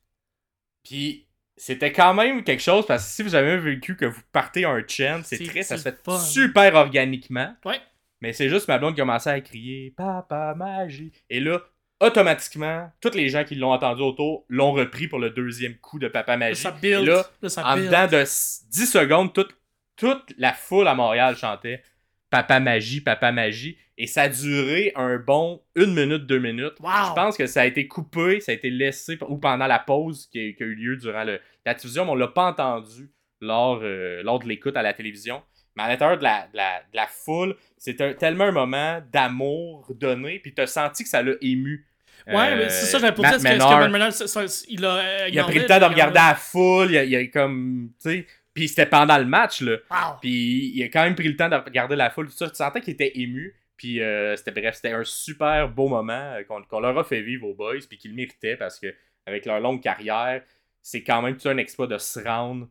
[0.84, 4.66] Puis c'était quand même quelque chose parce que si vous avez vécu que vous partez
[4.66, 6.20] un chant, c'est très, ça se fait fun.
[6.20, 7.56] super organiquement.
[7.66, 7.80] Ouais.
[8.22, 11.12] Mais c'est juste ma blonde qui commençait à crier Papa magie.
[11.30, 11.62] Et là,
[12.00, 16.08] automatiquement, tous les gens qui l'ont entendu autour l'ont repris pour le deuxième coup de
[16.08, 16.62] Papa Magie.
[16.62, 17.04] ça build.
[17.04, 17.88] Et là, ça en build.
[17.88, 19.56] dedans de s- 10 secondes, toute,
[19.98, 21.82] toute la foule à Montréal chantait
[22.30, 23.78] Papa Magie, Papa Magie.
[24.00, 26.76] Et ça a duré un bon une minute, deux minutes.
[26.80, 26.90] Wow.
[27.10, 30.28] Je pense que ça a été coupé, ça a été laissé, ou pendant la pause
[30.32, 33.10] qui a, qui a eu lieu durant le- la diffusion, mais on l'a pas entendu
[33.42, 35.42] lors, euh, lors de l'écoute à la télévision.
[35.76, 39.02] Mais à l'intérieur de la, de la, de la foule, c'est un- tellement un moment
[39.12, 41.86] d'amour donné, puis tu as senti que ça l'a ému.
[42.28, 43.34] Ouais, Euh, mais c'est ça, j'avais pour dire.
[43.36, 43.50] Est-ce que,
[43.88, 44.96] que Menard, ça- ça- il a.
[44.96, 47.90] euh, il a pris le temps de regarder la foule, il a, il a comme.
[48.02, 48.28] Tu sais.
[48.58, 49.78] Puis c'était pendant le match, là.
[49.92, 50.18] Wow.
[50.20, 52.50] Puis il a quand même pris le temps de regarder la foule, tout ça.
[52.50, 53.54] Tu sentais qu'il était ému.
[53.78, 57.48] Puis euh, c'était bref, c'était un super beau moment euh, qu'on leur a fait vivre
[57.48, 58.92] aux boys, puis qu'ils le méritaient parce que
[59.28, 60.42] avec leur longue carrière,
[60.82, 62.68] c'est quand même tout un exploit de se rendre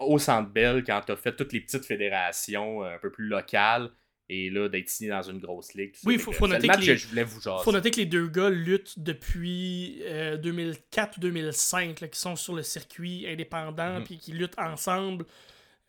[0.00, 3.92] au Centre Bell quand t'as fait toutes les petites fédérations euh, un peu plus locales
[4.28, 5.94] et là d'être signé dans une grosse ligue.
[6.04, 7.62] Oui, faut- faut noter le match que que, les- je voulais vous jaser.
[7.64, 12.34] Faut noter que les deux gars luttent depuis euh, 2004 ou 2005, là, qui sont
[12.36, 14.04] sur le circuit indépendant, Mhm.
[14.04, 15.26] puis qui luttent ensemble.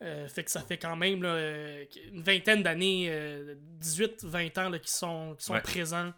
[0.02, 3.10] Euh, fait que ça fait quand même là, euh, une vingtaine d'années,
[3.80, 5.62] 18-20 ans qui sont, qui sont Ouais.
[5.62, 6.14] présents.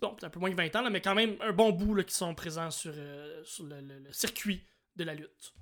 [0.00, 2.14] Bon, un peu moins que 20 ans, là, mais quand même un bon bout qui
[2.14, 4.62] sont présents sur, euh, sur le, le- le circuit
[4.96, 5.52] de la lutte.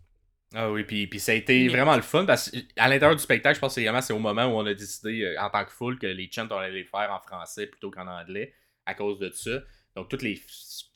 [0.56, 3.56] Ah oui, puis, puis ça a été vraiment le fun parce qu'à l'intérieur du spectacle,
[3.56, 5.64] je pense que c'est vraiment c'est au moment où on a décidé euh, en tant
[5.64, 8.54] que foule que les chants on allait les faire en français plutôt qu'en anglais
[8.86, 9.58] à cause de ça.
[9.96, 10.40] Donc toutes les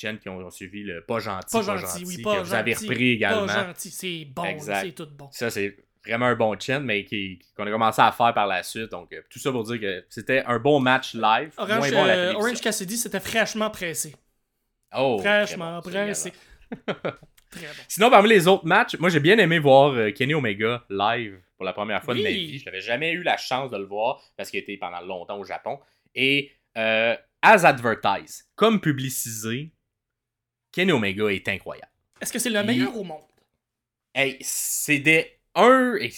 [0.01, 2.43] chants qui ont, ont suivi le pas gentil, Pas pas, gentil, gentil, oui, que pas
[2.43, 3.47] vous avez gentil, repris également.
[3.47, 5.29] Pas gentil, c'est bon, c'est tout bon.
[5.33, 8.63] Ça c'est vraiment un bon chant mais qui qu'on a commencé à faire par la
[8.63, 8.93] suite.
[8.93, 12.07] Donc euh, tout ça pour dire que c'était un bon match live, Orange, moins bon
[12.09, 12.33] euh.
[12.35, 14.15] Orange Cassidy, c'était fraîchement pressé.
[14.97, 16.33] Oh, Fraîchement bon, pressé.
[17.57, 17.73] également.
[17.75, 17.83] Très bon.
[17.89, 21.65] Sinon, parmi les autres matchs, moi j'ai bien aimé voir euh, Kenny Omega live pour
[21.65, 22.59] la première fois de ma vie.
[22.59, 25.45] Je n'avais jamais eu la chance de le voir parce qu'il était pendant longtemps au
[25.45, 25.79] Japon.
[26.15, 29.71] Et euh, as advertised, comme publicisé,
[30.73, 31.91] Kenny Omega est incroyable.
[32.21, 33.23] Est-ce que c'est le Il- meilleur au monde?
[34.15, 36.11] Hey, c'est des un et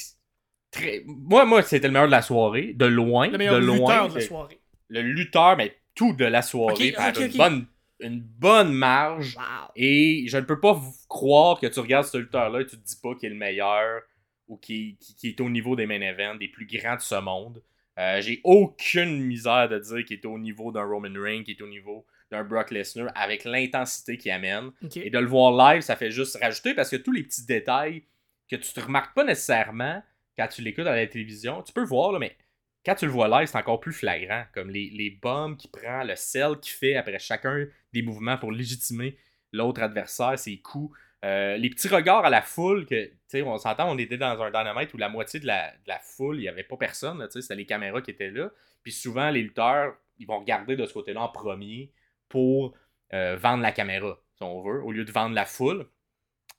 [0.70, 3.76] très moi moi c'était le meilleur de la soirée, de loin, Le meilleur de loin.
[3.76, 4.60] lutteur de la soirée.
[4.88, 7.66] Le lutteur mais tout de la soirée, ok, une bonne
[8.00, 9.36] une bonne marge.
[9.36, 9.70] Wow.
[9.76, 12.98] Et je ne peux pas croire que tu regardes ce lutteur-là et tu te dis
[13.02, 14.02] pas qu'il est le meilleur
[14.48, 17.20] ou qu'il qui, qui est au niveau des main events, des plus grands de ce
[17.20, 17.62] monde.
[17.98, 21.62] Euh, J'ai aucune misère de dire qu'il est au niveau d'un Roman Reigns, qu'il est
[21.62, 24.70] au niveau d'un Brock Lesnar avec l'intensité qu'il amène.
[24.96, 28.04] Et de le voir live, ça fait juste rajouter parce que tous les petits détails
[28.48, 30.02] que tu te remarques pas nécessairement
[30.38, 32.36] quand tu l'écoutes à la télévision, tu peux voir, là, mais
[32.84, 34.44] quand tu le vois live, c'est encore plus flagrant.
[34.54, 39.16] Comme les, bombes qu'il prend, le sel qu'il fait après chacun des mouvements pour légitimer
[39.52, 40.96] l'autre adversaire, ses coups.
[41.22, 43.10] Euh, les petits regards à la foule, que,
[43.42, 46.48] on s'entend, on était dans un dynamite où la moitié de la, foule, il n'y
[46.48, 48.50] avait pas personne, c'était les caméras qui étaient là.
[48.82, 51.92] Puis souvent, les lutteurs, ils vont regarder de ce côté-là en premier
[52.28, 52.74] pour
[53.12, 55.86] euh, vendre la caméra, si on veut, au lieu de vendre la foule.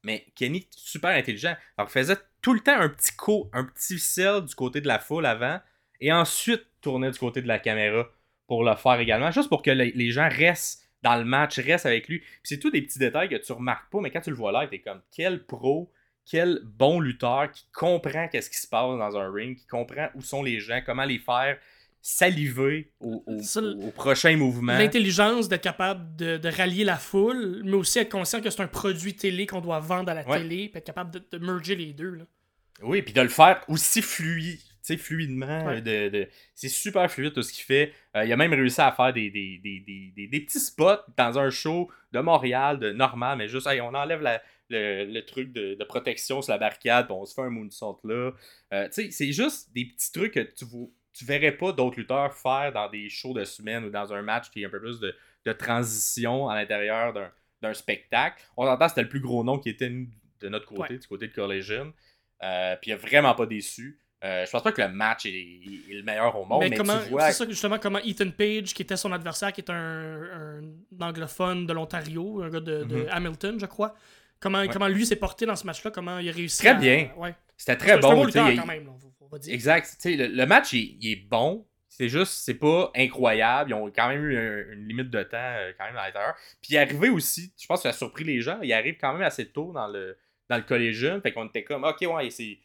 [0.03, 1.55] Mais Kenny, super intelligent.
[1.77, 4.87] Alors, il faisait tout le temps un petit coup, un petit sel du côté de
[4.87, 5.59] la foule avant,
[6.01, 8.09] et ensuite tournait du côté de la caméra
[8.47, 12.07] pour le faire également, juste pour que les, gens restent dans le match, restent avec
[12.09, 12.21] lui.
[12.43, 14.67] C'est tous des petits détails que tu remarques pas, mais quand tu le vois là,
[14.67, 15.89] t'es comme quel pro,
[16.29, 20.21] quel bon lutteur qui comprend qu'est-ce qui se passe dans un ring, qui comprend où
[20.21, 21.57] sont les gens, comment les faire
[22.03, 24.77] saliver au, au- Ça, au- au prochain mouvement.
[24.77, 28.67] L'intelligence d'être capable de, de rallier la foule, mais aussi être conscient que c'est un
[28.67, 30.39] produit télé qu'on doit vendre à la Ouais.
[30.39, 32.11] télé, puis être capable de, de merger les deux.
[32.15, 32.23] Là.
[32.81, 35.65] Oui, puis de le faire aussi fluide, sais, fluidement.
[35.65, 35.81] Ouais.
[35.81, 37.93] De, de- C'est super fluide tout ce qu'il fait.
[38.15, 41.49] Euh, il a même réussi à faire des, des, des, des, petits spots dans un
[41.49, 45.73] show de Montréal, de normal, mais juste, hey, on enlève la- le, le truc de,
[45.75, 48.31] de protection sur la barricade, puis on se fait un moonsault là.
[48.73, 50.63] Euh, tu sais, c'est juste des petits trucs que tu,
[51.13, 54.49] tu verrais pas d'autres lutteurs faire dans des shows de semaine ou dans un match
[54.49, 55.13] qui est un peu plus de,
[55.45, 58.41] de transition à l'intérieur d'un- d'un spectacle.
[58.55, 60.97] On entend c'était le plus gros nom qui était de notre côté, Ouais.
[60.99, 61.93] du côté de Collision.
[62.43, 63.99] Euh, puis il a vraiment pas déçu.
[64.23, 66.77] Euh, je pense pas que le match est, est le meilleur au monde, mais, mais
[66.77, 67.31] comment, tu vois.
[67.31, 70.61] c'est ça justement comment Ethan Page, qui était son adversaire, qui est un, un
[71.01, 73.07] anglophone de l'Ontario, un gars de, de Mhm.
[73.09, 73.95] Hamilton, je crois.
[74.39, 77.09] Comment, comment lui s'est porté dans ce match-là, comment il a réussi Très à- bien.
[77.17, 77.33] Ouais.
[77.57, 78.13] C'était très bon.
[78.13, 78.91] bon lutteur il- quand même, là,
[79.21, 79.53] on va dire.
[79.53, 79.97] Exact.
[80.05, 81.65] Le, le match, il, il est bon.
[81.89, 83.71] C'est juste, c'est pas incroyable.
[83.71, 86.33] Ils ont quand même eu un- une limite de temps euh, quand même à l'intérieur.
[86.61, 88.97] Puis il est arrivé aussi, je pense que ça a surpris les gens, il arrive
[88.99, 90.17] quand même assez tôt dans le,
[90.49, 91.21] dans le collégium.
[91.21, 92.57] Fait qu'on était comme, ok, ouais, c'est.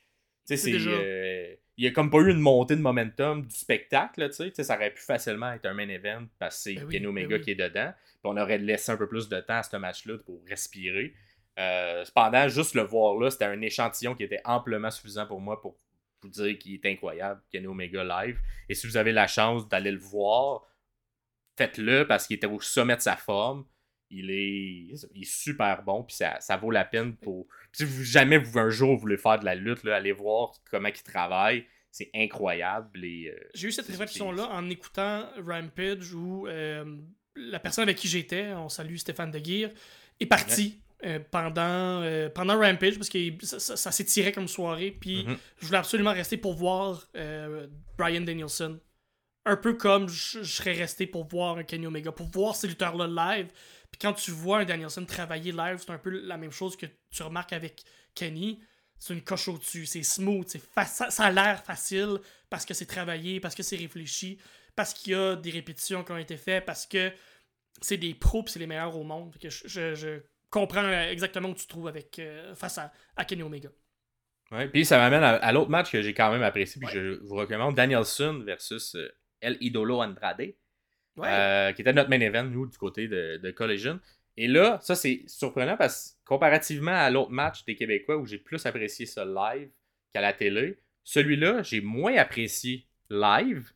[0.46, 0.72] Tu sais, C'est c'est.
[0.72, 4.50] déjà- euh, il y a comme pas eu une montée de momentum du spectacle, tu
[4.54, 4.62] sais.
[4.64, 7.36] Ça aurait pu facilement être un main event parce que c'est Ben oui, ben Omega
[7.36, 7.42] oui.
[7.42, 7.92] qui est dedans.
[8.06, 11.12] Puis on aurait laissé un peu plus de temps à ce match-là pour respirer.
[11.58, 15.60] Euh, cependant, juste le voir là, c'était un échantillon qui était amplement suffisant pour moi
[15.60, 15.76] pour
[16.22, 18.38] vous dire qu'il est incroyable, Kenny Omega live.
[18.68, 20.62] Et si vous avez la chance d'aller le voir,
[21.56, 23.64] faites-le parce qu'il était au sommet de sa forme.
[24.10, 27.46] Il est, il est super bon, puis ça, ça vaut la peine pour.
[27.72, 30.52] si vous, jamais vous un jour vous voulez faire de la lutte, là, allez voir
[30.70, 31.66] comment il travaille.
[31.90, 33.00] C'est incroyable.
[33.04, 36.84] euh, J'ai eu cette réflexion-là en écoutant Rampage où euh,
[37.34, 39.70] la personne avec qui j'étais, on salue Stéphane De Guire,
[40.20, 44.90] est parti euh, pendant, euh, pendant Rampage parce que ça, ça- ça s'étirait comme soirée.
[44.98, 45.36] Puis Mhm.
[45.58, 47.66] je voulais absolument rester pour voir euh,
[47.98, 48.78] Brian Danielson.
[49.44, 52.66] Un peu comme je, je serais resté pour voir un Kenny Omega, pour voir ces
[52.68, 53.48] lutteurs-là live.
[53.98, 56.84] Puis quand tu vois un Danielson travailler live, c'est un peu la même chose que
[57.10, 57.82] tu remarques avec
[58.14, 58.60] Kenny.
[58.98, 62.18] C'est une coche au-dessus, c'est smooth, ça, ça a l'air facile
[62.50, 64.38] parce que c'est travaillé, parce que c'est réfléchi,
[64.74, 67.12] parce qu'il y a des répétitions qui ont été faites, parce que
[67.82, 69.34] c'est des pros c'est les meilleurs au monde.
[69.38, 70.20] Que je, je- je
[70.50, 73.68] comprends exactement où tu te trouves avec, euh, face à, à Kenny Omega.
[74.50, 77.18] Ouais, puis ça m'amène à, à l'autre match que j'ai quand même apprécié, puis je
[77.22, 80.54] vous recommande Danielson versus euh, El Idolo Andrade,
[81.18, 84.00] Euh, qui était notre main event, nous, du côté de, Collision.
[84.36, 88.38] Et là, ça c'est surprenant parce que comparativement à l'autre match des Québécois où j'ai
[88.38, 89.70] plus apprécié ça live
[90.12, 93.72] qu'à la télé, celui-là, j'ai moins apprécié live,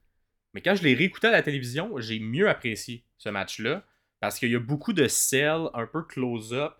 [0.53, 3.87] mais quand je l'ai réécouté à la télévision, j'ai mieux apprécié ce match-là
[4.19, 6.75] parce qu'il y a beaucoup de sell un peu close-up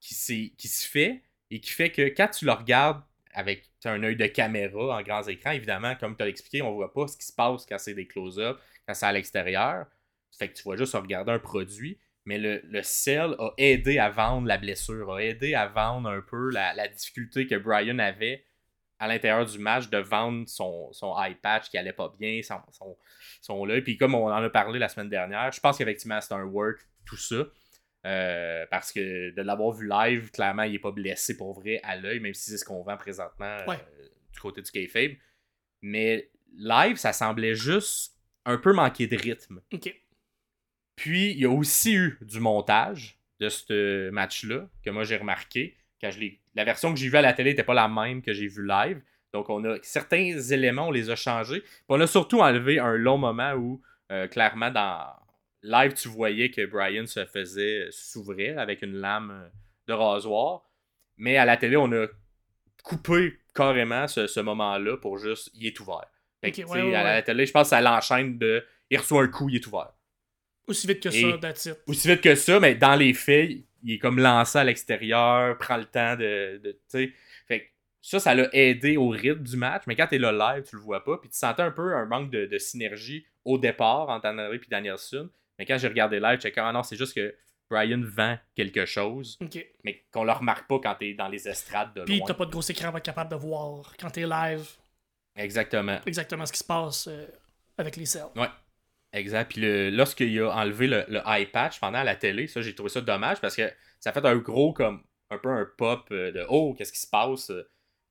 [0.00, 4.16] qui, qui se fait et qui fait que quand tu le regardes avec un œil
[4.16, 7.26] de caméra en grands écrans, évidemment, comme tu as expliqué, on voit pas ce qui
[7.26, 9.86] se passe quand c'est des close-up, quand c'est à l'extérieur.
[10.38, 11.98] Fait que tu vois juste regarder un produit.
[12.26, 16.22] Mais le, le sell a aidé à vendre la blessure, a aidé à vendre un
[16.22, 18.44] peu la, la difficulté que Brian avait
[18.98, 22.60] à l'intérieur du match de vendre son, son eye patch qui allait pas bien, son,
[22.72, 22.96] son,
[23.42, 23.80] son là.
[23.82, 26.78] Puis comme on en a parlé la semaine dernière, je pense qu'effectivement c'est un work,
[27.04, 27.44] tout ça.
[28.06, 31.96] Euh, parce que de l'avoir vu live, clairement, il n'est pas blessé pour vrai à
[31.96, 33.76] l'œil, même si c'est ce qu'on vend présentement euh,
[34.32, 35.12] du côté du kayfabe.
[35.80, 38.13] Mais live, ça semblait juste
[38.44, 39.60] un peu manquer de rythme.
[40.96, 45.76] Puis, il y a aussi eu du montage de ce match-là, que moi j'ai remarqué.
[46.00, 46.20] Quand je
[46.54, 48.66] la version que j'ai vue à la télé n'était pas la même que j'ai vue
[48.66, 49.00] live.
[49.32, 51.60] Donc, on a certains éléments, on les a changés.
[51.60, 53.82] Puis, on a surtout enlevé un long moment où,
[54.12, 55.12] euh, clairement, dans
[55.62, 59.48] live, tu voyais que Brian se faisait s'ouvrir avec une lame euh,
[59.88, 60.62] de rasoir.
[61.16, 62.06] Mais à la télé, on a
[62.84, 66.06] coupé carrément ce, ce moment-là pour juste, il est ouvert.
[66.44, 69.22] Fait que, ouais, ouais, à la télé, je pense que ça l'enchaîne de, il reçoit
[69.22, 69.92] un coup, il est ouvert
[70.66, 71.76] Aussi vite que Et- ça, that's it.
[71.86, 73.50] aussi vite que ça, mais dans les faits,
[73.82, 76.60] il est comme lancé à l'extérieur, prend le temps de.
[76.62, 77.12] de tu sais.
[77.46, 77.64] fait que
[78.00, 80.82] ça, ça l'a aidé au rythme du match, mais quand t'es là live, tu le
[80.82, 84.26] vois pas, puis tu sentais un peu un manque de, de synergie au départ entre
[84.28, 85.28] André et Danielson.
[85.58, 87.34] Mais quand j'ai regardé live, j'ai ah non, c'est juste que
[87.70, 89.38] Brian vend quelque chose,
[89.84, 92.26] mais qu'on le remarque pas quand t'es dans les estrades de Puis loin.
[92.26, 94.66] t'as pas de gros écran pour être capable de voir quand t'es live
[95.36, 96.00] Exactement.
[96.06, 97.26] exactement ce qui se passe euh,
[97.78, 98.30] avec les cells.
[98.36, 98.48] Ouais.
[99.12, 99.50] Exact.
[99.50, 102.90] Puis le, lorsqu'il a enlevé le, le eye patch pendant la télé, ça, j'ai trouvé
[102.90, 103.70] ça dommage parce que
[104.00, 107.00] ça a fait un gros, comme, un peu un pop euh, de Oh, qu'est-ce qui
[107.00, 107.52] se passe?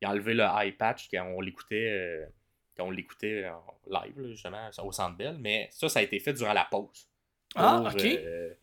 [0.01, 2.25] Il a enlevé le eye patch quand on l'écoutait euh,
[2.75, 5.37] quand on l'écoutait en live, là, justement, au Centre Bell.
[5.39, 7.07] Mais ça, ça a été fait durant la pause.
[7.55, 8.03] Ah, ok.
[8.03, 8.53] euh,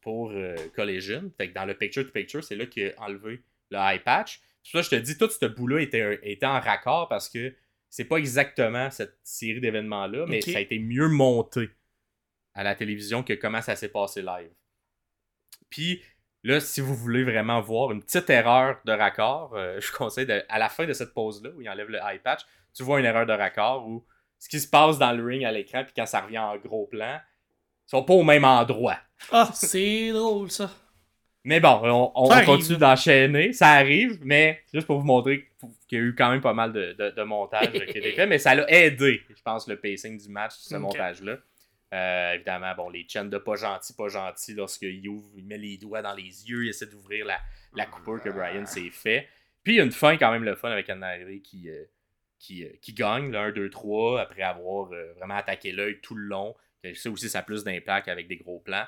[0.00, 1.30] pour euh, Collision.
[1.36, 4.40] Fait que dans le picture-to-picture, c'est là qu'il a enlevé le eye patch.
[4.62, 7.54] Puis ça, je te dis, tout ce bout-là était, était en raccord parce que
[7.90, 11.70] c'est pas exactement cette série d'événements-là, mais ça a été mieux monté
[12.54, 14.50] à la télévision que comment ça s'est passé live.
[15.70, 16.02] Puis
[16.42, 20.44] là, si vous voulez vraiment voir une petite erreur de raccord, euh, je conseille de-
[20.48, 22.42] à la fin de cette pause-là où il enlève le eye patch,
[22.74, 24.06] tu vois une erreur de raccord où
[24.38, 26.86] ce qui se passe dans le ring à l'écran, puis quand ça revient en gros
[26.86, 27.18] plan,
[27.86, 28.98] ils sont pas au même endroit.
[29.32, 30.70] Ah, c'est drôle ça.
[31.48, 33.54] Mais bon, on, continue d'enchaîner.
[33.54, 35.48] Ça arrive, mais juste pour vous montrer
[35.88, 38.12] qu'il y a eu quand même pas mal de, de- de montage qui a été
[38.12, 38.26] fait.
[38.26, 41.38] Mais ça l'a aidé, je pense, le pacing du match, ce montage-là.
[41.94, 45.78] Euh, évidemment, bon, les chaînes de pas gentil, pas gentil, lorsqu'il ouvre, il met les
[45.78, 47.38] doigts dans les yeux, il essaie d'ouvrir la,
[47.74, 49.26] la coupure que Brian s'est fait.
[49.64, 51.06] Puis il y a une fin quand même le fun avec Anne
[51.42, 51.82] qui, euh,
[52.38, 56.26] qui, euh, qui gagne, le 1, 2, 3, après avoir vraiment attaqué l'œil tout le
[56.26, 56.54] long.
[56.94, 58.84] Ça aussi, ça a plus d'impact avec des gros plans.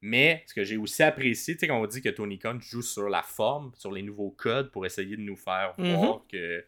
[0.00, 2.82] Mais ce que j'ai aussi apprécié, tu sais, quand on dit que Tony Khan joue
[2.82, 5.94] sur la forme, sur les nouveaux codes pour essayer de nous faire Mhm.
[5.96, 6.64] voir que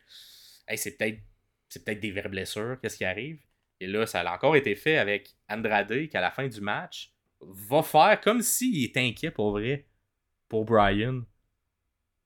[0.68, 1.20] hey, c'est peut-être
[1.68, 3.40] c'est peut-être des vraies blessures, qu'est-ce qui arrive?
[3.78, 7.12] Et là, ça a encore été fait avec Andrade qui, à la fin du match,
[7.40, 9.86] va faire comme s'il était inquiet pour vrai
[10.48, 11.20] pour Brian.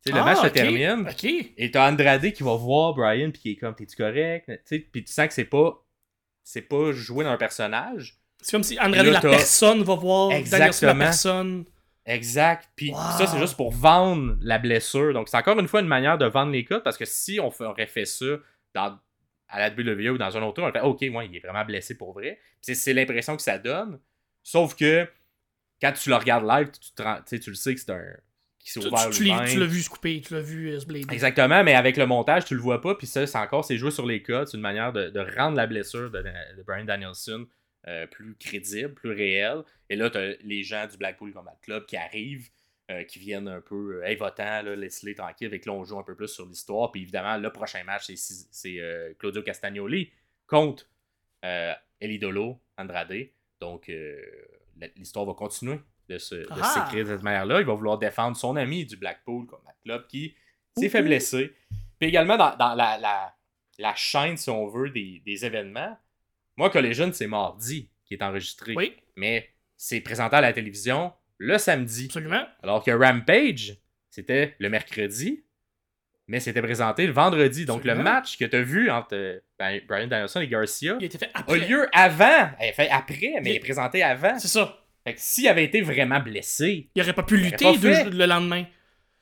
[0.03, 1.07] Tu sais, le Ah, match se termine.
[1.09, 1.25] Ok.
[1.25, 4.51] Et t'as Andrade qui va voir Brian puis qui est comme t'es-tu correct?
[4.91, 5.81] Puis tu sens que c'est pas
[6.43, 8.19] c'est pas jouer dans un personnage.
[8.45, 10.99] C'est comme si Là, la personne va voir Danielson la Exactement.
[11.05, 11.65] personne.
[12.05, 12.69] Exact.
[12.77, 12.99] Puis Wow.
[13.17, 15.15] ça, c'est juste pour vendre la blessure.
[15.15, 17.51] Donc, c'est encore une fois une manière de vendre les codes parce que si on
[17.65, 18.27] aurait fait ça
[18.75, 18.99] dans,
[19.49, 21.65] à la WWE ou dans un autre tour, on fait OK, moi, il est vraiment
[21.65, 22.39] blessé pour vrai.
[22.61, 23.99] C'est- l'impression que ça donne.
[24.43, 25.09] Sauf que
[25.81, 26.71] quand tu le regardes live,
[27.27, 28.03] tu, tu le sais que c'est un.
[28.59, 28.81] qui tu
[29.59, 31.07] l'as vu se couper, tu l'as vu euh, se blader.
[31.11, 32.95] Exactement, mais avec le montage, tu le vois pas.
[32.95, 34.49] Puis ça, c'est encore, c'est joué sur les codes.
[34.49, 37.47] C'est une manière de, de rendre la blessure de, de Brian Danielson
[37.89, 39.63] euh, plus crédible, plus réelle.
[39.91, 42.49] Et là, tu as les gens du Blackpool Combat Club qui arrivent,
[42.91, 45.47] euh, qui viennent un peu, euh, hey, votant, laisse-les tranquilles.
[45.47, 46.93] Avec là, on joue un peu plus sur l'histoire.
[46.93, 50.11] Puis évidemment, le prochain match, c'est, c'est euh, Claudio Castagnoli
[50.47, 50.87] contre
[52.01, 53.29] Elidolo Andrade.
[53.61, 53.91] Donc,
[54.97, 55.79] l'histoire va continuer
[56.09, 56.65] de, se, de Ah!
[56.65, 57.61] s'écrire de cette manière-là.
[57.61, 60.35] Il va vouloir défendre son ami du Blackpool Combat Club qui
[60.77, 61.55] s'est fait blesser.
[61.99, 63.35] Puis également, dans, dans la, la,
[63.79, 65.99] la chaîne, si on veut, des, des événements,
[66.57, 68.75] moi, Collegian, c'est mardi qui est enregistré.
[68.77, 72.07] Oui, Mais c'est présenté à la télévision le samedi.
[72.07, 72.45] absolument.
[72.63, 73.77] Alors que Rampage,
[74.11, 75.45] c'était le mercredi,
[76.29, 77.65] mais c'était présenté le vendredi.
[77.67, 81.07] Donc le match que tu as vu entre ben, Brian Danielson et Garcia Il a
[81.07, 81.59] été fait a après.
[81.69, 82.51] lieu avant.
[82.75, 84.39] Fait après, mais Il- il est présenté avant.
[84.39, 84.79] C'est ça.
[85.05, 88.65] Fait que s'il avait été vraiment blessé, Il aurait pas pu lutter pas le lendemain.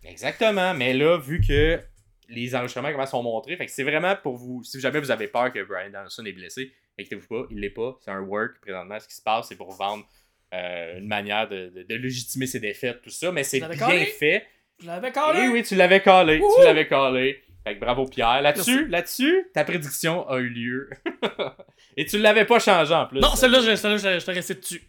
[0.05, 1.81] Exactement, mais là, vu que
[2.29, 4.63] les enregistrements comment sont montrés, fait que c'est vraiment pour vous.
[4.65, 7.99] Si jamais vous avez peur que Brian Danielson est blessé, inquiétez-vous pas, il l'est pas.
[8.01, 8.99] C'est un work présentement.
[9.01, 10.07] Ce qui se passe, c'est pour vendre
[10.55, 14.05] euh, une manière de, de- de légitimer ses défaites, tout ça, mais c'est bien collé?
[14.07, 14.47] fait.
[14.81, 15.49] Je l'avais Oui, collé.
[15.49, 16.39] oui, tu l'avais collé.
[16.39, 16.51] Wouhou!
[16.59, 17.43] Tu l'avais collé.
[17.65, 18.43] Fait que bravo Pierre.
[18.43, 20.91] Là-dessus, là-dessus, ta prédiction a eu lieu.
[21.97, 23.21] Et tu l'avais pas changé en plus.
[23.21, 24.83] Non, celle-là, je, celle-là, je, je te restais dessus.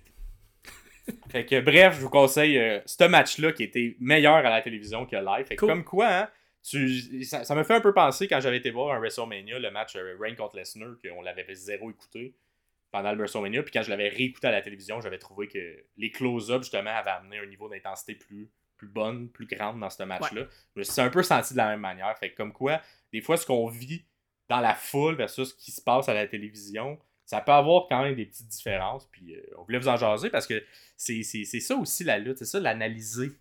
[1.30, 5.06] Fait que bref, je vous conseille euh, ce match-là qui était meilleur à la télévision
[5.06, 5.46] que live.
[5.46, 5.70] Fait que Cool.
[5.70, 6.30] comme quoi, hein,
[6.64, 9.70] tu, ça, ça me fait un peu penser quand j'avais été voir un WrestleMania, le
[9.72, 12.36] match euh, Reign contre Lesnar, qu'on l'avait zéro écouté
[12.92, 13.64] pendant le WrestleMania.
[13.64, 17.10] Puis quand je l'avais réécouté à la télévision, j'avais trouvé que les close-ups, justement, avaient
[17.12, 20.42] amené un niveau d'intensité plus, plus bonne, plus grande dans ce match-là.
[20.76, 22.18] Je me suis un peu senti de la même manière.
[22.18, 22.82] Fait que comme quoi,
[23.12, 24.06] des fois, ce qu'on vit
[24.48, 28.04] dans la foule versus ce qui se passe à la télévision, ça peut avoir quand
[28.04, 29.06] même des petites différences.
[29.12, 30.64] Puis euh, on voulait vous en jaser parce que
[30.96, 33.32] c'est c'est- c'est ça aussi la lutte, c'est ça l'analyser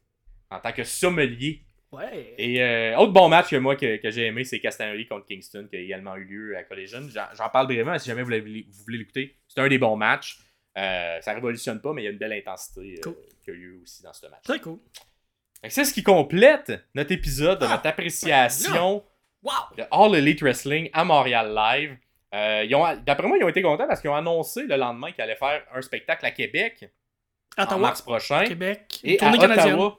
[0.50, 1.62] en tant que sommelier.
[1.92, 2.34] Ouais.
[2.38, 5.66] Et euh, autre bon match que moi que, que j'ai aimé, c'est Castagnoli contre Kingston
[5.70, 7.02] qui a également eu lieu à Collegian.
[7.34, 9.36] J'en parle brièvement si jamais vous, voulez l'écouter.
[9.46, 10.38] C'est un des bons matchs.
[10.78, 13.16] Euh, ça révolutionne pas, mais il y a une belle intensité euh, Cool.
[13.44, 14.42] qui a eu lieu aussi dans ce match.
[14.42, 14.78] Très cool.
[15.68, 19.04] C'est ce qui complète notre épisode de Ah, notre appréciation
[19.42, 19.52] Wow!
[19.76, 21.96] de All Elite Wrestling à Montréal Live.
[22.34, 25.36] Euh, D'après moi, ils ont été contents parce qu'ils ont annoncé le lendemain qu'ils allaient
[25.36, 26.90] faire un spectacle à Québec
[27.58, 28.44] en mars prochain.
[28.44, 28.98] Québec.
[29.04, 29.30] Et à.
[29.30, 29.98] Ottawa.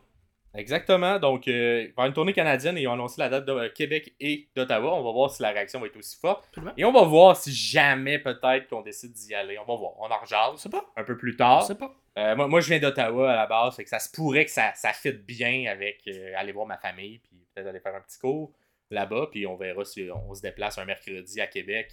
[0.55, 1.19] Exactement.
[1.19, 4.93] Donc, euh, une tournée canadienne ils ont annoncé la date de euh, Québec et d'Ottawa.
[4.93, 6.45] On va voir si la réaction va être aussi forte.
[6.49, 6.73] Absolument.
[6.77, 9.57] Et on va voir si jamais, peut-être, qu'on décide d'y aller.
[9.57, 9.93] On va voir.
[9.99, 10.85] On en rejase sais pas.
[10.95, 11.63] un peu plus tard.
[11.63, 11.95] sais pas.
[12.17, 14.51] Euh, moi, moi, je viens d'Ottawa à la base, fait que ça se pourrait que
[14.51, 18.01] ça, ça fitte bien avec euh, aller voir ma famille, puis peut-être aller faire un
[18.01, 18.53] petit cours
[18.91, 21.91] là-bas, puis on verra si on se déplace un mercredi à Québec.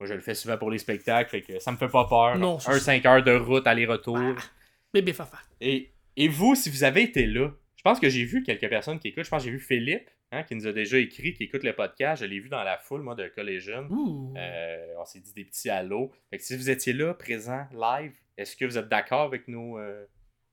[0.00, 2.38] Moi, je le fais souvent pour les spectacles, fait que ça me fait pas peur.
[2.38, 2.80] Non, c'est un ça.
[2.80, 4.16] 5 heures de route, aller-retour.
[4.38, 4.42] Ah.
[4.94, 5.38] Bébé Fafa.
[5.60, 8.98] Et, et vous, si vous avez été là, je pense que j'ai vu quelques personnes
[8.98, 9.24] qui écoutent.
[9.24, 11.72] Je pense que j'ai vu Philippe, hein, qui nous a déjà écrit, qui écoute le
[11.72, 12.22] podcast.
[12.22, 13.86] Je l'ai vu dans la foule, moi, de Collegian.
[13.88, 14.34] Ouh.
[14.36, 16.10] Euh, on s'est dit des petits allos.
[16.28, 19.78] Fait que si vous étiez là, présent, live, est-ce que vous êtes d'accord avec nos,
[19.78, 20.04] euh,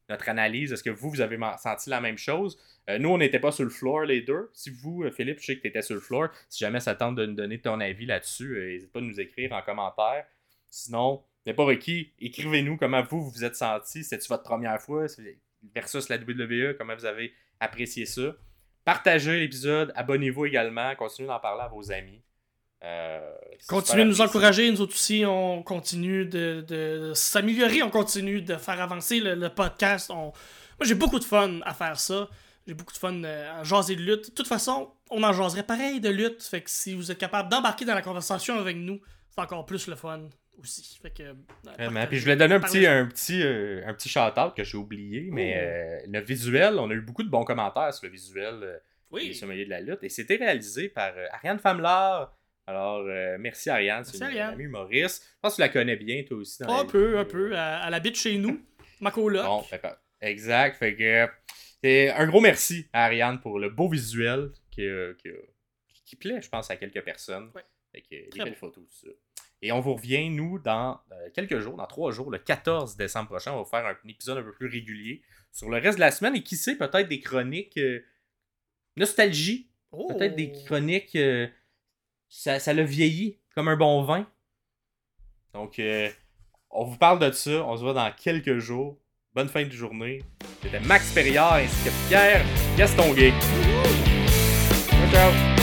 [0.08, 0.72] notre analyse?
[0.72, 2.60] Est-ce que vous, vous avez senti la même chose?
[2.92, 4.52] Euh, nous, on n'était pas sur le floor, les deux.
[4.54, 6.30] Si vous, Philippe, je sais que tu étais sur le floor.
[6.48, 9.52] Si jamais ça tente de nous donner ton avis là-dessus, n'hésite pas à nous écrire
[9.52, 10.28] en commentaire.
[10.70, 12.12] Sinon, n'est pas requis.
[12.20, 14.04] Écrivez-nous comment vous, vous vous êtes senti.
[14.04, 15.08] C'était-tu votre première fois?
[15.74, 16.76] Versus la WWE?
[16.78, 18.36] Comment vous avez apprécié ça?
[18.84, 19.92] Partagez l'épisode.
[19.96, 20.94] Abonnez-vous également.
[20.96, 22.22] Continuez d'en parler à vos amis.
[22.84, 23.34] Euh,
[23.68, 24.38] Continuez de nous apprécié.
[24.38, 29.34] encourager, nous autres aussi, on continue de, de s'améliorer, on continue de faire avancer le,
[29.34, 30.12] le podcast.
[30.12, 30.26] On...
[30.26, 30.34] Moi,
[30.84, 32.30] j'ai beaucoup de fun à faire ça.
[32.68, 34.30] J'ai beaucoup de fun euh, à jaser de lutte.
[34.30, 36.44] De toute façon, on en jaserait pareil de lutte.
[36.44, 39.88] Fait que si vous êtes capable d'embarquer dans la conversation avec nous, c'est encore plus
[39.88, 40.30] le fun
[40.60, 40.98] aussi.
[41.02, 41.24] Fait que.
[41.24, 41.34] euh,
[41.64, 42.06] Vraiment.
[42.08, 45.30] Puis je voulais donner un petit, un petit, euh, un petit shout-out que j'ai oublié,
[45.32, 45.60] mais Oh.
[45.62, 48.80] euh, le visuel, on a eu beaucoup de bons commentaires sur le visuel euh, des
[49.12, 50.04] Oui, sommeliers de la lutte.
[50.04, 52.36] Et c'était réalisé par Ariane Famlar.
[52.68, 53.04] Alors,
[53.40, 54.54] merci Ariane, c'est Merci, une Ariane.
[54.56, 55.24] amie humoriste.
[55.24, 56.64] Je pense que tu la connais bien, toi aussi.
[56.64, 57.52] dans un peu, un peu.
[57.52, 58.60] Elle, habite chez nous,
[59.02, 59.46] ma coloc.
[59.46, 59.88] Bon, que-
[60.22, 60.78] exact.
[60.78, 64.88] Fait que, un gros merci à Ariane pour le beau visuel qui,
[65.20, 65.30] qui,
[66.06, 67.52] qui plaît, je pense, à quelques personnes.
[67.54, 67.62] Ouais.
[67.92, 68.56] Fait que, des belles bon.
[68.56, 69.14] photos, tout ça.
[69.62, 73.30] Et on vous revient, nous, dans euh, quelques jours, dans trois jours, le 14 décembre
[73.30, 73.54] prochain.
[73.54, 75.22] On va faire un, épisode un peu plus régulier
[75.52, 76.36] sur le reste de la semaine.
[76.36, 78.02] Et qui sait, peut-être des chroniques euh,
[78.98, 79.70] nostalgie.
[79.92, 80.08] Oh.
[80.14, 81.16] Peut-être des chroniques.
[81.16, 81.48] euh,
[82.28, 84.28] ça, ça l'a vieilli comme un bon vin.
[85.54, 85.82] Donc,
[86.70, 87.66] on vous parle de ça.
[87.66, 89.00] On se voit dans quelques jours.
[89.34, 90.22] Bonne fin de journée.
[90.62, 92.46] C'était Max Perriard ainsi que Pierre
[92.78, 93.32] Gastonguay.
[95.14, 95.55] Wouhou!